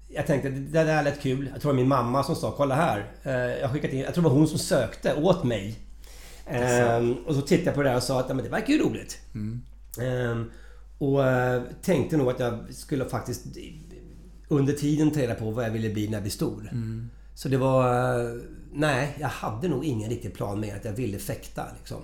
Jag 0.08 0.28
tänkte 0.28 0.50
det 0.50 0.84
där 0.84 1.04
lät 1.04 1.22
kul. 1.22 1.50
Jag 1.54 1.62
tror 1.62 1.72
det 1.72 1.76
var 1.76 1.82
min 1.82 1.88
mamma 1.88 2.24
som 2.24 2.36
sa 2.36 2.54
kolla 2.58 2.76
här. 2.76 3.12
Eh, 3.24 3.34
jag 3.34 3.72
skickat 3.72 3.94
in, 3.94 4.00
jag 4.00 4.14
tror 4.14 4.24
det 4.24 4.30
var 4.30 4.36
hon 4.36 4.48
som 4.48 4.60
sökte 4.60 5.16
åt 5.16 5.44
mig. 5.44 5.80
Ehm, 6.46 7.14
och 7.14 7.36
så 7.36 7.42
tittade 7.42 7.66
jag 7.66 7.76
på 7.76 7.84
det 7.84 7.90
där 7.90 7.96
och 7.96 8.04
sa 8.04 8.20
att 8.20 8.28
men 8.28 8.38
det 8.38 8.50
verkar 8.50 8.74
ju 8.74 8.80
roligt. 8.80 9.20
Mm. 9.34 9.62
Ehm, 10.02 10.52
och 10.98 11.28
eh, 11.28 11.64
tänkte 11.82 12.18
nog 12.18 12.30
att 12.30 12.40
jag 12.40 12.74
skulle 12.74 13.06
faktiskt 13.06 13.46
under 14.48 14.74
tiden 14.74 15.12
ta 15.12 15.20
reda 15.20 15.36
på 15.36 15.52
vad 15.52 15.66
jag 15.66 15.72
ville 15.72 15.90
bli 15.90 16.08
när 16.08 16.14
jag 16.14 16.24
blir 16.24 16.32
stor. 16.32 16.70
Mm. 16.72 17.10
Så 17.40 17.50
det 17.50 17.58
var... 17.58 17.84
Nej, 18.74 19.18
jag 19.20 19.28
hade 19.28 19.68
nog 19.68 19.86
ingen 19.86 20.10
riktig 20.10 20.34
plan 20.34 20.60
med 20.60 20.76
att 20.76 20.86
jag 20.86 20.92
ville 20.92 21.20
fäkta 21.20 21.64
liksom. 21.78 21.98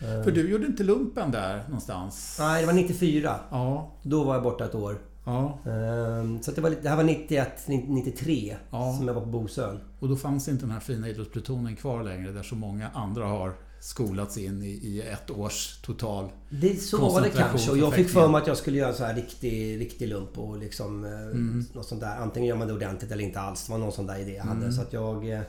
Mm. 0.00 0.24
För 0.24 0.30
du 0.30 0.50
gjorde 0.50 0.66
inte 0.66 0.84
lumpen 0.84 1.30
där 1.30 1.64
någonstans? 1.66 2.36
Nej, 2.40 2.60
det 2.60 2.66
var 2.66 2.72
94. 2.72 3.34
Ja. 3.50 3.92
Då 4.02 4.24
var 4.24 4.34
jag 4.34 4.42
borta 4.42 4.64
ett 4.64 4.74
år. 4.74 4.98
Ja. 5.24 5.58
Ehm, 5.66 6.42
så 6.42 6.50
det, 6.50 6.60
var, 6.60 6.70
det 6.82 6.88
här 6.88 6.96
var 6.96 7.04
91, 7.04 7.64
93 7.66 8.56
ja. 8.70 8.94
som 8.96 9.06
jag 9.06 9.14
var 9.14 9.20
på 9.20 9.26
Bosön. 9.26 9.80
Och 9.98 10.08
då 10.08 10.16
fanns 10.16 10.48
inte 10.48 10.62
den 10.62 10.70
här 10.70 10.80
fina 10.80 11.08
idrottsplutonen 11.08 11.76
kvar 11.76 12.02
längre 12.02 12.32
där 12.32 12.42
så 12.42 12.54
många 12.54 12.88
andra 12.94 13.26
har 13.26 13.52
skolats 13.80 14.38
in 14.38 14.62
i, 14.62 14.66
i 14.66 15.02
ett 15.02 15.30
års 15.30 15.80
total 15.82 16.30
det, 16.48 16.76
Så 16.76 17.10
var 17.10 17.20
det 17.20 17.30
kanske. 17.30 17.70
Och 17.70 17.78
jag 17.78 17.94
fick 17.94 18.08
för 18.08 18.28
mig 18.28 18.40
att 18.40 18.46
jag 18.46 18.56
skulle 18.56 18.78
göra 18.78 18.92
så 18.92 19.04
här 19.04 19.14
riktig, 19.14 19.80
riktig 19.80 20.08
lump 20.08 20.38
och 20.38 20.58
liksom... 20.58 21.04
Eh, 21.04 21.12
mm. 21.12 21.64
Något 21.72 21.86
sånt 21.86 22.00
där. 22.00 22.16
Antingen 22.16 22.48
gör 22.48 22.56
man 22.56 22.68
det 22.68 22.74
ordentligt 22.74 23.12
eller 23.12 23.24
inte 23.24 23.40
alls. 23.40 23.66
Det 23.66 23.72
var 23.72 23.78
någon 23.78 23.92
sån 23.92 24.06
där 24.06 24.18
idé 24.18 24.34
jag 24.34 24.44
hade. 24.44 24.60
Mm. 24.60 24.72
Så 24.72 24.82
att 24.82 24.92
jag 24.92 25.30
eh, 25.30 25.40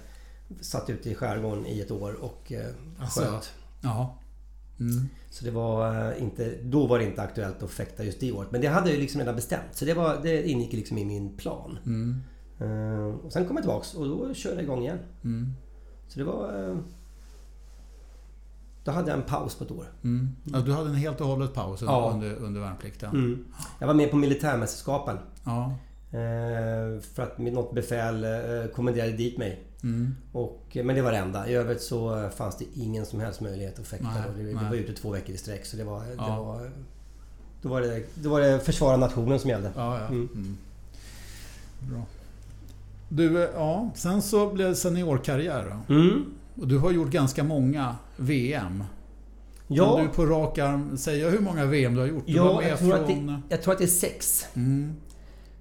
satt 0.61 0.89
ute 0.89 1.09
i 1.09 1.15
skärgården 1.15 1.65
i 1.65 1.79
ett 1.79 1.91
år 1.91 2.13
och 2.13 2.51
eh, 2.51 2.65
alltså, 2.99 3.19
sköt. 3.19 3.51
Ja. 3.81 4.17
Mm. 4.79 5.09
Så 5.29 5.45
det 5.45 5.51
var 5.51 6.13
inte... 6.13 6.55
Då 6.63 6.87
var 6.87 6.99
det 6.99 7.05
inte 7.05 7.21
aktuellt 7.21 7.63
att 7.63 7.71
fäkta 7.71 8.03
just 8.03 8.19
det 8.19 8.31
året. 8.31 8.51
Men 8.51 8.61
det 8.61 8.67
hade 8.67 8.89
jag 8.89 8.99
liksom 8.99 9.19
redan 9.19 9.35
bestämt. 9.35 9.69
Så 9.71 9.85
det, 9.85 9.93
var, 9.93 10.19
det 10.23 10.49
ingick 10.49 10.73
liksom 10.73 10.97
i 10.97 11.05
min 11.05 11.37
plan. 11.37 11.77
Mm. 11.85 12.21
Uh, 12.61 13.15
och 13.15 13.33
sen 13.33 13.45
kom 13.45 13.55
jag 13.55 13.63
tillbaks 13.63 13.93
och 13.93 14.07
då 14.07 14.33
körde 14.33 14.55
jag 14.55 14.63
igång 14.63 14.81
igen. 14.81 14.99
Mm. 15.23 15.53
Så 16.07 16.19
det 16.19 16.25
var... 16.25 16.69
Uh, 16.69 16.77
då 18.89 18.95
hade 18.95 19.09
jag 19.09 19.17
en 19.17 19.25
paus 19.25 19.55
på 19.55 19.63
ett 19.63 19.71
år. 19.71 19.85
Mm. 20.03 20.35
Ja, 20.43 20.59
du 20.59 20.73
hade 20.73 20.89
en 20.89 20.95
helt 20.95 21.21
och 21.21 21.27
hållet 21.27 21.53
paus 21.53 21.81
ja. 21.81 22.11
under, 22.13 22.35
under 22.35 22.61
värnplikten? 22.61 23.09
Mm. 23.09 23.45
Jag 23.79 23.87
var 23.87 23.93
med 23.93 24.11
på 24.11 24.17
militärmästerskapen. 24.17 25.17
Ja. 25.43 25.73
Eh, 26.11 27.01
för 27.01 27.23
att 27.23 27.37
något 27.37 27.73
befäl 27.73 28.23
eh, 28.23 28.71
kommenderade 28.75 29.11
dit 29.11 29.37
mig. 29.37 29.63
Mm. 29.83 30.15
Och, 30.31 30.77
men 30.83 30.95
det 30.95 31.01
var 31.01 31.11
det 31.11 31.17
enda. 31.17 31.47
I 31.47 31.53
övrigt 31.53 31.81
så 31.81 32.29
fanns 32.35 32.57
det 32.57 32.65
ingen 32.75 33.05
som 33.05 33.19
helst 33.19 33.41
möjlighet 33.41 33.79
att 33.79 33.87
fäkta. 33.87 34.07
Nej, 34.07 34.45
vi, 34.45 34.53
var 34.53 34.75
ute 34.75 34.93
två 34.93 35.09
veckor 35.09 35.35
i 35.35 35.37
sträck. 35.37 35.65
Så 35.65 35.77
det 35.77 35.83
var, 35.83 36.03
ja. 36.17 36.23
det 36.23 36.29
var, 36.29 36.71
då, 37.61 37.69
var 37.69 37.81
det, 37.81 38.03
då 38.13 38.29
var 38.29 38.41
det 38.41 38.59
försvara 38.59 38.97
nationen 38.97 39.39
som 39.39 39.49
gällde. 39.49 39.71
Ja, 39.75 39.99
ja. 39.99 40.07
Mm. 40.07 40.29
Mm. 40.33 40.57
Bra. 41.79 42.03
Du, 43.09 43.43
eh, 43.43 43.49
ja, 43.55 43.89
sen 43.95 44.21
så 44.21 44.49
blev 44.49 44.69
det 44.69 44.75
seniorkarriär 44.75 45.75
då. 45.87 45.93
Mm. 45.93 46.25
Och 46.59 46.67
du 46.67 46.77
har 46.77 46.91
gjort 46.91 47.09
ganska 47.09 47.43
många 47.43 47.95
VM. 48.17 48.83
Ja. 49.67 49.95
Kan 49.95 50.05
du 50.05 50.11
på 50.11 50.25
rak 50.25 50.57
arm 50.57 50.97
säga 50.97 51.29
hur 51.29 51.39
många 51.39 51.65
VM 51.65 51.95
du 51.95 51.99
har 51.99 52.07
gjort? 52.07 52.27
Du 52.27 52.33
ja, 52.33 52.63
jag 52.63 52.79
tror, 52.79 52.97
från... 52.97 53.27
det, 53.27 53.41
jag 53.49 53.61
tror, 53.61 53.73
att 53.73 53.79
det, 53.79 53.85
är 53.85 53.87
sex. 53.87 54.45
Mm. 54.53 54.95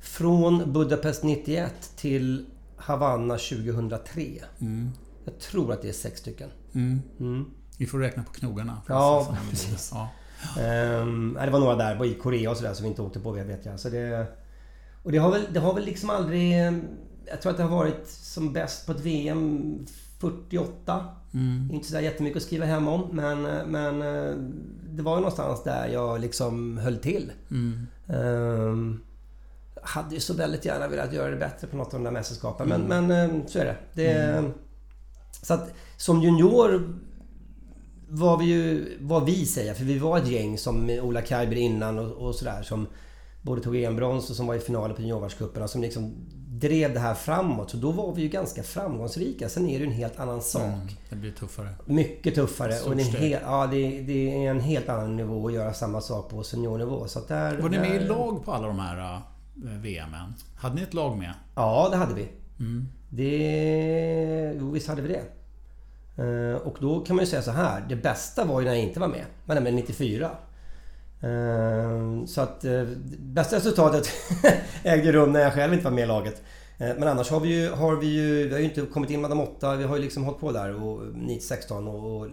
Från 0.01 0.73
Budapest 0.73 1.23
91 1.23 1.93
till 1.97 2.47
Havanna 2.77 3.35
2003. 3.35 4.23
Mm. 4.59 4.91
Jag 5.25 5.39
tror 5.39 5.73
att 5.73 5.83
det 5.83 5.89
är 5.89 5.93
sex 5.93 6.21
stycken. 6.21 6.51
Mm. 6.75 7.03
Mm. 7.21 7.45
Vi 7.79 7.87
får 7.87 7.99
räkna 7.99 8.23
på 8.23 8.33
knogarna. 8.33 8.83
Ja, 8.89 9.37
precis. 9.51 9.93
Ja. 9.95 10.11
Um, 11.01 11.39
det 11.45 11.51
var 11.51 11.61
några 11.61 11.77
där 11.77 12.05
i 12.05 12.15
Korea 12.15 12.51
och 12.51 12.57
sådär 12.57 12.75
som 12.75 12.83
vi 12.83 12.89
inte 12.89 13.03
åkte 13.03 13.21
på 13.21 13.33
vet 13.33 13.67
jag. 13.67 13.81
Så 13.81 13.89
det, 13.89 14.27
och 15.03 15.13
det 15.13 15.19
har, 15.19 15.31
väl, 15.31 15.47
det 15.53 15.61
har 15.61 15.75
väl 15.75 15.85
liksom 15.85 16.11
aldrig... 16.11 16.55
Jag 17.25 17.43
tror 17.43 17.51
att 17.53 17.57
det 17.57 17.63
har 17.63 17.77
varit 17.77 18.09
som 18.09 18.53
bäst 18.53 18.87
på 18.87 18.93
ett 18.93 19.01
VM 19.01 19.87
48. 20.19 21.07
Mm. 21.35 21.71
Inte 21.73 21.87
sådär 21.87 22.01
jättemycket 22.01 22.37
att 22.37 22.43
skriva 22.43 22.65
hem 22.65 22.89
om 22.89 23.09
men, 23.13 23.43
men 23.71 24.03
eh, 24.03 24.35
det 24.91 25.03
var 25.03 25.13
ju 25.13 25.21
någonstans 25.21 25.63
där 25.63 25.89
jag 25.89 26.21
liksom 26.21 26.79
höll 26.79 26.99
till. 26.99 27.33
Mm. 27.51 27.87
Um, 28.07 29.01
hade 29.83 30.15
ju 30.15 30.21
så 30.21 30.35
väldigt 30.35 30.65
gärna 30.65 30.89
velat 30.89 31.13
göra 31.13 31.31
det 31.31 31.37
bättre 31.37 31.67
på 31.67 31.77
något 31.77 31.95
av 31.95 32.01
de 32.01 32.05
där 32.05 32.11
mästerskapen 32.11 32.73
mm. 32.73 32.83
men, 32.83 33.07
men 33.07 33.31
eh, 33.31 33.47
så 33.47 33.59
är 33.59 33.65
det. 33.65 33.77
det 33.95 34.13
mm. 34.13 34.53
Så 35.43 35.55
att 35.55 35.73
som 35.97 36.23
junior 36.23 36.99
var 38.09 38.39
vi 38.39 38.45
ju, 38.45 38.97
vad 39.01 39.25
vi 39.25 39.47
säger, 39.47 39.75
för 39.75 39.85
vi 39.85 39.99
var 39.99 40.19
ett 40.19 40.29
gäng 40.29 40.59
som 40.59 40.91
Ola 40.91 41.23
Kajber 41.23 41.57
innan 41.57 41.99
och, 41.99 42.13
och 42.13 42.35
sådär 42.35 42.63
som 42.63 42.87
både 43.43 43.61
tog 43.61 43.77
EM-brons 43.77 44.31
och 44.31 44.37
som 44.37 44.47
var 44.47 44.55
i 44.55 44.59
finalen 44.59 44.97
på 44.97 45.03
juniorvärldscuperna 45.03 45.69
som 45.69 45.83
liksom 45.83 46.15
drev 46.61 46.95
det 46.95 47.01
här 47.01 47.15
framåt. 47.15 47.71
Så 47.71 47.77
då 47.77 47.93
var 47.93 48.13
vi 48.13 48.23
ju 48.23 48.29
ganska 48.29 48.63
framgångsrika. 48.63 49.49
Sen 49.49 49.69
är 49.69 49.79
det 49.79 49.85
en 49.85 49.93
helt 49.93 50.21
annan 50.21 50.43
sak. 50.43 50.63
Mm, 50.63 50.89
det 51.11 51.17
blir 51.17 51.33
tuffare. 51.33 51.69
Mycket 51.85 52.35
tuffare. 52.35 52.75
Och 52.87 52.97
det 52.97 53.03
är, 53.03 53.25
en 53.25 53.31
ja, 53.31 53.67
det, 53.67 54.01
det, 54.01 54.47
är 54.47 54.51
en 54.51 54.61
helt 54.61 54.89
annan 54.89 55.17
nivå 55.17 55.47
att 55.49 55.55
göra 55.55 55.73
samma 55.73 56.01
sak 56.01 56.31
på 56.31 56.43
seniornivå. 56.43 57.09
Så 57.09 57.21
där, 57.29 57.59
var 57.59 57.69
ni 57.69 57.79
med 57.79 58.03
i 58.03 58.05
lag 58.05 58.45
på 58.45 58.53
alla 58.53 58.67
de 58.67 58.79
här 58.79 59.15
äh, 59.15 59.21
VMen? 59.81 60.35
Hade 60.57 60.75
ni 60.75 60.83
ett 60.83 60.95
lag 60.95 61.19
med? 61.19 61.33
Ja, 61.55 61.89
det 61.91 61.97
hade 61.97 62.15
vi. 62.15 62.29
Mm. 62.61 62.89
Det... 63.09 64.57
Jo, 64.61 64.71
visst 64.71 64.89
hade 64.89 65.03
vi 65.03 65.09
det. 65.09 65.23
Uh, 66.23 66.57
och 66.57 66.77
då 66.81 67.01
kan 67.01 67.17
man 67.17 67.25
ju 67.25 67.31
säga 67.31 67.43
så 67.43 67.51
här. 67.51 67.87
Det 67.89 67.97
bästa 67.97 68.45
var 68.45 68.61
ju 68.61 68.67
när 68.67 68.75
jag 68.75 68.83
inte 68.83 69.01
var 69.01 69.09
med. 69.09 69.25
Men 69.45 69.63
med 69.63 69.75
94. 69.75 70.31
Ehm, 71.21 72.27
så 72.27 72.41
att 72.41 72.65
eh, 72.65 72.83
bästa 73.19 73.57
resultatet 73.57 74.09
ägde 74.83 75.13
rum 75.13 75.33
när 75.33 75.41
jag 75.41 75.55
själv 75.55 75.73
inte 75.73 75.85
var 75.85 75.93
med 75.93 76.05
i 76.05 76.07
laget. 76.07 76.43
Eh, 76.79 76.95
men 76.99 77.09
annars 77.09 77.31
har 77.31 77.41
vi 77.41 77.49
ju, 77.49 77.71
har 77.71 77.97
vi 77.97 78.07
ju, 78.07 78.49
vi 78.49 78.53
har 78.53 78.59
ju 78.59 78.65
inte 78.65 78.81
kommit 78.81 79.11
in 79.11 79.21
med 79.21 79.31
de 79.31 79.41
åtta. 79.41 79.77
Vi 79.77 79.85
har 79.85 79.97
ju 79.97 80.03
liksom 80.03 80.25
hållit 80.25 80.41
på 80.41 80.53
där 80.53 80.83
och 80.85 81.17
NIT 81.17 81.43
16 81.43 81.89
och, 81.89 82.17
och 82.17 82.29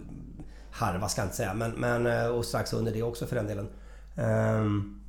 harva 0.71 1.09
ska 1.09 1.21
jag 1.21 1.25
inte 1.25 1.37
säga. 1.37 1.53
Men, 1.53 1.71
men, 1.71 2.07
eh, 2.07 2.27
och 2.27 2.45
strax 2.45 2.73
under 2.73 2.91
det 2.91 3.03
också 3.03 3.25
för 3.25 3.35
den 3.35 3.47
delen. 3.47 3.67
Um, 4.15 5.01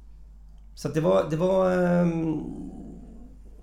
så 0.75 0.89
att 0.89 0.95
det 0.95 1.01
var, 1.01 1.27
det 1.31 1.37
var 1.37 1.79
um, 2.01 2.45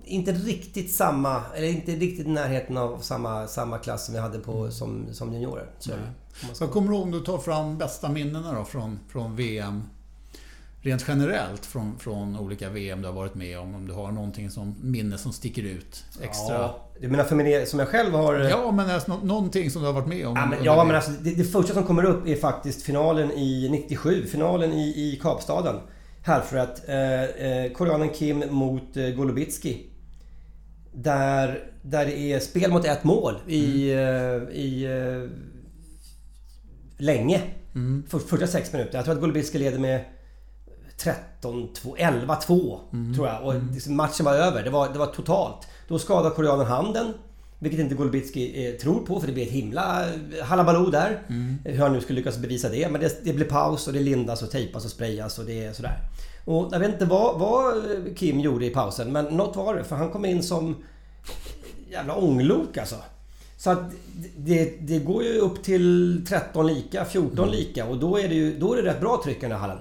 inte 0.04 0.32
riktigt 0.32 0.92
samma, 0.92 1.42
eller 1.56 1.68
inte 1.68 1.92
riktigt 1.92 2.28
i 2.28 2.30
närheten 2.30 2.78
av 2.78 2.98
samma, 2.98 3.48
samma 3.48 3.78
klass 3.78 4.06
som 4.06 4.14
vi 4.14 4.20
hade 4.20 4.40
på, 4.40 4.72
som, 4.72 5.08
som 5.12 5.34
juniorer. 5.34 5.70
Så, 5.80 5.92
så 6.54 6.68
kommer 6.68 6.88
du 6.88 6.94
ihåg 6.94 7.04
om 7.04 7.12
du 7.12 7.20
tar 7.20 7.38
fram 7.38 7.78
bästa 7.78 8.10
minnena 8.10 8.54
då 8.54 8.66
från, 8.66 9.00
från 9.10 9.36
VM 9.36 9.84
rent 10.84 11.06
generellt 11.08 11.66
från, 11.66 12.00
från 12.00 12.40
olika 12.40 12.70
VM 12.70 13.02
du 13.02 13.08
har 13.08 13.14
varit 13.14 13.36
med 13.36 13.60
om? 13.60 13.76
Om 13.76 13.88
du 13.88 13.94
har 13.94 14.12
någonting 14.12 14.50
som 14.50 14.76
minne 14.82 15.18
som 15.18 15.34
sticker 15.34 15.64
ut 15.64 16.04
extra? 16.22 16.56
Ja, 16.56 16.90
du 17.02 17.08
menar 17.08 17.24
för 17.24 17.36
min, 17.36 17.68
som 17.68 17.80
jag 17.80 17.88
själv 17.88 18.14
har... 18.14 18.36
Ja, 18.36 18.72
men 18.72 18.90
alltså, 18.90 19.20
någonting 19.24 19.72
som 19.72 19.82
du 19.82 19.88
har 19.88 19.94
varit 19.94 20.08
med 20.08 20.28
om? 20.28 20.36
Ja, 20.36 20.46
men, 20.46 20.64
ja, 20.64 20.84
men 20.84 20.96
alltså, 20.96 21.12
det, 21.12 21.36
det, 21.36 21.44
första 21.44 21.74
som 21.74 21.84
kommer 21.84 22.06
upp 22.06 22.28
är 22.28 22.36
faktiskt 22.36 22.82
finalen 22.82 23.32
i 23.32 23.70
97. 23.72 24.26
Finalen 24.28 24.74
i, 24.74 24.88
i 24.88 25.20
Kapstaden. 25.22 25.76
Halfrätt. 26.26 26.90
Eh, 26.90 27.24
eh, 27.24 27.72
koreanen 27.72 28.10
Kim 28.10 28.44
mot 28.50 28.98
eh, 28.98 29.10
Golubitski. 29.10 29.90
Där, 30.94 31.72
där 31.82 32.06
det 32.06 32.18
är 32.18 32.40
spel 32.40 32.72
mot 32.72 32.86
ett 32.86 33.04
mål 33.04 33.40
i... 33.48 33.92
Mm. 33.94 34.48
Eh, 34.48 34.56
i 34.56 34.84
eh, 34.84 35.30
länge. 36.98 37.42
Mm. 37.76 38.04
För, 38.08 38.20
första 38.20 38.48
sex 38.48 38.74
minuter. 38.74 38.98
Jag 38.98 39.06
tror 39.06 39.16
att 39.16 39.22
Golubitski 39.22 39.58
leder 39.58 39.80
med 39.80 40.02
13-2, 40.02 40.13
11-2 40.98 42.80
mm. 42.94 43.14
tror 43.14 43.28
jag. 43.28 43.44
Och 43.44 43.54
mm. 43.54 43.74
liksom 43.74 43.96
matchen 43.96 44.26
var 44.26 44.34
över. 44.34 44.64
Det 44.64 44.70
var, 44.70 44.94
det 44.94 45.00
var 45.00 45.08
totalt. 45.08 45.68
Då 45.88 46.00
skadar 46.00 46.30
koreanen 46.30 46.66
handen. 46.66 47.14
Vilket 47.60 47.80
inte 47.80 47.96
Golubitski 47.96 48.68
eh, 48.68 48.74
tror 48.74 49.06
på 49.06 49.20
för 49.20 49.28
det 49.28 49.34
blir 49.34 49.46
ett 49.46 49.52
himla 49.52 50.06
eh, 50.06 50.46
halabaloo 50.46 50.90
där. 50.90 51.22
Mm. 51.30 51.58
Hur 51.66 51.80
han 51.80 51.94
nu 51.94 52.02
skulle 52.02 52.18
lyckas 52.20 52.38
bevisa 52.38 52.70
det. 52.70 52.90
Men 52.90 53.02
det, 53.02 53.26
det 53.26 53.34
blir 53.34 53.46
paus 53.46 53.88
och 53.88 53.94
det 53.94 54.00
lindas 54.00 54.44
och 54.44 54.52
tejpas 54.52 54.86
och 54.86 54.92
sprayas 54.92 55.40
och 55.40 55.46
det 55.46 55.66
är 55.66 55.74
sådär. 55.74 55.98
Och 56.46 56.70
jag 56.72 56.80
vet 56.80 56.90
inte 56.90 57.06
vad, 57.06 57.40
vad 57.40 57.74
Kim 58.16 58.40
gjorde 58.40 58.66
i 58.66 58.70
pausen 58.70 59.12
men 59.12 59.26
något 59.26 59.56
var 59.56 59.76
det 59.76 59.84
för 59.84 59.96
han 59.96 60.10
kom 60.10 60.26
in 60.26 60.44
som 60.44 60.76
jävla 61.92 62.16
ånglok 62.16 62.78
alltså. 62.78 62.96
Så 63.58 63.70
att 63.70 63.92
det, 64.38 64.78
det 64.82 65.00
går 65.00 65.24
ju 65.24 65.38
upp 65.38 65.64
till 65.64 66.22
13 66.28 66.68
lika, 66.68 67.06
14 67.06 67.38
mm. 67.38 67.50
lika 67.50 67.86
och 67.86 67.98
då 67.98 68.20
är 68.20 68.30
det 68.30 68.36
ju 68.36 68.60
då 68.60 68.74
är 68.74 68.82
det 68.82 68.90
rätt 68.90 69.02
bra 69.02 69.22
tryck 69.24 69.38
i 69.38 69.42
den 69.42 69.52
här 69.52 69.58
hallen. 69.58 69.78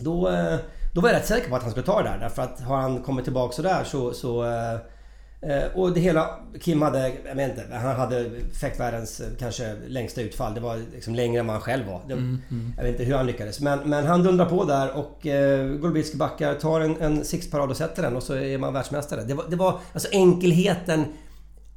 Då, 0.00 0.28
eh, 0.28 0.56
då 0.94 1.00
var 1.00 1.08
jag 1.08 1.16
rätt 1.16 1.26
säker 1.26 1.48
på 1.48 1.56
att 1.56 1.62
han 1.62 1.70
skulle 1.70 1.86
ta 1.86 2.02
det 2.02 2.08
där. 2.08 2.18
Därför 2.18 2.42
att 2.42 2.60
har 2.60 2.76
han 2.76 3.02
kommit 3.02 3.24
tillbaka 3.24 3.52
sådär 3.52 3.84
så... 3.84 4.12
så 4.12 4.44
eh, 4.44 4.74
eh, 5.50 5.64
och 5.74 5.92
det 5.92 6.00
hela... 6.00 6.38
Kim 6.60 6.82
hade... 6.82 7.12
Jag 7.24 7.34
vet 7.34 7.50
inte. 7.50 7.74
Han 7.76 7.96
hade 7.96 8.30
fäktvärldens 8.60 9.22
kanske 9.38 9.76
längsta 9.86 10.20
utfall. 10.20 10.54
Det 10.54 10.60
var 10.60 10.80
liksom 10.94 11.14
längre 11.14 11.40
än 11.40 11.46
vad 11.46 11.54
han 11.54 11.62
själv 11.62 11.86
var. 11.86 12.00
Det, 12.06 12.12
mm, 12.12 12.42
mm. 12.50 12.72
Jag 12.76 12.84
vet 12.84 12.92
inte 12.92 13.04
hur 13.04 13.14
han 13.14 13.26
lyckades. 13.26 13.60
Men, 13.60 13.78
men 13.78 14.06
han 14.06 14.22
dundrar 14.22 14.46
på 14.46 14.64
där 14.64 14.96
och 14.96 15.26
eh, 15.26 15.66
Golubitski 15.66 16.16
backar, 16.16 16.54
tar 16.54 16.80
en, 16.80 17.00
en 17.00 17.24
sixparad 17.24 17.70
och 17.70 17.76
sätter 17.76 18.02
den 18.02 18.16
och 18.16 18.22
så 18.22 18.34
är 18.34 18.58
man 18.58 18.72
världsmästare. 18.72 19.24
Det 19.24 19.34
var, 19.34 19.44
det 19.50 19.56
var 19.56 19.78
alltså 19.92 20.08
enkelheten 20.12 21.04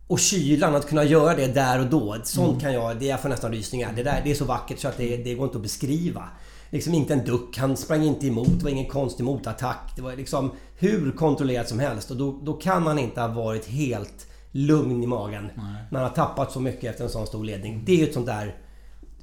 och 0.07 0.19
kylan, 0.19 0.75
att 0.75 0.87
kunna 0.87 1.03
göra 1.03 1.35
det 1.35 1.47
där 1.47 1.79
och 1.79 1.85
då. 1.85 2.17
Sånt 2.23 2.49
mm. 2.49 2.59
kan 2.59 2.73
jag... 2.73 2.99
Det 2.99 3.05
jag 3.05 3.19
får 3.19 3.29
nästan 3.29 3.51
rysningar. 3.51 3.93
Det, 3.95 4.03
där, 4.03 4.21
det 4.23 4.31
är 4.31 4.35
så 4.35 4.45
vackert 4.45 4.79
så 4.79 4.87
att 4.87 4.97
det, 4.97 5.17
det 5.17 5.33
går 5.33 5.45
inte 5.45 5.57
att 5.57 5.63
beskriva 5.63 6.23
liksom 6.69 6.93
inte 6.93 7.13
en 7.13 7.25
duck. 7.25 7.57
Han 7.57 7.77
sprang 7.77 8.03
inte 8.03 8.27
emot. 8.27 8.59
Det 8.59 8.63
var 8.63 8.71
ingen 8.71 8.89
konstig 8.89 9.23
motattack. 9.23 9.93
Det 9.95 10.01
var 10.01 10.15
liksom 10.15 10.51
hur 10.75 11.11
kontrollerat 11.11 11.69
som 11.69 11.79
helst. 11.79 12.11
Och 12.11 12.17
då, 12.17 12.39
då 12.43 12.53
kan 12.53 12.87
han 12.87 12.99
inte 12.99 13.21
ha 13.21 13.27
varit 13.27 13.65
helt 13.65 14.27
lugn 14.51 15.03
i 15.03 15.07
magen. 15.07 15.49
Nej. 15.55 15.83
När 15.91 15.99
han 15.99 16.09
har 16.09 16.15
tappat 16.15 16.51
så 16.51 16.59
mycket 16.59 16.83
efter 16.83 17.03
en 17.03 17.09
sån 17.09 17.27
stor 17.27 17.43
ledning. 17.43 17.83
Det 17.85 17.91
är 17.91 17.97
ju 17.97 18.03
ett 18.03 18.13
sånt 18.13 18.25
där 18.25 18.55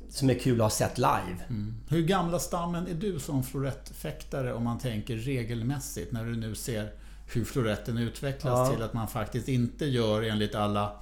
som 0.09 0.31
är 0.31 0.35
kul 0.35 0.61
att 0.61 0.65
ha 0.65 0.71
sett 0.71 0.99
live. 0.99 1.45
Mm. 1.49 1.75
Hur 1.89 2.03
gamla 2.03 2.39
stammen 2.39 2.87
är 2.87 2.95
du 2.95 3.19
som 3.19 3.43
florettfäktare 3.43 4.55
om 4.55 4.65
man 4.65 4.79
tänker 4.79 5.17
regelmässigt? 5.17 6.13
När 6.13 6.25
du 6.25 6.37
nu 6.37 6.55
ser 6.55 6.93
hur 7.33 7.45
floretten 7.45 7.99
utvecklas 7.99 8.69
ja. 8.69 8.75
till 8.75 8.83
att 8.83 8.95
man 8.95 9.09
faktiskt 9.09 9.49
inte 9.49 9.85
gör 9.85 10.23
enligt 10.23 10.55
alla 10.55 10.93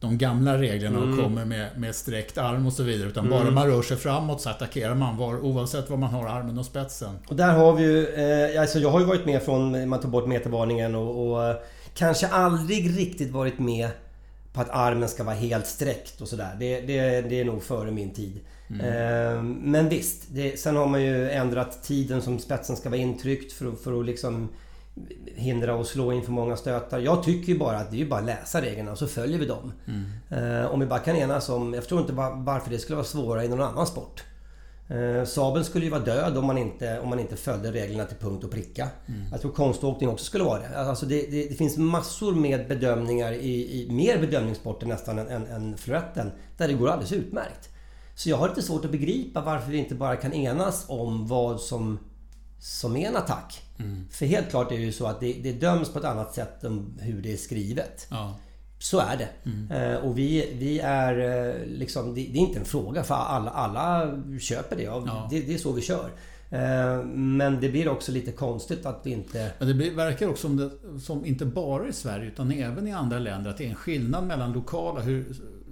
de 0.00 0.18
gamla 0.18 0.58
reglerna 0.58 0.98
mm. 0.98 1.10
och 1.10 1.24
kommer 1.24 1.44
med, 1.44 1.68
med 1.76 1.94
sträckt 1.94 2.38
arm 2.38 2.66
och 2.66 2.72
så 2.72 2.82
vidare. 2.82 3.08
Utan 3.08 3.26
mm. 3.26 3.38
bara 3.38 3.50
man 3.50 3.66
rör 3.66 3.82
sig 3.82 3.96
framåt 3.96 4.40
så 4.40 4.50
attackerar 4.50 4.94
man 4.94 5.16
var, 5.16 5.44
oavsett 5.44 5.90
var 5.90 5.96
man 5.96 6.10
har 6.10 6.26
armen 6.26 6.58
och 6.58 6.66
spetsen. 6.66 7.18
Och 7.28 7.36
där 7.36 7.52
har 7.52 7.72
vi 7.72 7.82
ju... 7.82 8.06
Eh, 8.06 8.60
alltså 8.60 8.78
jag 8.78 8.90
har 8.90 9.00
ju 9.00 9.06
varit 9.06 9.26
med 9.26 9.42
från 9.42 9.88
man 9.88 10.00
tog 10.00 10.10
bort 10.10 10.26
metervarningen 10.26 10.94
och, 10.94 11.38
och 11.38 11.54
kanske 11.94 12.28
aldrig 12.28 12.98
riktigt 12.98 13.30
varit 13.30 13.58
med 13.58 13.88
på 14.52 14.60
att 14.60 14.70
armen 14.70 15.08
ska 15.08 15.24
vara 15.24 15.34
helt 15.34 15.66
sträckt 15.66 16.20
och 16.20 16.28
sådär. 16.28 16.56
Det, 16.58 16.80
det, 16.80 17.20
det 17.20 17.40
är 17.40 17.44
nog 17.44 17.62
före 17.62 17.90
min 17.90 18.10
tid. 18.10 18.40
Mm. 18.70 18.80
Eh, 18.80 19.42
men 19.42 19.88
visst, 19.88 20.26
det, 20.28 20.60
sen 20.60 20.76
har 20.76 20.86
man 20.86 21.02
ju 21.02 21.30
ändrat 21.30 21.82
tiden 21.82 22.22
som 22.22 22.38
spetsen 22.38 22.76
ska 22.76 22.88
vara 22.88 23.00
intryckt 23.00 23.52
för, 23.52 23.72
för 23.72 24.00
att 24.00 24.06
liksom 24.06 24.48
hindra 25.34 25.74
och 25.74 25.86
slå 25.86 26.12
in 26.12 26.22
för 26.22 26.32
många 26.32 26.56
stötar. 26.56 26.98
Jag 26.98 27.22
tycker 27.22 27.52
ju 27.52 27.58
bara 27.58 27.78
att 27.78 27.90
det 27.90 28.02
är 28.02 28.06
bara 28.06 28.20
att 28.20 28.26
läsa 28.26 28.62
reglerna 28.62 28.92
och 28.92 28.98
så 28.98 29.06
följer 29.06 29.38
vi 29.38 29.46
dem. 29.46 29.72
Mm. 29.86 30.62
Eh, 30.62 30.70
om 30.70 30.80
vi 30.80 30.86
bara 30.86 30.98
kan 30.98 31.16
enas 31.16 31.48
om... 31.48 31.74
Jag 31.74 31.82
förstår 31.82 32.00
inte 32.00 32.12
varför 32.36 32.70
det 32.70 32.78
skulle 32.78 32.96
vara 32.96 33.06
svårare 33.06 33.44
i 33.44 33.48
någon 33.48 33.60
annan 33.60 33.86
sport. 33.86 34.24
Eh, 34.88 35.24
sabeln 35.24 35.64
skulle 35.64 35.84
ju 35.84 35.90
vara 35.90 36.00
död 36.00 36.36
om 36.36 36.46
man 36.46 36.58
inte, 36.58 37.00
om 37.00 37.08
man 37.08 37.18
inte 37.18 37.36
följde 37.36 37.72
reglerna 37.72 38.04
till 38.04 38.16
punkt 38.16 38.44
och 38.44 38.50
pricka. 38.50 38.88
Mm. 39.06 39.20
Jag 39.30 39.40
tror 39.40 39.52
konståkning 39.52 40.10
också 40.10 40.24
skulle 40.24 40.44
vara 40.44 40.60
det. 40.60 40.78
Alltså 40.78 41.06
det, 41.06 41.30
det, 41.30 41.48
det 41.48 41.54
finns 41.54 41.76
massor 41.76 42.34
med 42.34 42.68
bedömningar 42.68 43.32
i, 43.32 43.82
i 43.82 43.90
mer 43.90 44.18
bedömningssporter 44.18 44.86
nästan 44.86 45.18
än, 45.18 45.28
än, 45.28 45.46
än 45.46 45.76
floretten. 45.76 46.30
Där 46.56 46.68
det 46.68 46.74
går 46.74 46.88
alldeles 46.88 47.12
utmärkt. 47.12 47.68
Så 48.14 48.30
jag 48.30 48.36
har 48.36 48.48
lite 48.48 48.62
svårt 48.62 48.84
att 48.84 48.90
begripa 48.90 49.40
varför 49.40 49.70
vi 49.70 49.78
inte 49.78 49.94
bara 49.94 50.16
kan 50.16 50.32
enas 50.32 50.84
om 50.88 51.26
vad 51.26 51.60
som 51.60 51.98
som 52.58 52.96
är 52.96 53.08
en 53.08 53.16
attack. 53.16 53.62
Mm. 53.78 54.04
För 54.10 54.26
helt 54.26 54.50
klart 54.50 54.72
är 54.72 54.76
det 54.76 54.82
ju 54.82 54.92
så 54.92 55.06
att 55.06 55.20
det, 55.20 55.32
det 55.32 55.52
döms 55.52 55.88
på 55.88 55.98
ett 55.98 56.04
annat 56.04 56.34
sätt 56.34 56.64
än 56.64 56.98
hur 57.00 57.22
det 57.22 57.32
är 57.32 57.36
skrivet. 57.36 58.06
Ja. 58.10 58.36
Så 58.78 58.98
är 58.98 59.16
det. 59.16 59.28
Mm. 59.50 59.70
Eh, 59.70 59.96
och 59.98 60.18
vi, 60.18 60.54
vi 60.58 60.78
är 60.78 61.18
eh, 61.48 61.66
liksom... 61.66 62.14
Det, 62.14 62.20
det, 62.20 62.38
är 62.38 62.42
inte 62.42 62.58
en 62.58 62.64
fråga 62.64 63.02
för 63.02 63.14
alla, 63.14 63.50
alla 63.50 64.18
köper 64.40 64.76
det. 64.76 64.82
Ja. 64.82 65.28
det. 65.30 65.40
Det 65.40 65.54
är 65.54 65.58
så 65.58 65.72
vi 65.72 65.82
kör. 65.82 66.10
Eh, 66.50 67.04
men 67.04 67.60
det 67.60 67.68
blir 67.68 67.88
också 67.88 68.12
lite 68.12 68.32
konstigt 68.32 68.86
att 68.86 69.00
vi 69.04 69.10
inte... 69.10 69.50
Men 69.58 69.78
det 69.78 69.90
verkar 69.90 70.28
också 70.28 70.42
som, 70.42 70.56
det, 70.56 71.00
som 71.00 71.24
inte 71.24 71.44
bara 71.44 71.88
i 71.88 71.92
Sverige 71.92 72.26
utan 72.26 72.52
även 72.52 72.88
i 72.88 72.92
andra 72.92 73.18
länder 73.18 73.50
att 73.50 73.58
det 73.58 73.64
är 73.64 73.68
en 73.68 73.74
skillnad 73.74 74.26
mellan 74.26 74.52
lokala 74.52 75.00
hur, 75.00 75.26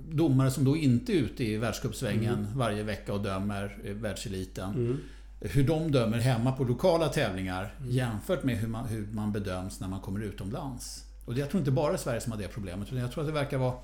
domare 0.08 0.50
som 0.50 0.64
då 0.64 0.76
inte 0.76 1.12
är 1.12 1.16
ute 1.16 1.44
i 1.44 1.56
världscupsvängen 1.56 2.34
mm. 2.34 2.58
varje 2.58 2.82
vecka 2.82 3.12
och 3.12 3.20
dömer 3.20 3.94
världseliten. 3.94 4.70
Mm 4.74 4.98
hur 5.40 5.64
de 5.64 5.92
dömer 5.92 6.18
hemma 6.18 6.52
på 6.52 6.64
lokala 6.64 7.08
tävlingar 7.08 7.74
mm. 7.78 7.90
jämfört 7.90 8.44
med 8.44 8.56
hur 8.56 8.68
man, 8.68 8.86
hur 8.86 9.06
man 9.12 9.32
bedöms 9.32 9.80
när 9.80 9.88
man 9.88 10.00
kommer 10.00 10.20
utomlands. 10.20 11.04
Och 11.24 11.38
jag 11.38 11.50
tror 11.50 11.58
inte 11.58 11.70
bara 11.70 11.98
Sverige 11.98 12.20
som 12.20 12.32
har 12.32 12.38
det 12.38 12.48
problemet, 12.48 12.88
utan 12.88 12.98
jag 12.98 13.12
tror 13.12 13.22
att 13.22 13.28
det 13.28 13.34
verkar 13.34 13.58
vara 13.58 13.74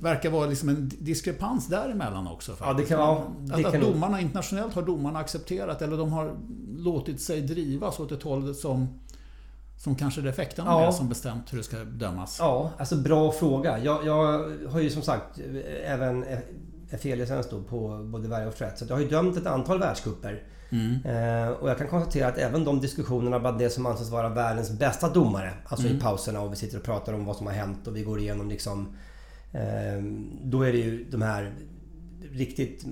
verkar 0.00 0.30
vara 0.30 0.46
liksom 0.46 0.68
en 0.68 0.90
diskrepans 0.98 1.66
däremellan 1.66 2.28
också. 2.28 2.52
Faktiskt. 2.52 2.66
Ja, 2.66 2.72
det 2.72 2.84
kan 2.84 2.98
vara. 2.98 3.24
Det 3.38 3.68
att, 3.68 3.74
att 3.74 3.80
domarna 3.80 4.20
internationellt 4.20 4.74
har 4.74 4.82
domarna 4.82 5.18
accepterat 5.18 5.82
eller 5.82 5.96
de 5.96 6.12
har 6.12 6.36
låtit 6.76 7.20
sig 7.20 7.40
drivas 7.40 8.00
åt 8.00 8.12
ett 8.12 8.22
håll 8.22 8.54
som 8.54 9.00
som 9.78 9.94
kanske 9.94 10.20
det 10.20 10.28
effekterna 10.28 10.70
ja. 10.70 10.80
med 10.80 10.94
som 10.94 11.08
bestämt 11.08 11.52
hur 11.52 11.58
det 11.58 11.64
ska 11.64 11.76
dömas. 11.76 12.36
Ja, 12.40 12.70
alltså 12.78 12.96
bra 12.96 13.32
fråga. 13.32 13.78
Jag, 13.78 14.06
jag 14.06 14.50
har 14.68 14.80
ju 14.80 14.90
som 14.90 15.02
sagt 15.02 15.40
även 15.84 16.24
FE-licens 16.90 17.48
på 17.68 18.00
både 18.04 18.28
Varg 18.28 18.46
och 18.46 18.54
Frätt. 18.54 18.78
Så 18.78 18.84
jag 18.88 18.94
har 18.96 19.02
ju 19.02 19.08
dömt 19.08 19.36
ett 19.36 19.46
antal 19.46 19.78
världscuper. 19.78 20.42
Mm. 20.70 20.94
Eh, 21.04 21.48
och 21.48 21.70
jag 21.70 21.78
kan 21.78 21.88
konstatera 21.88 22.28
att 22.28 22.38
även 22.38 22.64
de 22.64 22.80
diskussionerna 22.80 23.40
bland 23.40 23.58
det 23.58 23.70
som 23.70 23.86
anses 23.86 24.10
vara 24.10 24.28
världens 24.28 24.70
bästa 24.70 25.08
domare, 25.08 25.52
alltså 25.64 25.86
mm. 25.86 25.98
i 25.98 26.00
pauserna 26.00 26.40
och 26.40 26.52
vi 26.52 26.56
sitter 26.56 26.78
och 26.78 26.84
pratar 26.84 27.12
om 27.12 27.24
vad 27.24 27.36
som 27.36 27.46
har 27.46 27.54
hänt 27.54 27.86
och 27.86 27.96
vi 27.96 28.02
går 28.02 28.18
igenom 28.20 28.48
liksom... 28.48 28.96
Eh, 29.52 30.02
då 30.42 30.62
är 30.62 30.72
det 30.72 30.78
ju 30.78 31.04
de 31.10 31.22
här 31.22 31.54
riktigt 32.32 32.84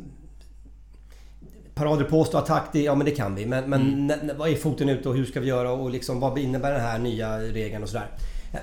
parader 1.74 2.04
påstå 2.04 2.38
attack, 2.38 2.68
det, 2.72 2.82
ja 2.82 2.94
men 2.94 3.04
det 3.04 3.10
kan 3.10 3.34
vi. 3.34 3.46
Men, 3.46 3.70
men 3.70 4.10
mm. 4.10 4.36
vad 4.36 4.48
är 4.48 4.54
foten 4.54 4.88
ute 4.88 5.08
och 5.08 5.14
hur 5.14 5.24
ska 5.24 5.40
vi 5.40 5.48
göra 5.48 5.72
och 5.72 5.90
liksom, 5.90 6.20
vad 6.20 6.38
innebär 6.38 6.72
den 6.72 6.80
här 6.80 6.98
nya 6.98 7.38
regeln 7.38 7.82
och 7.82 7.88
sådär. 7.88 8.10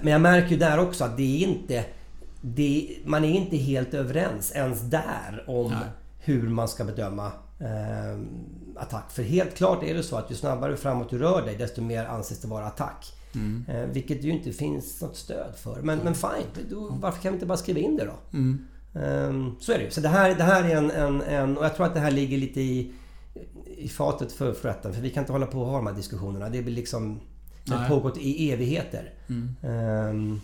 Men 0.02 0.12
jag 0.12 0.22
märker 0.22 0.50
ju 0.50 0.58
där 0.58 0.80
också 0.80 1.04
att 1.04 1.18
det 1.18 1.44
är 1.44 1.48
inte... 1.48 1.86
Det, 2.46 2.98
man 3.06 3.24
är 3.24 3.32
inte 3.32 3.58
helt 3.58 3.94
överens 3.94 4.52
ens 4.56 4.82
där 4.82 5.44
om 5.48 5.72
Nej. 5.72 5.80
hur 6.20 6.50
man 6.50 6.68
ska 6.68 6.84
bedöma 6.84 7.32
eh, 7.60 8.20
attack. 8.76 9.12
För 9.12 9.24
helt 9.24 9.56
klart 9.56 9.84
är 9.84 9.94
det 9.94 10.04
så 10.04 10.16
att 10.16 10.32
ju 10.32 10.36
snabbare 10.36 10.78
framåt 10.78 11.10
du 11.10 11.18
rör 11.18 11.42
dig 11.46 11.56
desto 11.58 11.82
mer 11.82 12.06
anses 12.06 12.42
det 12.42 12.48
vara 12.48 12.66
attack. 12.66 13.14
Mm. 13.36 13.66
Eh, 13.68 13.86
vilket 13.86 14.24
ju 14.24 14.30
inte 14.30 14.52
finns 14.52 15.02
något 15.02 15.18
stöd 15.18 15.56
för. 15.56 15.82
Men, 15.82 16.00
men 16.00 16.16
fine, 16.16 16.68
då, 16.70 16.98
varför 17.02 17.22
kan 17.22 17.32
vi 17.32 17.36
inte 17.36 17.46
bara 17.46 17.58
skriva 17.58 17.80
in 17.80 17.98
det 17.98 18.06
då? 18.06 18.38
Mm. 18.38 18.66
Um, 18.94 19.56
så 19.60 19.72
är 19.72 19.78
det 19.78 19.84
ju. 19.84 19.92
Så 19.92 20.02
det 20.02 20.10
här, 20.10 20.36
det 20.36 20.44
här 20.44 20.64
är 20.64 20.76
en, 20.76 20.92
en, 20.92 21.22
en... 21.22 21.58
Och 21.58 21.66
jag 21.66 21.76
tror 21.76 21.86
att 21.86 21.94
det 21.94 22.00
här 22.00 22.12
ligger 22.12 22.38
lite 22.38 22.62
i, 22.62 22.92
i 23.78 23.90
fatet 23.90 24.32
för, 24.32 24.54
för 24.54 24.70
rätten. 24.70 24.94
För 24.94 25.02
vi 25.02 25.10
kan 25.10 25.24
inte 25.24 25.32
hålla 25.32 25.46
på 25.46 25.62
och 25.62 25.68
ha 25.68 25.76
de 25.76 25.88
här 25.88 25.94
diskussionerna. 25.94 26.50
Det 26.50 26.62
blir 26.62 26.76
liksom... 26.76 27.20
Det 27.66 27.74
har 27.74 27.90
pågått 27.90 28.18
i 28.18 28.52
evigheter. 28.52 29.14
Mm. 29.30 30.42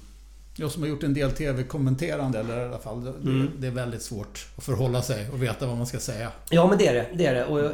Jag 0.55 0.71
som 0.71 0.81
har 0.81 0.89
gjort 0.89 1.03
en 1.03 1.13
del 1.13 1.31
TV-kommenterande, 1.31 2.39
eller 2.39 2.61
i 2.61 2.67
alla 2.67 2.77
fall, 2.77 3.03
det, 3.03 3.09
mm. 3.09 3.51
det, 3.57 3.67
är 3.67 3.71
väldigt 3.71 4.01
svårt 4.01 4.47
att 4.55 4.63
förhålla 4.63 5.01
sig 5.01 5.29
och 5.29 5.43
veta 5.43 5.67
vad 5.67 5.77
man 5.77 5.87
ska 5.87 5.99
säga. 5.99 6.31
Ja, 6.49 6.67
men 6.67 6.77
det 6.77 6.87
är 6.87 6.93
det. 6.93 7.07
det, 7.13 7.25
är 7.25 7.33
det. 7.35 7.45
Och, 7.45 7.71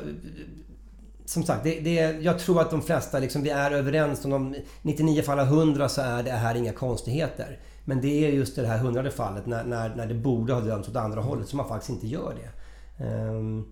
som 1.26 1.44
sagt, 1.44 1.64
det, 1.64 1.80
det, 1.80 1.94
jag 2.22 2.40
tror 2.40 2.62
att 2.62 2.72
de 2.72 2.82
flesta, 2.82 3.20
liksom, 3.20 3.44
vi 3.44 3.50
är 3.50 3.72
överens 3.72 4.26
om 4.26 4.32
de 4.32 4.56
99 4.82 5.22
fall 5.22 5.40
av 5.40 5.48
100 5.48 5.90
så 5.90 6.02
är 6.02 6.24
det 6.24 6.32
här 6.32 6.56
inga 6.56 6.74
konstigheter. 6.74 7.60
Men 7.86 8.02
det 8.02 8.26
är 8.26 8.30
just 8.30 8.56
det 8.56 8.68
här 8.68 8.78
hundrade 8.78 9.12
fallet 9.12 9.46
när, 9.46 9.64
när, 9.64 9.96
när 9.96 10.08
det 10.08 10.14
borde 10.14 10.54
ha 10.54 10.62
dömts 10.62 10.90
åt 10.90 10.96
andra 10.96 11.22
hållet 11.22 11.48
som 11.48 11.58
man 11.58 11.68
faktiskt 11.68 11.90
inte 11.90 12.08
gör 12.08 12.36
det. 12.42 13.06
Um, 13.06 13.66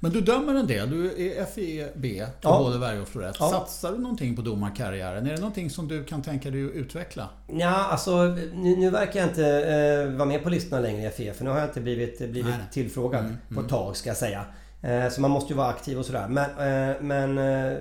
men 0.00 0.12
du 0.12 0.20
dömer 0.20 0.54
en 0.54 0.66
del. 0.66 0.90
Du 0.90 1.30
är 1.30 1.44
FIB 1.44 2.02
på 2.02 2.48
ja. 2.48 2.58
både 2.58 2.78
Värjö 2.78 3.00
och 3.00 3.08
Florett. 3.08 3.36
Ja. 3.38 3.48
Satsar 3.50 3.92
du 3.92 3.98
någonting 3.98 4.36
på 4.36 4.42
domarkarriären? 4.42 5.26
Är 5.26 5.30
det 5.30 5.40
någonting 5.40 5.70
som 5.70 5.88
du 5.88 6.04
kan 6.04 6.22
tänka 6.22 6.50
dig 6.50 6.64
att 6.64 6.72
utveckla? 6.72 7.28
Ja, 7.46 7.74
alltså 7.74 8.24
nu, 8.54 8.76
nu 8.76 8.90
verkar 8.90 9.20
jag 9.20 9.28
inte 9.28 9.46
eh, 9.46 10.16
vara 10.16 10.28
med 10.28 10.42
på 10.42 10.50
listorna 10.50 10.82
längre 10.82 11.08
i 11.08 11.10
FIF. 11.10 11.36
För 11.36 11.44
nu 11.44 11.50
har 11.50 11.58
jag 11.58 11.68
inte 11.68 11.80
blivit, 11.80 12.30
blivit 12.30 12.54
tillfrågad 12.72 13.20
mm, 13.20 13.36
på 13.48 13.54
ett 13.54 13.58
mm. 13.58 13.68
tag 13.68 13.96
ska 13.96 14.10
jag 14.10 14.16
säga. 14.16 14.44
Eh, 14.82 15.08
så 15.08 15.20
man 15.20 15.30
måste 15.30 15.52
ju 15.52 15.56
vara 15.56 15.68
aktiv 15.68 15.98
och 15.98 16.06
sådär. 16.06 16.28
Men, 16.28 16.50
eh, 16.50 16.96
men 17.00 17.38
eh, 17.38 17.78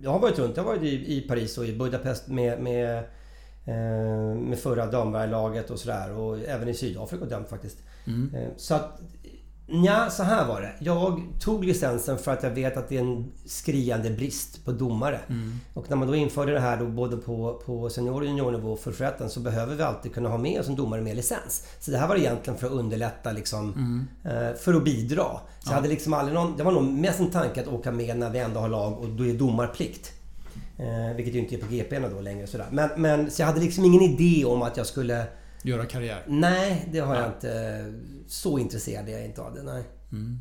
jag 0.00 0.10
har 0.10 0.18
varit 0.18 0.38
runt. 0.38 0.56
Jag 0.56 0.64
har 0.64 0.70
varit 0.70 0.82
i, 0.82 1.16
i 1.16 1.20
Paris 1.20 1.58
och 1.58 1.64
i 1.64 1.72
Budapest 1.72 2.28
med, 2.28 2.60
med, 2.60 2.98
eh, 3.64 4.36
med 4.36 4.58
förra 4.58 4.86
damvarglaget 4.86 5.70
och 5.70 5.78
sådär. 5.78 6.18
Och 6.18 6.38
även 6.38 6.68
i 6.68 6.74
Sydafrika 6.74 7.24
och 7.24 7.30
dömt 7.30 7.48
faktiskt. 7.48 7.78
Mm. 8.06 8.34
Eh, 8.34 8.48
så 8.56 8.74
att 8.74 9.00
Ja, 9.66 10.10
så 10.10 10.22
här 10.22 10.46
var 10.46 10.60
det. 10.60 10.72
Jag 10.78 11.22
tog 11.40 11.64
licensen 11.64 12.18
för 12.18 12.32
att 12.32 12.42
jag 12.42 12.50
vet 12.50 12.76
att 12.76 12.88
det 12.88 12.96
är 12.96 13.00
en 13.00 13.32
skriande 13.46 14.10
brist 14.10 14.64
på 14.64 14.72
domare. 14.72 15.20
Mm. 15.28 15.60
Och 15.74 15.90
när 15.90 15.96
man 15.96 16.08
då 16.08 16.14
införde 16.14 16.52
det 16.52 16.60
här 16.60 16.76
då 16.76 16.86
både 16.86 17.16
på, 17.16 17.62
på 17.66 17.90
senior 17.90 18.20
och 18.20 18.24
juniornivå 18.24 18.76
för 18.76 18.92
förrätten 18.92 19.30
så 19.30 19.40
behöver 19.40 19.74
vi 19.74 19.82
alltid 19.82 20.14
kunna 20.14 20.28
ha 20.28 20.38
med 20.38 20.60
oss 20.60 20.68
en 20.68 20.76
domare 20.76 21.00
med 21.00 21.16
licens. 21.16 21.66
Så 21.80 21.90
det 21.90 21.98
här 21.98 22.08
var 22.08 22.16
egentligen 22.16 22.58
för 22.58 22.66
att 22.66 22.72
underlätta 22.72 23.32
liksom, 23.32 23.72
mm. 23.72 24.06
eh, 24.24 24.56
för 24.56 24.74
att 24.74 24.84
bidra. 24.84 25.24
Så 25.24 25.38
ja. 25.64 25.70
jag 25.70 25.72
hade 25.72 25.88
liksom 25.88 26.12
aldrig 26.12 26.34
någon, 26.34 26.56
det 26.56 26.62
var 26.62 26.72
nog 26.72 26.84
mest 26.84 27.20
en 27.20 27.30
tanke 27.30 27.60
att 27.60 27.68
åka 27.68 27.92
med 27.92 28.18
när 28.18 28.30
vi 28.30 28.38
ändå 28.38 28.60
har 28.60 28.68
lag 28.68 28.98
och 28.98 29.08
då 29.08 29.26
är 29.26 29.34
domarplikt. 29.34 30.12
Eh, 30.78 31.16
vilket 31.16 31.34
ju 31.34 31.38
inte 31.38 31.54
är 31.54 31.58
på 31.58 31.66
GP 31.66 31.98
då 31.98 32.20
längre. 32.20 32.46
Sådär. 32.46 32.66
Men, 32.70 32.90
men, 32.96 33.30
så 33.30 33.42
jag 33.42 33.46
hade 33.46 33.60
liksom 33.60 33.84
ingen 33.84 34.02
idé 34.02 34.44
om 34.44 34.62
att 34.62 34.76
jag 34.76 34.86
skulle 34.86 35.26
Göra 35.66 35.86
karriär? 35.86 36.22
Nej, 36.26 36.88
det 36.92 36.98
har 36.98 37.14
jag 37.14 37.26
inte. 37.26 37.92
Så 38.28 38.58
intresserad 38.58 39.08
är 39.08 39.12
jag 39.12 39.24
inte 39.24 39.42
av 39.42 39.54
det. 39.54 39.62
Nej. 39.62 39.84
Mm. 40.12 40.38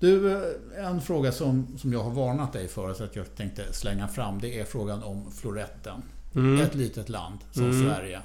Du, 0.00 0.32
eh, 0.32 0.86
en 0.86 1.00
fråga 1.00 1.32
som, 1.32 1.78
som 1.78 1.92
jag 1.92 2.02
har 2.02 2.10
varnat 2.10 2.52
dig 2.52 2.68
för, 2.68 2.94
så 2.94 3.04
att 3.04 3.16
jag 3.16 3.36
tänkte 3.36 3.72
slänga 3.72 4.08
fram, 4.08 4.40
det 4.40 4.60
är 4.60 4.64
frågan 4.64 5.02
om 5.02 5.30
floretten. 5.30 6.02
Mm. 6.34 6.60
Ett 6.60 6.74
litet 6.74 7.08
land 7.08 7.38
som 7.50 7.70
mm. 7.70 7.82
Sverige. 7.82 8.20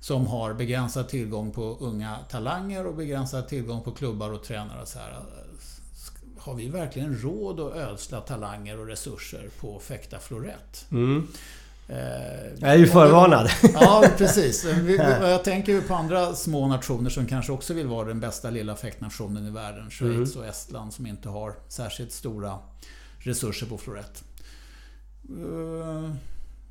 Som 0.00 0.26
har 0.26 0.54
begränsad 0.54 1.08
tillgång 1.08 1.50
på 1.50 1.76
unga 1.80 2.18
talanger 2.30 2.86
och 2.86 2.94
begränsad 2.94 3.48
tillgång 3.48 3.82
på 3.82 3.90
klubbar 3.90 4.32
och 4.32 4.44
tränare. 4.44 4.86
Så 4.86 4.98
här. 4.98 5.20
Har 6.38 6.54
vi 6.54 6.68
verkligen 6.68 7.18
råd 7.18 7.60
att 7.60 7.76
ödsla 7.76 8.20
talanger 8.20 8.80
och 8.80 8.86
resurser 8.86 9.50
på 9.60 9.76
att 9.76 9.82
fäkta 9.82 10.18
florett? 10.18 10.86
Mm. 10.90 11.26
Eh, 11.88 11.96
jag 12.58 12.70
är 12.70 12.76
ju 12.76 12.86
förvarnad. 12.86 13.50
Ja, 13.74 14.04
precis. 14.16 14.66
Jag 15.20 15.44
tänker 15.44 15.72
ju 15.72 15.82
på 15.82 15.94
andra 15.94 16.34
små 16.34 16.66
nationer 16.66 17.10
som 17.10 17.26
kanske 17.26 17.52
också 17.52 17.74
vill 17.74 17.86
vara 17.86 18.08
den 18.08 18.20
bästa 18.20 18.50
lilla 18.50 18.76
fäktnationen 18.76 19.46
i 19.46 19.50
världen. 19.50 19.90
Schweiz 19.90 20.34
mm. 20.34 20.44
och 20.44 20.50
Estland 20.50 20.92
som 20.92 21.06
inte 21.06 21.28
har 21.28 21.54
särskilt 21.68 22.12
stora 22.12 22.58
resurser 23.18 23.66
på 23.66 23.78
florett. 23.78 24.24
Uh, 25.30 26.10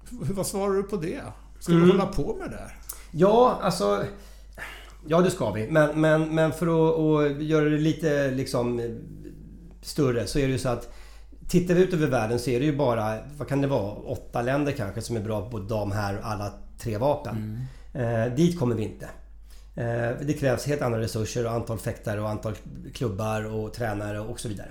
vad 0.09 0.47
svarar 0.47 0.73
du 0.73 0.83
på 0.83 0.97
det? 0.97 1.21
Ska 1.59 1.71
mm. 1.71 1.85
vi 1.85 1.91
hålla 1.91 2.05
på 2.05 2.35
med 2.39 2.51
det? 2.51 2.71
Ja, 3.11 3.59
alltså... 3.61 4.03
Ja, 5.07 5.21
det 5.21 5.31
ska 5.31 5.51
vi. 5.51 5.71
Men, 5.71 6.01
men, 6.01 6.35
men 6.35 6.51
för 6.51 6.67
att, 6.67 6.99
att 6.99 7.43
göra 7.43 7.69
det 7.69 7.77
lite 7.77 8.31
liksom 8.31 8.99
större 9.81 10.27
så 10.27 10.39
är 10.39 10.47
det 10.47 10.51
ju 10.51 10.59
så 10.59 10.69
att 10.69 10.93
Tittar 11.47 11.73
vi 11.73 11.81
ut 11.81 11.93
över 11.93 12.07
världen 12.07 12.39
så 12.39 12.49
är 12.49 12.59
det 12.59 12.65
ju 12.65 12.77
bara, 12.77 13.17
vad 13.37 13.47
kan 13.47 13.61
det 13.61 13.67
vara, 13.67 13.91
åtta 13.91 14.41
länder 14.41 14.71
kanske 14.71 15.01
som 15.01 15.15
är 15.15 15.21
bra 15.21 15.49
på 15.49 15.59
de 15.59 15.91
här 15.91 16.19
alla 16.23 16.53
tre 16.79 16.97
vapen. 16.97 17.67
Mm. 17.93 18.27
Eh, 18.27 18.35
dit 18.35 18.59
kommer 18.59 18.75
vi 18.75 18.83
inte. 18.83 19.05
Eh, 19.75 20.25
det 20.27 20.33
krävs 20.39 20.65
helt 20.65 20.81
andra 20.81 20.99
resurser 20.99 21.45
och 21.45 21.51
antal 21.51 21.77
fäktare 21.77 22.21
och 22.21 22.29
antal 22.29 22.55
klubbar 22.93 23.55
och 23.55 23.73
tränare 23.73 24.19
och 24.19 24.39
så 24.39 24.47
vidare. 24.47 24.69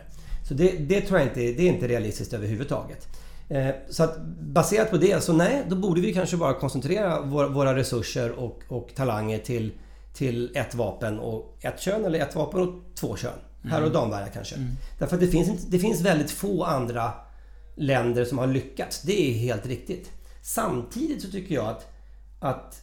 Så 0.48 0.54
det, 0.54 0.70
det 0.70 1.00
tror 1.00 1.18
jag 1.18 1.28
inte, 1.28 1.40
det 1.40 1.62
är 1.62 1.72
inte 1.72 1.88
realistiskt 1.88 2.32
överhuvudtaget. 2.32 3.08
Eh, 3.48 3.68
så 3.90 4.04
att 4.04 4.20
baserat 4.40 4.90
på 4.90 4.96
det 4.96 5.22
så 5.22 5.32
nej, 5.32 5.62
då 5.68 5.76
borde 5.76 6.00
vi 6.00 6.14
kanske 6.14 6.36
bara 6.36 6.54
koncentrera 6.54 7.20
våra, 7.20 7.48
våra 7.48 7.76
resurser 7.76 8.32
och, 8.32 8.62
och 8.68 8.94
talanger 8.94 9.38
till, 9.38 9.72
till 10.14 10.56
ett 10.56 10.74
vapen 10.74 11.18
och 11.18 11.56
ett 11.60 11.80
kön 11.80 12.04
eller 12.04 12.18
ett 12.18 12.34
vapen 12.34 12.60
och 12.60 12.74
två 12.94 13.16
kön. 13.16 13.38
Herr 13.70 13.82
och 13.82 13.92
damvärja 13.92 14.28
kanske. 14.28 14.54
Mm. 14.54 14.70
Därför 14.98 15.16
att 15.16 15.20
det 15.20 15.28
finns, 15.28 15.66
det 15.66 15.78
finns 15.78 16.00
väldigt 16.00 16.30
få 16.30 16.64
andra 16.64 17.12
länder 17.76 18.24
som 18.24 18.38
har 18.38 18.46
lyckats. 18.46 19.02
Det 19.02 19.30
är 19.30 19.32
helt 19.32 19.66
riktigt. 19.66 20.10
Samtidigt 20.42 21.22
så 21.22 21.30
tycker 21.30 21.54
jag 21.54 21.66
att, 21.66 21.92
att 22.40 22.82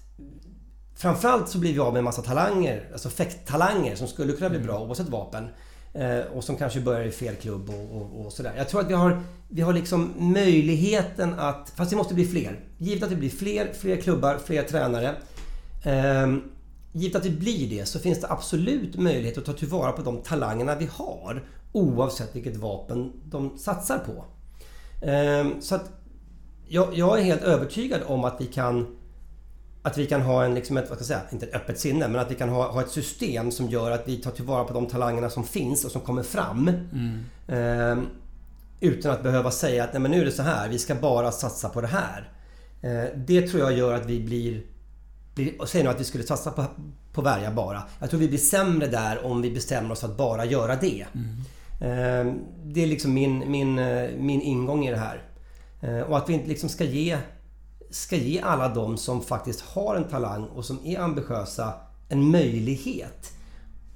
Framförallt 0.95 1.49
så 1.49 1.57
blir 1.57 1.73
vi 1.73 1.79
av 1.79 1.93
med 1.93 1.97
en 1.99 2.03
massa 2.03 2.21
talanger, 2.21 2.89
alltså 2.91 3.09
fäkttalanger 3.09 3.95
som 3.95 4.07
skulle 4.07 4.33
kunna 4.33 4.49
bli 4.49 4.59
bra 4.59 4.75
mm. 4.75 4.87
oavsett 4.87 5.09
vapen. 5.09 5.47
Eh, 5.93 6.19
och 6.19 6.43
som 6.43 6.57
kanske 6.57 6.79
börjar 6.79 7.05
i 7.05 7.11
fel 7.11 7.35
klubb 7.35 7.69
och, 7.69 8.01
och, 8.01 8.25
och, 8.25 8.33
sådär. 8.33 8.53
Jag 8.57 8.69
tror 8.69 8.81
att 8.81 8.89
vi 8.89 8.93
har, 8.93 9.21
vi 9.47 9.61
har 9.61 9.73
liksom 9.73 10.13
möjligheten 10.17 11.39
att... 11.39 11.73
Fast 11.75 11.89
det 11.89 11.97
måste 11.97 12.13
bli 12.13 12.25
fler. 12.25 12.59
Givet 12.77 13.03
att 13.03 13.09
det 13.09 13.15
blir 13.15 13.29
fler, 13.29 13.73
fler 13.73 13.95
klubbar, 13.95 14.37
fler 14.45 14.63
tränare. 14.63 15.15
Eh, 15.83 16.37
givet 16.93 17.15
att 17.15 17.23
det 17.23 17.29
blir 17.29 17.69
det 17.69 17.86
så 17.86 17.99
finns 17.99 18.21
det 18.21 18.27
absolut 18.29 18.95
möjlighet 18.95 19.38
att 19.38 19.45
ta 19.45 19.53
tillvara 19.53 19.91
på 19.91 20.01
de 20.01 20.21
talangerna 20.21 20.75
vi 20.75 20.89
har 20.91 21.43
oavsett 21.71 22.36
vilket 22.36 22.56
vapen 22.56 23.12
de 23.25 23.58
satsar 23.58 23.97
på. 23.97 24.25
Ehm, 25.06 25.62
så 25.62 25.75
att 25.75 25.91
jag, 26.67 26.97
jag 26.97 27.19
är 27.19 27.23
helt 27.23 27.41
övertygad 27.41 28.01
om 28.06 28.23
att 28.23 28.41
vi 28.41 28.45
kan 28.45 28.95
att 29.86 29.97
vi 29.97 30.06
kan 30.06 30.21
ha 30.21 30.45
en, 30.45 30.56
liksom 30.56 30.77
ett, 30.77 30.89
vad 30.89 30.97
ska 30.97 31.06
säga, 31.06 31.21
inte 31.32 31.45
ett 31.45 31.56
öppet 31.56 31.79
sinne, 31.79 32.08
men 32.08 32.21
att 32.21 32.32
vi 32.32 32.36
kan 32.36 32.49
ha, 32.49 32.71
ha 32.71 32.82
ett 32.82 32.89
system 32.89 33.51
som 33.51 33.69
gör 33.69 33.91
att 33.91 34.08
vi 34.08 34.17
tar 34.17 34.32
tillvara 34.32 34.63
på 34.63 34.73
de 34.73 34.88
talangerna 34.88 35.29
som 35.29 35.43
finns 35.43 35.86
och 35.86 35.91
som 35.91 36.01
kommer 36.01 36.23
fram. 36.23 36.67
Mm. 36.67 37.23
Eh, 37.47 38.03
utan 38.79 39.12
att 39.12 39.23
behöva 39.23 39.51
säga 39.51 39.84
att 39.84 39.93
Nej, 39.93 40.01
men 40.01 40.12
nu 40.12 40.21
är 40.21 40.25
det 40.25 40.32
så 40.32 40.43
här, 40.43 40.69
vi 40.69 40.79
ska 40.79 40.95
bara 40.95 41.32
satsa 41.32 41.69
på 41.69 41.82
det 41.82 41.88
här. 41.88 42.32
Eh, 42.82 43.17
det 43.17 43.47
tror 43.47 43.62
jag 43.62 43.77
gör 43.77 43.93
att 43.93 44.06
vi 44.06 44.19
blir 44.19 44.62
och 45.59 45.69
säger 45.69 45.85
nu 45.85 45.91
att 45.91 45.99
vi 45.99 46.03
skulle 46.03 46.23
satsa 46.23 46.51
på, 46.51 46.65
på 47.13 47.21
Värja 47.21 47.51
bara. 47.51 47.83
Jag 47.99 48.09
tror 48.09 48.19
vi 48.19 48.27
blir 48.27 48.39
sämre 48.39 48.87
där 48.87 49.25
om 49.25 49.41
vi 49.41 49.51
bestämmer 49.51 49.91
oss 49.91 49.99
för 49.99 50.07
att 50.07 50.17
bara 50.17 50.45
göra 50.45 50.75
det. 50.75 51.05
Mm. 51.13 51.35
Det 52.63 52.83
är 52.83 52.87
liksom 52.87 53.13
min, 53.13 53.51
min, 53.51 53.79
eh, 53.79 54.09
min 54.17 54.41
ingång 54.41 54.85
i 54.85 54.91
det 54.91 54.97
här. 54.97 55.23
Eh, 55.81 55.99
och 55.99 56.17
att 56.17 56.29
vi 56.29 56.33
inte 56.33 56.47
liksom 56.47 56.69
ska 56.69 56.83
ge, 56.83 57.17
ska 57.89 58.15
ge 58.15 58.41
alla 58.41 58.69
de 58.69 58.97
som 58.97 59.21
faktiskt 59.21 59.61
har 59.61 59.95
en 59.95 60.03
talang 60.03 60.45
och 60.45 60.65
som 60.65 60.85
är 60.85 60.99
ambitiösa 60.99 61.73
en 62.09 62.31
möjlighet. 62.31 63.31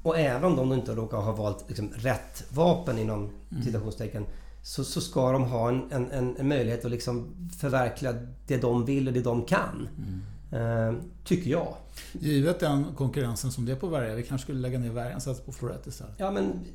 Och 0.03 0.19
även 0.19 0.43
om 0.43 0.55
de 0.55 0.73
inte 0.73 0.95
råkar 0.95 1.17
ha 1.17 1.31
valt 1.31 1.65
liksom 1.67 1.89
rätt 1.95 2.43
vapen 2.49 2.99
inom 2.99 3.29
mm. 3.51 3.63
citationstecken 3.63 4.25
så, 4.61 4.83
så 4.83 5.01
ska 5.01 5.31
de 5.31 5.43
ha 5.43 5.69
en, 5.69 5.91
en, 5.91 6.35
en 6.37 6.47
möjlighet 6.47 6.85
att 6.85 6.91
liksom 6.91 7.35
förverkliga 7.59 8.13
det 8.47 8.57
de 8.57 8.85
vill 8.85 9.07
och 9.07 9.13
det 9.13 9.21
de 9.21 9.45
kan. 9.45 9.89
Mm. 9.97 10.21
Eh, 10.51 10.93
tycker 11.23 11.51
jag. 11.51 11.75
Givet 12.11 12.59
den 12.59 12.85
konkurrensen 12.95 13.51
som 13.51 13.65
det 13.65 13.71
är 13.71 13.75
på 13.75 13.87
Värja, 13.87 14.15
vi 14.15 14.23
kanske 14.23 14.45
skulle 14.45 14.59
lägga 14.59 14.79
ner 14.79 14.89
Värjan 14.89 15.15
och 15.15 15.21
satsa 15.21 15.43
på 15.43 15.51
Florett 15.51 15.87
istället? 15.87 16.13
Ja 16.17 16.31
men, 16.31 16.65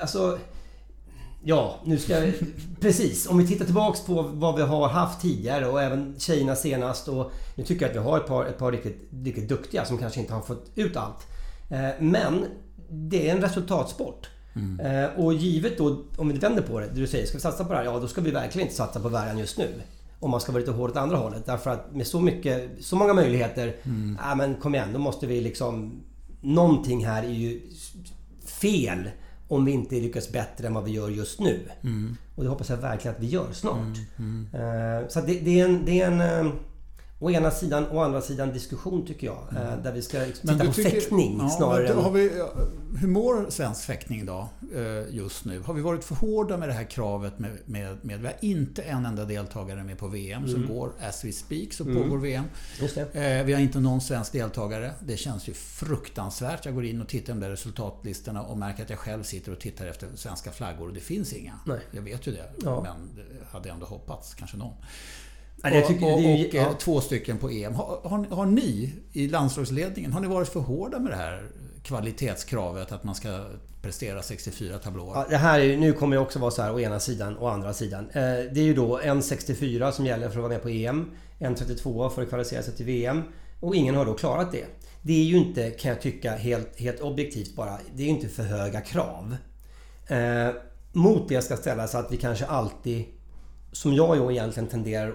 alltså... 0.00 0.38
Ja, 1.48 1.80
nu 1.84 1.98
ska 1.98 2.12
jag... 2.12 2.34
Precis. 2.80 3.26
Om 3.26 3.38
vi 3.38 3.46
tittar 3.46 3.64
tillbaks 3.64 4.00
på 4.00 4.22
vad 4.22 4.56
vi 4.56 4.62
har 4.62 4.88
haft 4.88 5.20
tidigare 5.20 5.66
och 5.66 5.82
även 5.82 6.14
tjejerna 6.18 6.56
senast. 6.56 7.08
Och 7.08 7.32
nu 7.54 7.64
tycker 7.64 7.82
jag 7.82 7.90
att 7.90 7.96
vi 7.96 8.00
har 8.10 8.18
ett 8.18 8.26
par, 8.26 8.44
ett 8.44 8.58
par 8.58 8.72
riktigt, 8.72 9.08
riktigt 9.24 9.48
duktiga 9.48 9.84
som 9.84 9.98
kanske 9.98 10.20
inte 10.20 10.34
har 10.34 10.40
fått 10.40 10.70
ut 10.74 10.96
allt. 10.96 11.26
Eh, 11.70 11.88
men 12.00 12.44
det 12.88 13.28
är 13.28 13.34
en 13.34 13.40
resultatsport. 13.40 14.30
Mm. 14.54 14.80
Eh, 14.80 15.24
och 15.24 15.34
givet 15.34 15.78
då, 15.78 16.04
om 16.16 16.28
vi 16.28 16.38
vänder 16.38 16.62
på 16.62 16.80
det, 16.80 16.86
det 16.86 17.00
du 17.00 17.06
säger, 17.06 17.26
ska 17.26 17.36
vi 17.36 17.42
satsa 17.42 17.64
på 17.64 17.72
det 17.72 17.78
här? 17.78 17.84
Ja, 17.84 17.98
då 17.98 18.08
ska 18.08 18.20
vi 18.20 18.30
verkligen 18.30 18.66
inte 18.66 18.76
satsa 18.76 19.00
på 19.00 19.08
värjan 19.08 19.38
just 19.38 19.58
nu. 19.58 19.68
Om 20.20 20.30
man 20.30 20.40
ska 20.40 20.52
vara 20.52 20.60
lite 20.60 20.72
hård 20.72 20.90
åt 20.90 20.96
andra 20.96 21.16
hållet. 21.16 21.46
Därför 21.46 21.70
att 21.70 21.94
med 21.94 22.06
så 22.06 22.20
mycket, 22.20 22.70
så 22.80 22.96
många 22.96 23.14
möjligheter. 23.14 23.76
Mm. 23.82 24.18
Ja 24.22 24.34
men 24.34 24.54
kom 24.54 24.74
igen, 24.74 24.92
då 24.92 24.98
måste 24.98 25.26
vi 25.26 25.40
liksom... 25.40 26.02
Någonting 26.40 27.06
här 27.06 27.22
är 27.22 27.30
ju 27.30 27.60
fel 28.44 29.10
om 29.48 29.64
vi 29.64 29.72
inte 29.72 29.94
lyckas 29.94 30.32
bättre 30.32 30.66
än 30.66 30.74
vad 30.74 30.84
vi 30.84 30.90
gör 30.90 31.08
just 31.08 31.40
nu. 31.40 31.68
Mm. 31.80 32.16
Och 32.36 32.44
det 32.44 32.50
hoppas 32.50 32.70
jag 32.70 32.76
verkligen 32.76 33.16
att 33.16 33.22
vi 33.22 33.26
gör 33.26 33.52
snart. 33.52 33.98
Mm. 34.18 34.48
Mm. 34.54 35.04
Så 35.08 35.20
det, 35.20 35.40
det, 35.40 35.60
är 35.60 35.64
en... 35.64 35.84
Det 35.84 36.00
är 36.00 36.10
en 36.10 36.52
å 37.18 37.30
ena 37.30 37.50
sidan 37.50 37.86
och 37.86 37.96
å 37.96 38.00
andra 38.00 38.20
sidan 38.20 38.52
diskussion 38.52 39.06
tycker 39.06 39.26
jag. 39.26 39.46
Mm. 39.50 39.82
Där 39.82 39.92
vi 39.92 40.02
ska 40.02 40.24
titta 40.24 40.64
på 40.64 40.72
tycker, 40.72 40.90
fäktning 40.90 41.38
ja, 41.40 41.48
snarare 41.48 41.88
än... 41.88 41.98
Har 41.98 42.10
vi, 42.10 42.42
hur 42.98 43.08
mår 43.08 43.50
svensk 43.50 43.84
fäktning 43.84 44.20
idag 44.20 44.48
eh, 44.74 45.14
just 45.14 45.44
nu? 45.44 45.60
Har 45.60 45.74
vi 45.74 45.82
varit 45.82 46.04
för 46.04 46.14
hårda 46.14 46.56
med 46.56 46.68
det 46.68 46.72
här 46.72 46.84
kravet 46.84 47.38
med... 47.38 47.58
med, 47.64 48.04
med 48.04 48.20
vi 48.20 48.26
har 48.26 48.36
inte 48.40 48.82
en 48.82 49.06
enda 49.06 49.24
deltagare 49.24 49.84
med 49.84 49.98
på 49.98 50.08
VM 50.08 50.44
mm. 50.44 50.54
som 50.54 50.74
går 50.74 50.92
as 51.00 51.24
we 51.24 51.32
speak 51.32 51.72
så 51.72 51.84
mm. 51.84 52.02
pågår 52.02 52.18
VM. 52.18 52.44
Eh, 53.12 53.44
vi 53.44 53.52
har 53.52 53.60
inte 53.60 53.80
någon 53.80 54.00
svensk 54.00 54.32
deltagare. 54.32 54.92
Det 55.00 55.16
känns 55.16 55.48
ju 55.48 55.52
fruktansvärt. 55.54 56.64
Jag 56.64 56.74
går 56.74 56.84
in 56.84 57.00
och 57.00 57.08
tittar 57.08 57.32
på 57.32 57.40
de 57.40 57.46
där 57.46 57.50
resultatlistorna 57.50 58.42
och 58.42 58.58
märker 58.58 58.82
att 58.82 58.90
jag 58.90 58.98
själv 58.98 59.22
sitter 59.22 59.52
och 59.52 59.60
tittar 59.60 59.86
efter 59.86 60.08
svenska 60.14 60.50
flaggor 60.50 60.88
och 60.88 60.94
det 60.94 61.00
finns 61.00 61.32
inga. 61.32 61.58
Nej. 61.66 61.80
Jag 61.90 62.02
vet 62.02 62.26
ju 62.26 62.32
det. 62.32 62.50
Ja. 62.64 62.82
Men 62.82 63.24
hade 63.50 63.70
ändå 63.70 63.86
hoppats 63.86 64.34
kanske 64.34 64.56
någon. 64.56 64.74
Och, 65.72 65.90
och, 65.90 66.12
och, 66.12 66.18
och 66.18 66.54
ja. 66.54 66.74
två 66.78 67.00
stycken 67.00 67.38
på 67.38 67.50
EM. 67.50 67.74
Har, 67.74 68.00
har, 68.04 68.26
har, 68.30 68.46
ni 68.46 68.92
i 69.12 69.28
landslagsledningen, 69.28 70.12
har 70.12 70.20
ni 70.20 70.28
varit 70.28 70.48
för 70.48 70.60
hårda 70.60 70.98
med 70.98 71.12
det 71.12 71.16
här 71.16 71.48
kvalitetskravet 71.82 72.92
att 72.92 73.04
man 73.04 73.14
ska 73.14 73.44
prestera 73.82 74.22
64 74.22 74.78
tablåer? 74.78 75.12
Ja, 75.14 75.26
det 75.30 75.36
här 75.36 75.60
är, 75.60 75.76
nu 75.76 75.92
kommer 75.92 76.16
det 76.16 76.22
också 76.22 76.38
vara 76.38 76.50
så 76.50 76.62
här 76.62 76.74
å 76.74 76.80
ena 76.80 77.00
sidan 77.00 77.36
och 77.36 77.52
andra 77.52 77.72
sidan. 77.72 78.04
Eh, 78.12 78.22
det 78.22 78.60
är 78.60 78.64
ju 78.64 78.74
då 78.74 78.98
en 78.98 79.22
64 79.22 79.92
som 79.92 80.06
gäller 80.06 80.28
för 80.28 80.36
att 80.36 80.42
vara 80.42 80.52
med 80.52 80.62
på 80.62 80.68
EM. 80.68 81.10
En 81.38 81.54
32 81.54 82.10
för 82.10 82.22
att 82.22 82.28
kvalificera 82.28 82.62
sig 82.62 82.74
till 82.74 82.86
VM. 82.86 83.22
Och 83.60 83.76
ingen 83.76 83.94
har 83.94 84.04
då 84.04 84.14
klarat 84.14 84.52
det. 84.52 84.64
Det 85.02 85.12
är 85.12 85.24
ju 85.24 85.36
inte, 85.36 85.70
kan 85.70 85.88
jag 85.88 86.00
tycka, 86.00 86.36
helt, 86.36 86.80
helt 86.80 87.00
objektivt 87.00 87.56
bara. 87.56 87.78
Det 87.94 88.02
är 88.02 88.06
ju 88.06 88.12
inte 88.12 88.28
för 88.28 88.42
höga 88.42 88.80
krav. 88.80 89.36
Eh, 90.06 90.50
mot 90.92 91.28
det 91.28 91.42
ska 91.42 91.56
ställas 91.56 91.94
att 91.94 92.12
vi 92.12 92.16
kanske 92.16 92.46
alltid 92.46 93.04
som 93.76 93.94
jag 93.94 94.16
ju 94.16 94.32
egentligen 94.32 94.68
tenderar 94.68 95.08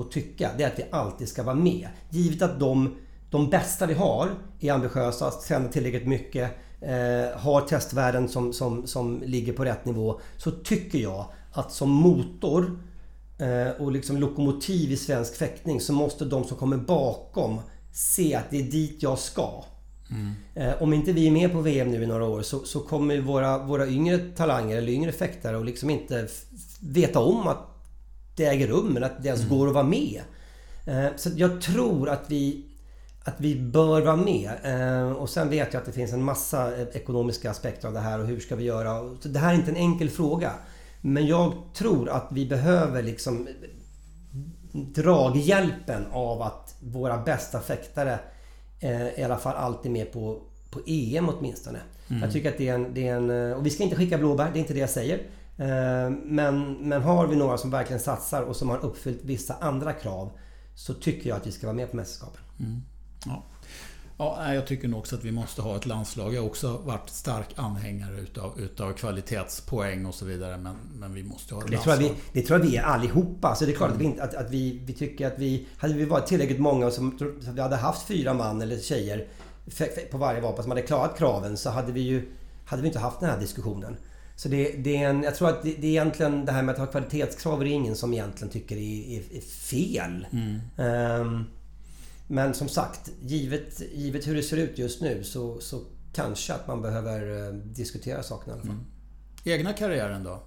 att, 0.00 0.10
tycka, 0.10 0.50
det 0.56 0.64
är 0.64 0.68
att 0.68 0.78
vi 0.78 0.84
alltid 0.90 1.28
ska 1.28 1.42
vara 1.42 1.54
med. 1.54 1.88
Givet 2.10 2.42
att 2.42 2.60
de, 2.60 2.94
de 3.30 3.50
bästa 3.50 3.86
vi 3.86 3.94
har 3.94 4.30
är 4.60 4.72
ambitiösa, 4.72 5.30
tränar 5.30 5.68
tillräckligt 5.68 6.06
mycket, 6.06 6.50
eh, 6.80 7.38
har 7.38 7.60
testvärden 7.68 8.28
som, 8.28 8.52
som, 8.52 8.86
som 8.86 9.22
ligger 9.26 9.52
på 9.52 9.64
rätt 9.64 9.84
nivå. 9.84 10.20
Så 10.36 10.50
tycker 10.50 10.98
jag 10.98 11.26
att 11.52 11.72
som 11.72 11.90
motor 11.90 12.78
eh, 13.38 13.82
och 13.82 13.92
liksom 13.92 14.16
lokomotiv 14.16 14.92
i 14.92 14.96
svensk 14.96 15.36
fäktning 15.36 15.80
så 15.80 15.92
måste 15.92 16.24
de 16.24 16.44
som 16.44 16.56
kommer 16.56 16.76
bakom 16.76 17.60
se 17.92 18.34
att 18.34 18.50
det 18.50 18.58
är 18.58 18.70
dit 18.70 19.02
jag 19.02 19.18
ska. 19.18 19.64
Mm. 20.10 20.32
Eh, 20.54 20.82
om 20.82 20.92
inte 20.92 21.12
vi 21.12 21.26
är 21.26 21.30
med 21.30 21.52
på 21.52 21.60
VM 21.60 21.90
nu 21.90 22.02
i 22.02 22.06
några 22.06 22.24
år 22.24 22.42
så, 22.42 22.58
så 22.58 22.80
kommer 22.80 23.20
våra, 23.20 23.58
våra 23.58 23.86
yngre 23.86 24.18
talanger 24.18 24.76
eller 24.76 24.92
yngre 24.92 25.12
fäktare 25.12 25.58
att 25.58 25.66
liksom 25.66 25.90
inte 25.90 26.28
veta 26.80 27.20
om 27.20 27.46
att 27.46 27.71
det 28.36 28.44
äger 28.44 28.66
rum, 28.66 28.92
men 28.92 29.04
att 29.04 29.22
det 29.22 29.28
ens 29.28 29.44
mm. 29.44 29.58
går 29.58 29.68
att 29.68 29.74
vara 29.74 29.84
med. 29.84 30.22
Eh, 30.86 31.06
så 31.16 31.30
jag 31.36 31.60
tror 31.60 32.08
att 32.08 32.24
vi, 32.28 32.64
att 33.24 33.34
vi 33.38 33.60
bör 33.60 34.00
vara 34.00 34.16
med. 34.16 34.50
Eh, 34.62 35.12
och 35.12 35.30
sen 35.30 35.50
vet 35.50 35.72
jag 35.72 35.80
att 35.80 35.86
det 35.86 35.92
finns 35.92 36.12
en 36.12 36.24
massa 36.24 36.76
eh, 36.76 36.86
ekonomiska 36.92 37.50
aspekter 37.50 37.88
av 37.88 37.94
det 37.94 38.00
här 38.00 38.18
och 38.18 38.26
hur 38.26 38.40
ska 38.40 38.56
vi 38.56 38.64
göra? 38.64 39.02
Det 39.22 39.38
här 39.38 39.52
är 39.52 39.56
inte 39.56 39.70
en 39.70 39.76
enkel 39.76 40.10
fråga. 40.10 40.52
Men 41.00 41.26
jag 41.26 41.52
tror 41.74 42.08
att 42.08 42.28
vi 42.30 42.46
behöver 42.46 43.02
liksom 43.02 43.48
draghjälpen 44.72 46.06
av 46.12 46.42
att 46.42 46.74
våra 46.80 47.18
bästa 47.18 47.60
fäktare 47.60 48.18
i 49.16 49.22
alla 49.22 49.36
fall 49.36 49.56
alltid 49.56 49.92
med 49.92 50.12
på, 50.12 50.40
på 50.70 50.80
EM 50.86 51.28
åtminstone. 51.28 51.78
Mm. 52.08 52.22
Jag 52.22 52.32
tycker 52.32 52.48
att 52.48 52.58
det 52.58 52.68
är, 52.68 52.74
en, 52.74 52.94
det 52.94 53.08
är 53.08 53.16
en... 53.16 53.54
Och 53.54 53.66
vi 53.66 53.70
ska 53.70 53.82
inte 53.82 53.96
skicka 53.96 54.18
blåbär, 54.18 54.50
det 54.52 54.58
är 54.58 54.60
inte 54.60 54.74
det 54.74 54.80
jag 54.80 54.90
säger. 54.90 55.22
Eh, 55.62 56.10
men, 56.24 56.72
men 56.72 57.02
har 57.02 57.26
vi 57.26 57.36
några 57.36 57.58
som 57.58 57.70
verkligen 57.70 58.00
satsar 58.00 58.42
och 58.42 58.56
som 58.56 58.68
har 58.68 58.84
uppfyllt 58.84 59.20
vissa 59.24 59.54
andra 59.60 59.92
krav 59.92 60.30
så 60.74 60.94
tycker 60.94 61.28
jag 61.28 61.36
att 61.36 61.46
vi 61.46 61.52
ska 61.52 61.66
vara 61.66 61.76
med 61.76 61.90
på 61.90 61.96
mästerskapen. 61.96 62.40
Mm. 62.60 62.82
Ja. 63.26 63.44
Ja, 64.16 64.54
jag 64.54 64.66
tycker 64.66 64.88
nog 64.88 65.00
också 65.00 65.16
att 65.16 65.24
vi 65.24 65.32
måste 65.32 65.62
ha 65.62 65.76
ett 65.76 65.86
landslag. 65.86 66.34
Jag 66.34 66.40
har 66.40 66.48
också 66.48 66.76
varit 66.76 67.10
stark 67.10 67.48
anhängare 67.56 68.20
utav, 68.20 68.60
utav 68.60 68.92
kvalitetspoäng 68.92 70.06
och 70.06 70.14
så 70.14 70.24
vidare. 70.24 70.58
Men, 70.58 70.76
men 70.94 71.14
vi 71.14 71.22
måste 71.22 71.54
ha 71.54 71.60
ett 71.60 71.66
det 71.66 71.72
landslag. 71.72 71.98
Tror 71.98 72.08
vi, 72.08 72.40
det 72.40 72.46
tror 72.46 72.58
jag 72.60 72.66
vi 72.66 72.76
är 72.76 72.82
allihopa. 72.82 73.54
Så 73.54 73.64
det 73.64 73.72
är 73.72 73.76
klart 73.76 73.90
mm. 73.90 74.06
att, 74.06 74.16
vi, 74.16 74.20
att, 74.20 74.34
att 74.34 74.50
vi, 74.50 74.80
vi 74.84 74.92
tycker 74.92 75.26
att 75.26 75.38
vi... 75.38 75.66
Hade 75.76 75.94
vi 75.94 76.04
varit 76.04 76.26
tillräckligt 76.26 76.60
många 76.60 76.90
som 76.90 77.18
så 77.18 77.50
vi 77.52 77.60
hade 77.60 77.76
haft 77.76 78.06
fyra 78.06 78.34
man 78.34 78.62
eller 78.62 78.78
tjejer 78.78 79.26
på 80.10 80.18
varje 80.18 80.40
vapen 80.40 80.62
som 80.62 80.70
hade 80.70 80.82
klarat 80.82 81.18
kraven 81.18 81.56
så 81.56 81.70
hade 81.70 81.92
vi 81.92 82.00
ju 82.00 82.32
hade 82.64 82.82
vi 82.82 82.88
inte 82.88 83.00
haft 83.00 83.20
den 83.20 83.30
här 83.30 83.40
diskussionen. 83.40 83.96
Så 84.42 84.48
det, 84.48 84.72
det, 84.72 84.96
är 84.96 85.10
en, 85.10 85.22
jag 85.22 85.34
tror 85.34 85.48
att 85.48 85.62
det, 85.62 85.74
det, 85.78 85.86
är 85.86 85.90
egentligen 85.90 86.44
det 86.44 86.52
här 86.52 86.62
med 86.62 86.72
att 86.72 86.78
ha 86.78 86.86
kvalitetskrav 86.86 87.60
är 87.60 87.64
det 87.64 87.70
ingen 87.70 87.96
som 87.96 88.12
egentligen 88.12 88.52
tycker 88.52 88.76
är, 88.76 89.18
är, 89.18 89.36
är 89.36 89.40
fel. 89.40 90.26
Mm. 90.32 91.20
Um, 91.20 91.46
men 92.26 92.54
som 92.54 92.68
sagt, 92.68 93.10
givet, 93.20 93.82
givet 93.94 94.26
hur 94.26 94.34
det 94.34 94.42
ser 94.42 94.56
ut 94.56 94.78
just 94.78 95.00
nu 95.00 95.24
så, 95.24 95.60
så 95.60 95.80
kanske 96.12 96.54
att 96.54 96.68
man 96.68 96.82
behöver 96.82 97.30
uh, 97.30 97.54
diskutera 97.54 98.22
sakerna 98.22 98.52
i 98.52 98.54
alla 98.54 98.62
fall. 98.62 98.70
Mm. 98.70 98.84
Egna 99.44 99.72
karriären 99.72 100.24
då? 100.24 100.42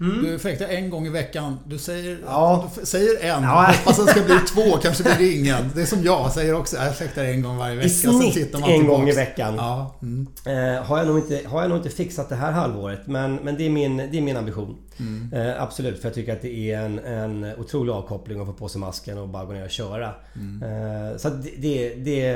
Mm. 0.00 0.24
Du 0.24 0.38
fäktar 0.38 0.68
en 0.68 0.90
gång 0.90 1.06
i 1.06 1.10
veckan. 1.10 1.58
Du 1.66 1.78
säger, 1.78 2.18
ja. 2.26 2.70
du 2.80 2.86
säger 2.86 3.24
en. 3.24 3.42
Ja. 3.42 3.72
Hoppas 3.78 3.98
att 3.98 4.06
det 4.06 4.12
ska 4.12 4.22
bli 4.22 4.38
två, 4.54 4.76
kanske 4.76 5.02
blir 5.02 5.14
det 5.18 5.32
ingen. 5.32 5.70
Det 5.74 5.82
är 5.82 5.86
som 5.86 6.02
jag 6.02 6.32
säger 6.32 6.54
också. 6.54 6.76
Jag 6.76 6.96
fäktar 6.96 7.24
en 7.24 7.42
gång 7.42 7.56
varje 7.56 7.76
vecka. 7.76 7.86
I 7.86 7.90
snitt 7.90 8.36
en 8.36 8.62
tillbaks. 8.62 8.86
gång 8.86 9.08
i 9.08 9.12
veckan. 9.12 9.54
Ja. 9.56 9.94
Mm. 10.02 10.26
Eh, 10.46 10.82
har, 10.84 10.98
jag 10.98 11.06
nog 11.06 11.18
inte, 11.18 11.40
har 11.48 11.60
jag 11.60 11.68
nog 11.68 11.78
inte 11.78 11.90
fixat 11.90 12.28
det 12.28 12.36
här 12.36 12.52
halvåret. 12.52 13.06
Men, 13.06 13.34
men 13.36 13.56
det, 13.56 13.66
är 13.66 13.70
min, 13.70 13.96
det 13.96 14.18
är 14.18 14.22
min 14.22 14.36
ambition. 14.36 14.76
Mm. 14.98 15.32
Eh, 15.32 15.62
absolut, 15.62 16.00
för 16.00 16.08
jag 16.08 16.14
tycker 16.14 16.32
att 16.32 16.42
det 16.42 16.72
är 16.72 16.78
en, 16.80 16.98
en 16.98 17.54
otrolig 17.58 17.92
avkoppling 17.92 18.40
att 18.40 18.46
få 18.46 18.52
på 18.52 18.68
sig 18.68 18.80
masken 18.80 19.18
och 19.18 19.28
bara 19.28 19.44
gå 19.44 19.52
ner 19.52 19.64
och 19.64 19.70
köra. 19.70 20.10
Mm. 20.34 20.62
Eh, 20.62 21.16
så 21.16 21.28
det, 21.28 21.50
det, 21.58 21.94
det, 21.94 22.32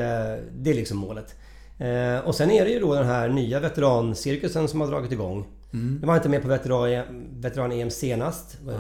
det 0.53 0.71
är 0.71 0.75
liksom 0.75 0.99
målet. 0.99 1.35
Eh, 1.79 2.19
och 2.27 2.35
sen 2.35 2.51
är 2.51 2.65
det 2.65 2.71
ju 2.71 2.81
då 2.81 2.95
den 2.95 3.07
här 3.07 3.29
nya 3.29 3.61
veterancirkusen 3.61 4.69
som 4.69 4.81
har 4.81 4.89
dragit 4.89 5.13
igång. 5.13 5.47
Mm. 5.73 5.99
Jag 6.01 6.07
var 6.07 6.17
inte 6.17 6.29
med 6.29 6.43
på 6.43 6.49
veteran-EM 7.41 7.91
senast. 7.91 8.59
Nej. 8.67 8.77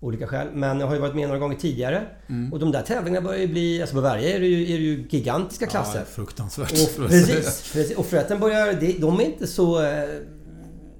Olika 0.00 0.26
skäl. 0.26 0.48
Men 0.52 0.80
jag 0.80 0.86
har 0.86 0.94
ju 0.94 1.00
varit 1.00 1.14
med 1.14 1.28
några 1.28 1.40
gånger 1.40 1.56
tidigare. 1.56 2.06
Mm. 2.26 2.52
Och 2.52 2.58
de 2.58 2.72
där 2.72 2.82
tävlingarna 2.82 3.26
börjar 3.26 3.40
ju 3.40 3.48
bli... 3.48 3.80
Alltså 3.80 3.94
på 3.94 4.00
varje 4.00 4.36
är 4.36 4.40
det 4.40 4.46
ju, 4.46 4.62
är 4.62 4.78
det 4.78 4.84
ju 4.84 5.06
gigantiska 5.10 5.66
klasser. 5.66 5.98
Ja, 5.98 6.04
fruktansvärt. 6.04 6.72
Och, 6.72 7.08
precis, 7.08 7.72
precis. 7.72 7.96
Och 7.96 8.06
för 8.06 8.38
börjar... 8.38 9.00
De 9.00 9.20
är 9.20 9.24
inte 9.24 9.46
så... 9.46 9.82
Eh, 9.82 10.08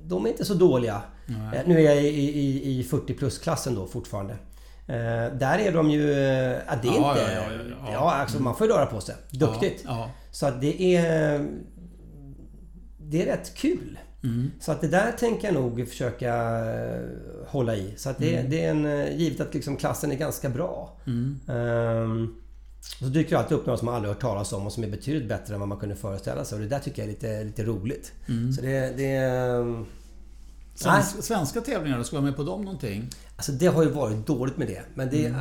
de 0.05 0.26
är 0.26 0.30
inte 0.30 0.44
så 0.44 0.55
dåliga. 0.55 1.03
Nej. 1.26 1.59
Eh, 1.59 1.68
nu 1.68 1.80
är 1.80 1.94
jag 1.94 2.03
i, 2.03 2.09
i, 2.09 2.78
i 2.78 2.84
40 2.84 3.14
plus-klassen 3.14 3.74
då 3.74 3.86
fortfarande. 3.86 4.32
Uh, 4.88 5.38
där 5.38 5.59
är 5.59 5.72
de 5.72 5.90
ju... 5.90 6.03
Ja, 6.03 6.74
det 6.82 6.88
är 6.88 6.92
ja, 6.92 7.11
inte... 7.11 7.32
Ja, 7.34 7.42
ja, 7.49 7.76
ja, 7.86 7.92
ja. 7.92 8.12
alltså 8.12 8.42
man 8.42 8.57
får 8.57 8.66
ju 8.66 8.72
röra 8.72 8.86
på 8.86 9.01
sig. 9.01 9.14
Duktigt. 9.30 9.84
Så 10.30 10.47
att 10.47 10.61
det 10.61 10.97
är... 10.97 11.47
Det 12.99 13.22
är 13.22 13.26
rätt 13.26 13.55
kul. 13.55 13.99
Mm. 14.27 14.51
Så 14.61 14.72
att 14.72 14.81
det 14.81 14.89
där 14.89 15.12
tänker 15.12 15.49
jag 15.49 15.55
nog 15.55 15.89
försöka 15.89 16.35
eh, 16.74 17.03
hålla 17.47 17.77
i. 17.77 17.95
Så 17.97 18.11
att 18.11 18.18
det, 18.18 18.37
mm. 18.37 18.51
det 18.51 18.64
är 18.64 18.70
en... 18.70 18.87
Eh, 18.87 19.16
givet 19.16 19.41
att 19.41 19.55
liksom 19.55 19.77
klassen 19.77 20.12
är 20.12 20.16
ganska 20.16 20.49
bra. 20.49 20.99
Mm. 21.07 21.41
Um, 21.47 22.35
så 23.01 23.05
dyker 23.05 23.31
det 23.31 23.39
alltid 23.39 23.59
upp 23.59 23.66
några 23.66 23.79
som 23.79 23.87
man 23.87 23.95
aldrig 23.95 24.14
hört 24.14 24.22
talas 24.22 24.53
om 24.53 24.66
och 24.66 24.72
som 24.72 24.85
är 24.85 24.89
betydligt 24.89 25.29
bättre 25.29 25.55
än 25.55 25.61
vad 25.61 25.68
man 25.68 25.79
kunde 25.79 25.97
föreställa 25.97 26.45
sig. 26.45 26.57
Och 26.57 26.62
det 26.62 26.68
där 26.68 26.79
tycker 26.79 27.03
jag 27.03 27.09
är 27.09 27.12
lite, 27.12 27.45
lite 27.45 27.64
roligt. 27.64 28.12
Mm. 28.29 28.53
Så 28.53 28.62
det... 28.62 28.97
det 28.97 29.16
ehm, 29.16 29.87
Svenska, 30.74 31.22
svenska 31.22 31.61
tävlingar, 31.61 32.03
ska 32.03 32.16
du 32.16 32.20
vara 32.20 32.31
med 32.31 32.37
på 32.37 32.43
dem 32.43 32.64
någonting? 32.64 33.09
Alltså 33.37 33.53
det 33.53 33.66
har 33.66 33.83
ju 33.83 33.91
varit 33.91 34.27
dåligt 34.27 34.57
med 34.57 34.66
det. 34.66 34.83
Men 34.95 35.11
det... 35.11 35.27
Mm. 35.27 35.41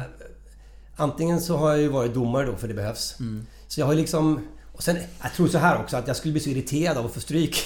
Antingen 0.96 1.42
så 1.42 1.58
har 1.58 1.70
jag 1.70 1.80
ju 1.80 1.88
varit 1.88 2.14
domare 2.14 2.46
då 2.46 2.56
för 2.56 2.68
det 2.68 2.74
behövs. 2.74 3.20
Mm. 3.20 3.46
Så 3.68 3.80
jag 3.80 3.88
har 3.88 3.96
liksom... 3.96 4.48
Och 4.76 4.84
sen, 4.84 4.98
jag 5.22 5.34
tror 5.34 5.48
så 5.48 5.58
här 5.58 5.80
också 5.80 5.98
att 5.98 6.08
jag 6.08 6.16
skulle 6.16 6.32
bli 6.32 6.42
så 6.42 6.50
irriterad 6.50 6.98
av 6.98 7.06
att 7.06 7.14
få 7.14 7.20
stryk. 7.20 7.58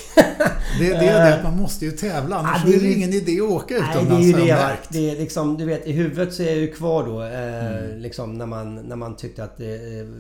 det, 0.79 0.93
är 0.93 0.99
det 0.99 1.35
att 1.35 1.43
man 1.43 1.57
måste 1.57 1.85
ju 1.85 1.91
tävla, 1.91 2.35
annars 2.35 2.61
ja, 2.65 2.71
det 2.71 2.75
är 2.75 2.79
det 2.79 2.93
ingen 2.93 3.13
idé 3.13 3.41
att 3.41 3.49
åka 3.49 3.75
utomlands 3.75 4.09
Nej, 4.09 4.33
det 4.33 4.39
är 4.39 4.45
ju 4.45 4.45
det. 4.45 4.77
Det 4.89 5.09
är 5.09 5.15
liksom, 5.15 5.57
du 5.57 5.65
vet, 5.65 5.87
i 5.87 5.91
huvudet 5.91 6.33
så 6.33 6.43
är 6.43 6.47
jag 6.47 6.57
ju 6.57 6.73
kvar 6.73 7.05
då. 7.05 7.23
Eh, 7.23 7.65
mm. 7.65 7.99
Liksom 7.99 8.33
när 8.33 8.45
man, 8.45 8.75
när 8.75 8.95
man 8.95 9.15
tyckte 9.15 9.43
att 9.43 9.59
eh, 9.59 9.67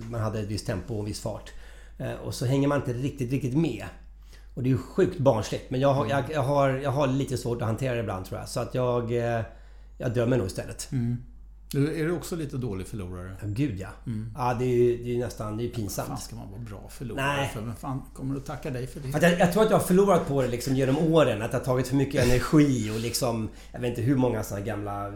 man 0.09 0.21
hade 0.21 0.39
ett 0.39 0.47
visst 0.47 0.65
tempo 0.65 0.93
och 0.93 0.99
en 0.99 1.05
viss 1.05 1.21
fart. 1.21 1.51
Eh, 1.97 2.13
och 2.13 2.33
så 2.33 2.45
hänger 2.45 2.67
man 2.67 2.77
inte 2.77 2.93
riktigt, 2.93 3.31
riktigt 3.31 3.57
med. 3.57 3.85
Och 4.53 4.63
det 4.63 4.69
är 4.69 4.71
ju 4.71 4.77
sjukt 4.77 5.19
barnsligt. 5.19 5.69
Men 5.69 5.79
jag 5.79 5.93
har, 5.93 6.05
jag, 6.05 6.23
jag, 6.33 6.43
har, 6.43 6.69
jag 6.69 6.91
har 6.91 7.07
lite 7.07 7.37
svårt 7.37 7.61
att 7.61 7.67
hantera 7.67 7.93
det 7.93 7.99
ibland 7.99 8.25
tror 8.25 8.39
jag. 8.39 8.49
Så 8.49 8.59
att 8.59 8.75
jag... 8.75 9.17
Eh, 9.17 9.41
jag 10.01 10.13
dömer 10.13 10.37
nog 10.37 10.47
istället. 10.47 10.91
Mm. 10.91 11.17
Är 11.75 12.05
du 12.05 12.11
också 12.11 12.35
lite 12.35 12.57
dålig 12.57 12.87
förlorare? 12.87 13.35
Gud 13.43 13.79
ja. 13.79 13.87
Mm. 14.05 14.33
Ja, 14.37 14.53
det 14.53 14.65
är 14.65 14.75
ju 14.75 14.97
det 15.03 15.15
är 15.15 15.19
nästan 15.19 15.57
det 15.57 15.63
är 15.63 15.69
pinsamt. 15.69 16.07
Fan 16.07 16.17
ska 16.17 16.35
man 16.35 16.51
vara 16.51 16.61
bra 16.61 16.89
förlorare 16.89 17.37
Nej. 17.37 17.49
för? 17.53 17.61
Vem 17.61 17.75
fan 17.75 18.01
kommer 18.13 18.35
att 18.35 18.45
tacka 18.45 18.69
dig 18.69 18.87
för 18.87 18.99
det? 18.99 19.11
För 19.11 19.21
jag, 19.21 19.39
jag, 19.39 19.53
tror 19.53 19.63
att 19.63 19.69
jag 19.69 19.77
har 19.77 19.85
förlorat 19.85 20.27
på 20.27 20.41
det 20.41 20.47
liksom 20.47 20.75
genom 20.75 20.97
åren. 20.97 21.41
Att 21.41 21.51
det 21.51 21.57
har 21.57 21.65
tagit 21.65 21.87
för 21.87 21.95
mycket 21.95 22.25
energi 22.25 22.91
och 22.95 22.99
liksom... 22.99 23.49
Jag 23.71 23.79
vet 23.79 23.89
inte 23.89 24.01
hur 24.01 24.15
många 24.15 24.43
såna 24.43 24.61
gamla... 24.61 25.11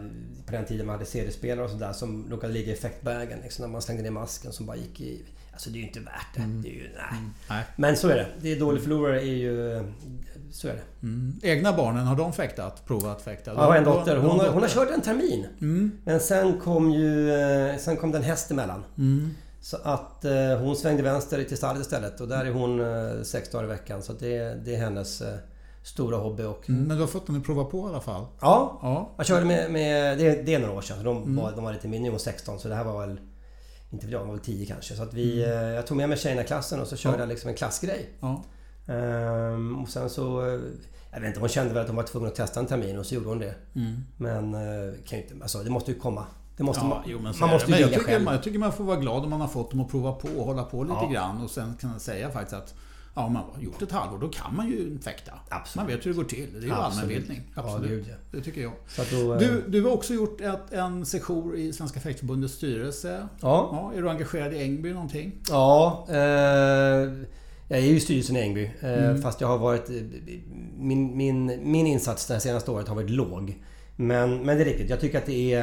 På 0.46 0.52
den 0.52 0.64
tiden 0.64 0.86
man 0.86 0.94
hade 0.94 1.06
CD-spelare 1.06 1.64
och 1.64 1.70
sådär 1.70 1.92
som 1.92 2.30
råkade 2.30 2.52
ligga 2.52 2.70
i 2.70 2.72
effektbägen. 2.72 3.38
Liksom, 3.42 3.64
när 3.64 3.72
man 3.72 3.82
slängde 3.82 4.02
ner 4.02 4.10
masken 4.10 4.52
som 4.52 4.66
bara 4.66 4.76
gick 4.76 5.00
i... 5.00 5.22
Alltså 5.54 5.70
det 5.70 5.78
är 5.78 5.80
ju 5.80 5.86
inte 5.86 6.00
värt 6.00 6.34
det. 6.34 6.40
Mm. 6.40 6.62
det 6.62 6.68
är 6.68 6.72
ju, 6.72 6.82
nej. 6.82 7.18
Mm. 7.18 7.30
nej. 7.48 7.64
Men 7.76 7.96
så 7.96 8.08
är 8.08 8.16
det. 8.16 8.26
Det 8.40 8.52
är 8.52 8.60
dålig 8.60 8.82
förlorare 8.82 9.20
är 9.20 9.34
ju... 9.34 9.84
Så 10.50 10.68
är 10.68 10.72
det. 10.72 11.06
Mm. 11.06 11.40
Egna 11.42 11.72
barnen, 11.72 12.06
har 12.06 12.16
de 12.16 12.32
fäktat? 12.32 12.86
Provat 12.86 13.22
fäkta? 13.22 13.50
Ja, 13.50 13.60
jag 13.60 13.66
har 13.66 13.76
en 13.76 13.84
dotter. 13.84 14.16
Hon, 14.16 14.40
har, 14.40 14.48
hon 14.48 14.62
har 14.62 14.68
kört 14.68 14.90
en 14.90 15.00
termin. 15.00 15.46
Mm. 15.60 15.98
Men 16.04 16.20
sen 16.20 16.60
kom 16.60 16.90
ju... 16.90 17.32
Eh, 17.32 17.76
sen 17.76 17.96
kom 17.96 18.12
den 18.12 18.22
häst 18.22 18.50
emellan. 18.50 18.84
Mm. 18.98 19.30
Så 19.60 19.76
att 19.82 20.24
eh, 20.24 20.58
hon 20.58 20.76
svängde 20.76 21.02
vänster 21.02 21.44
till 21.44 21.56
stallet 21.56 21.82
istället 21.82 22.20
och 22.20 22.28
där 22.28 22.44
är 22.44 22.50
hon 22.50 22.80
eh, 22.80 23.22
sex 23.22 23.50
dagar 23.50 23.64
i 23.64 23.68
veckan. 23.68 24.02
Så 24.02 24.12
det, 24.12 24.64
det 24.64 24.74
är 24.74 24.78
hennes 24.78 25.20
eh, 25.20 25.34
stora 25.84 26.16
hobby. 26.16 26.42
Och, 26.42 26.68
mm, 26.68 26.84
men 26.84 26.96
du 26.96 27.02
har 27.02 27.08
fått 27.08 27.28
henne 27.28 27.38
att 27.38 27.46
prova 27.46 27.64
på 27.64 27.78
i 27.78 27.90
alla 27.90 28.00
fall? 28.00 28.26
Ja. 28.40 28.78
ja. 28.82 29.10
Jag 29.16 29.26
körde 29.26 29.44
med... 29.44 29.70
med 29.70 30.18
det, 30.18 30.42
det 30.42 30.54
är 30.54 30.58
några 30.58 30.74
år 30.74 30.80
sedan. 30.80 31.04
De, 31.04 31.16
mm. 31.16 31.36
var, 31.36 31.52
de 31.52 31.64
var 31.64 31.72
lite 31.72 31.88
mindre. 31.88 32.10
Hon 32.10 32.20
16 32.20 32.58
så 32.58 32.68
det 32.68 32.74
här 32.74 32.84
var 32.84 33.06
väl... 33.06 33.20
Inte 33.94 34.06
vet 34.06 34.12
jag, 34.12 34.24
var 34.24 34.32
väl 34.32 34.40
10 34.40 34.66
kanske. 34.66 34.94
Så 34.94 35.02
att 35.02 35.14
vi... 35.14 35.44
Mm. 35.44 35.74
Jag 35.74 35.86
tog 35.86 35.96
med 35.96 36.08
mig 36.08 36.18
tjejerna 36.18 36.42
i 36.42 36.46
klassen 36.46 36.80
och 36.80 36.86
så 36.86 36.96
körde 36.96 37.16
ja. 37.16 37.20
jag 37.20 37.28
liksom 37.28 37.50
en 37.50 37.56
klassgrej. 37.56 38.10
Um, 38.86 39.82
och 39.82 39.88
sen 39.88 40.10
så... 40.10 40.42
Jag 41.12 41.20
vet 41.20 41.28
inte, 41.28 41.40
hon 41.40 41.48
kände 41.48 41.74
väl 41.74 41.82
att 41.82 41.88
hon 41.88 41.96
var 41.96 42.02
tvungen 42.02 42.28
att 42.28 42.34
testa 42.34 42.60
en 42.60 42.66
termin 42.66 42.98
och 42.98 43.06
så 43.06 43.14
gjorde 43.14 43.28
hon 43.28 43.38
det. 43.38 43.54
Mm. 43.74 44.04
Men 44.16 44.54
uh, 44.54 44.94
kan 45.06 45.18
inte, 45.18 45.34
alltså, 45.42 45.58
det 45.58 45.70
måste 45.70 45.92
ju 45.92 45.98
komma. 45.98 46.26
Det 46.56 46.62
måste 46.62 46.84
ja, 46.84 46.88
man, 46.88 47.02
jo, 47.06 47.18
man 47.40 47.50
måste 47.50 47.72
ju 47.72 47.78
jag 47.78 47.88
tycker, 47.88 48.04
själv. 48.04 48.24
Man, 48.24 48.34
jag 48.34 48.42
tycker 48.42 48.58
man 48.58 48.72
får 48.72 48.84
vara 48.84 48.96
glad 48.96 49.24
om 49.24 49.30
man 49.30 49.40
har 49.40 49.48
fått 49.48 49.70
dem 49.70 49.80
att 49.80 49.90
prova 49.90 50.12
på 50.12 50.28
och 50.28 50.44
hålla 50.44 50.62
på 50.62 50.84
lite 50.84 50.96
ja. 51.02 51.10
grann. 51.10 51.42
Och 51.44 51.50
sen 51.50 51.76
kan 51.80 51.90
man 51.90 52.00
säga 52.00 52.30
faktiskt 52.30 52.54
att 52.54 52.74
Ja, 53.16 53.24
om 53.24 53.32
man 53.32 53.42
har 53.54 53.62
gjort 53.62 53.82
ett 53.82 53.92
halvår, 53.92 54.18
då 54.18 54.28
kan 54.28 54.56
man 54.56 54.68
ju 54.68 54.98
fäkta. 54.98 55.32
Absolut. 55.48 55.76
Man 55.76 55.86
vet 55.86 56.06
hur 56.06 56.10
det 56.10 56.16
går 56.16 56.24
till. 56.24 56.48
Det 56.52 56.58
är 56.58 56.62
ju 56.62 56.72
allmänbildning. 56.72 57.40
Absolut. 57.54 58.06
Ja, 58.08 58.14
det, 58.30 58.38
det, 58.38 58.44
tycker 58.44 58.60
jag. 58.60 58.72
Då, 59.10 59.36
du, 59.36 59.58
eh, 59.58 59.64
du 59.68 59.82
har 59.82 59.90
också 59.90 60.14
gjort 60.14 60.40
ett, 60.40 60.72
en 60.72 61.06
session 61.06 61.56
i 61.56 61.72
Svenska 61.72 62.00
Fäktförbundets 62.00 62.54
styrelse. 62.54 63.28
Ja. 63.40 63.68
ja. 63.72 63.92
Är 63.98 64.02
du 64.02 64.10
engagerad 64.10 64.54
i 64.54 64.62
Ängby 64.62 64.92
någonting? 64.92 65.32
Ja. 65.48 66.06
Eh, 66.08 66.16
jag 67.68 67.78
är 67.78 67.86
ju 67.86 67.96
i 67.96 68.00
styrelsen 68.00 68.36
i 68.36 68.40
Ängby. 68.40 68.70
Eh, 68.80 69.04
mm. 69.04 69.22
Fast 69.22 69.40
jag 69.40 69.48
har 69.48 69.58
varit... 69.58 69.90
Min, 70.78 71.16
min, 71.16 71.46
min 71.72 71.86
insats 71.86 72.26
det 72.26 72.40
senaste 72.40 72.70
året 72.70 72.88
har 72.88 72.94
varit 72.94 73.10
låg. 73.10 73.62
Men, 73.96 74.42
men 74.42 74.56
det 74.56 74.62
är 74.62 74.64
riktigt. 74.64 74.90
Jag 74.90 75.00
tycker 75.00 75.18
att 75.18 75.26
det 75.26 75.54
är... 75.54 75.62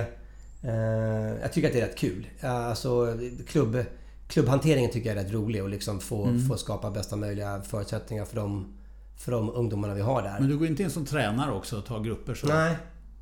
Eh, 0.63 1.41
jag 1.41 1.53
tycker 1.53 1.67
att 1.67 1.73
det 1.73 1.81
är 1.81 1.87
rätt 1.87 1.97
kul. 1.97 2.27
Alltså 2.41 3.17
klubb, 3.47 3.85
klubbhanteringen 4.31 4.91
tycker 4.91 5.09
jag 5.09 5.17
är 5.19 5.23
rätt 5.23 5.33
rolig 5.33 5.63
och 5.63 5.69
liksom 5.69 5.99
få, 5.99 6.23
mm. 6.25 6.47
få 6.47 6.57
skapa 6.57 6.91
bästa 6.91 7.15
möjliga 7.15 7.61
förutsättningar 7.61 8.25
för 8.25 8.35
de, 8.35 8.73
för 9.17 9.31
de 9.31 9.49
ungdomarna 9.49 9.93
vi 9.93 10.01
har 10.01 10.21
där. 10.21 10.39
Men 10.39 10.49
du 10.49 10.57
går 10.57 10.67
inte 10.67 10.83
in 10.83 10.89
som 10.89 11.05
tränare 11.05 11.51
också 11.51 11.77
och 11.77 11.85
tar 11.85 11.99
grupper? 11.99 12.33
Så? 12.33 12.47
Nej. 12.47 12.77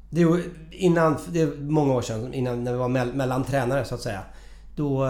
Det 0.10 0.22
är, 0.22 0.44
innan, 0.72 1.18
det 1.32 1.42
är 1.42 1.58
många 1.62 1.94
år 1.94 2.02
sedan, 2.02 2.34
innan 2.34 2.64
när 2.64 2.72
vi 2.72 2.78
var 2.78 2.88
mellan 3.14 3.44
tränare 3.44 3.86
så 3.86 3.96
att 3.96 4.02
säga. 4.02 4.24
Då, 4.76 5.08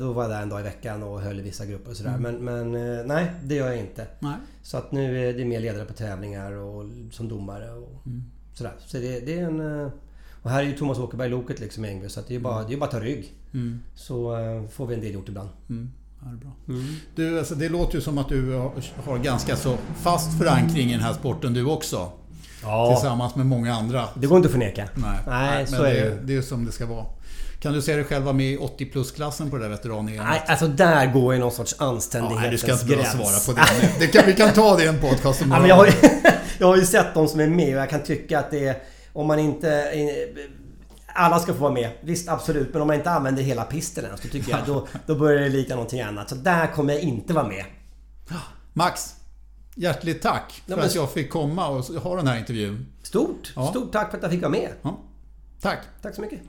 då 0.00 0.12
var 0.12 0.22
jag 0.22 0.30
där 0.30 0.42
en 0.42 0.48
dag 0.48 0.60
i 0.60 0.62
veckan 0.62 1.02
och 1.02 1.20
höll 1.20 1.40
i 1.40 1.42
vissa 1.42 1.66
grupper 1.66 1.90
och 1.90 1.96
sådär. 1.96 2.14
Mm. 2.14 2.44
Men, 2.44 2.70
men 2.72 2.98
eh, 2.98 3.06
nej, 3.06 3.30
det 3.44 3.54
gör 3.54 3.66
jag 3.66 3.78
inte. 3.78 4.06
Nej. 4.18 4.34
Så 4.62 4.76
att 4.76 4.92
nu 4.92 5.28
är 5.28 5.32
det 5.32 5.44
mer 5.44 5.60
ledare 5.60 5.84
på 5.84 5.92
tävlingar 5.92 6.52
och 6.52 6.84
som 7.10 7.28
domare 7.28 7.72
och 7.72 8.06
mm. 8.06 8.24
sådär. 8.54 8.72
Så 8.86 8.96
det, 8.96 9.20
det, 9.20 9.38
är 9.38 9.44
en... 9.44 9.80
Eh, 9.80 9.88
och 10.42 10.50
här 10.50 10.62
är 10.62 10.66
ju 10.66 10.76
Thomas 10.76 10.98
Åkerberg 10.98 11.28
loket 11.28 11.60
liksom 11.60 11.84
i 11.84 11.88
Ängby 11.88 12.08
så 12.08 12.20
det 12.20 12.30
är 12.30 12.34
ju 12.34 12.40
bara, 12.40 12.64
det 12.64 12.74
är 12.74 12.78
bara 12.78 12.84
att 12.84 12.90
ta 12.90 13.00
rygg. 13.00 13.34
Mm. 13.54 13.80
Så 13.94 14.38
uh, 14.38 14.68
får 14.68 14.86
vi 14.86 14.94
en 14.94 15.00
del 15.00 15.14
gjort 15.14 15.28
ibland. 15.28 15.48
Mm. 15.70 15.90
Ja, 16.20 16.26
det, 16.28 16.34
är 16.34 16.36
bra. 16.36 16.50
Mm. 16.68 16.94
Du, 17.14 17.38
alltså, 17.38 17.54
det 17.54 17.68
låter 17.68 17.94
ju 17.94 18.00
som 18.00 18.18
att 18.18 18.28
du 18.28 18.52
har 19.04 19.18
ganska 19.18 19.56
så 19.56 19.76
fast 19.96 20.38
förankring 20.38 20.88
i 20.88 20.92
den 20.92 21.02
här 21.02 21.12
sporten 21.12 21.54
du 21.54 21.64
också. 21.64 22.12
Ja. 22.62 22.94
Tillsammans 22.94 23.34
med 23.34 23.46
många 23.46 23.74
andra. 23.74 24.08
Det 24.14 24.26
går 24.26 24.36
inte 24.36 24.46
att 24.46 24.52
förneka. 24.52 24.88
Nej, 24.94 25.18
Nej 25.26 25.66
så 25.66 25.82
är 25.82 25.94
det 25.94 26.18
Det 26.22 26.36
är 26.36 26.42
som 26.42 26.64
det 26.64 26.72
ska 26.72 26.86
vara. 26.86 27.06
Kan 27.60 27.72
du 27.72 27.82
se 27.82 27.94
dig 27.94 28.04
själv 28.04 28.24
vara 28.24 28.34
med 28.34 28.52
i 28.52 28.56
80 28.56 28.84
plus-klassen 28.84 29.50
på 29.50 29.56
det 29.56 29.62
där 29.62 29.70
veteran 29.70 30.06
Nej, 30.06 30.42
alltså 30.46 30.66
där 30.66 31.12
går 31.12 31.34
ju 31.34 31.40
någon 31.40 31.52
sorts 31.52 31.74
anständighetens 31.78 32.44
ja, 32.44 32.50
du 32.50 32.58
ska 32.58 32.72
inte 32.72 32.84
behöva 32.84 33.04
svara 33.04 33.54
på 33.54 33.60
det. 33.60 33.90
det 33.98 34.06
kan, 34.06 34.26
vi 34.26 34.32
kan 34.32 34.52
ta 34.52 34.76
det 34.76 34.84
i 34.84 34.86
en 34.86 34.98
podcast 34.98 35.40
ja, 35.40 35.46
men 35.46 35.68
jag, 35.68 35.76
har 35.76 35.86
ju, 35.86 35.92
jag 36.58 36.66
har 36.66 36.76
ju 36.76 36.86
sett 36.86 37.14
de 37.14 37.28
som 37.28 37.40
är 37.40 37.46
med 37.46 37.74
och 37.74 37.82
jag 37.82 37.90
kan 37.90 38.02
tycka 38.02 38.38
att 38.38 38.50
det 38.50 38.68
är... 38.68 38.76
Om 39.12 39.26
man 39.26 39.38
inte... 39.38 39.68
Alla 41.14 41.38
ska 41.38 41.54
få 41.54 41.60
vara 41.60 41.72
med. 41.72 41.90
Visst, 42.00 42.28
absolut. 42.28 42.72
Men 42.72 42.82
om 42.82 42.86
man 42.86 42.96
inte 42.96 43.10
använder 43.10 43.42
hela 43.42 43.64
pisten 43.64 44.04
ens, 44.04 44.20
så 44.22 44.28
tycker 44.28 44.50
jag 44.50 44.60
då, 44.66 44.86
då 45.06 45.14
börjar 45.14 45.40
det 45.40 45.48
likna 45.48 45.74
någonting 45.74 46.00
annat. 46.00 46.28
Så 46.28 46.34
där 46.34 46.66
kommer 46.66 46.92
jag 46.92 47.02
inte 47.02 47.34
vara 47.34 47.48
med. 47.48 47.64
Max, 48.72 49.14
hjärtligt 49.74 50.22
tack 50.22 50.62
för 50.64 50.72
ja, 50.72 50.76
men... 50.76 50.86
att 50.86 50.94
jag 50.94 51.12
fick 51.12 51.30
komma 51.30 51.68
och 51.68 51.84
ha 51.84 52.16
den 52.16 52.26
här 52.26 52.38
intervjun. 52.38 52.86
Stort! 53.02 53.52
Ja. 53.56 53.66
Stort 53.70 53.92
tack 53.92 54.10
för 54.10 54.16
att 54.16 54.22
jag 54.22 54.32
fick 54.32 54.42
vara 54.42 54.52
med. 54.52 54.72
Ja. 54.82 54.98
Tack! 55.60 55.78
Tack 56.02 56.14
så 56.14 56.20
mycket. 56.20 56.40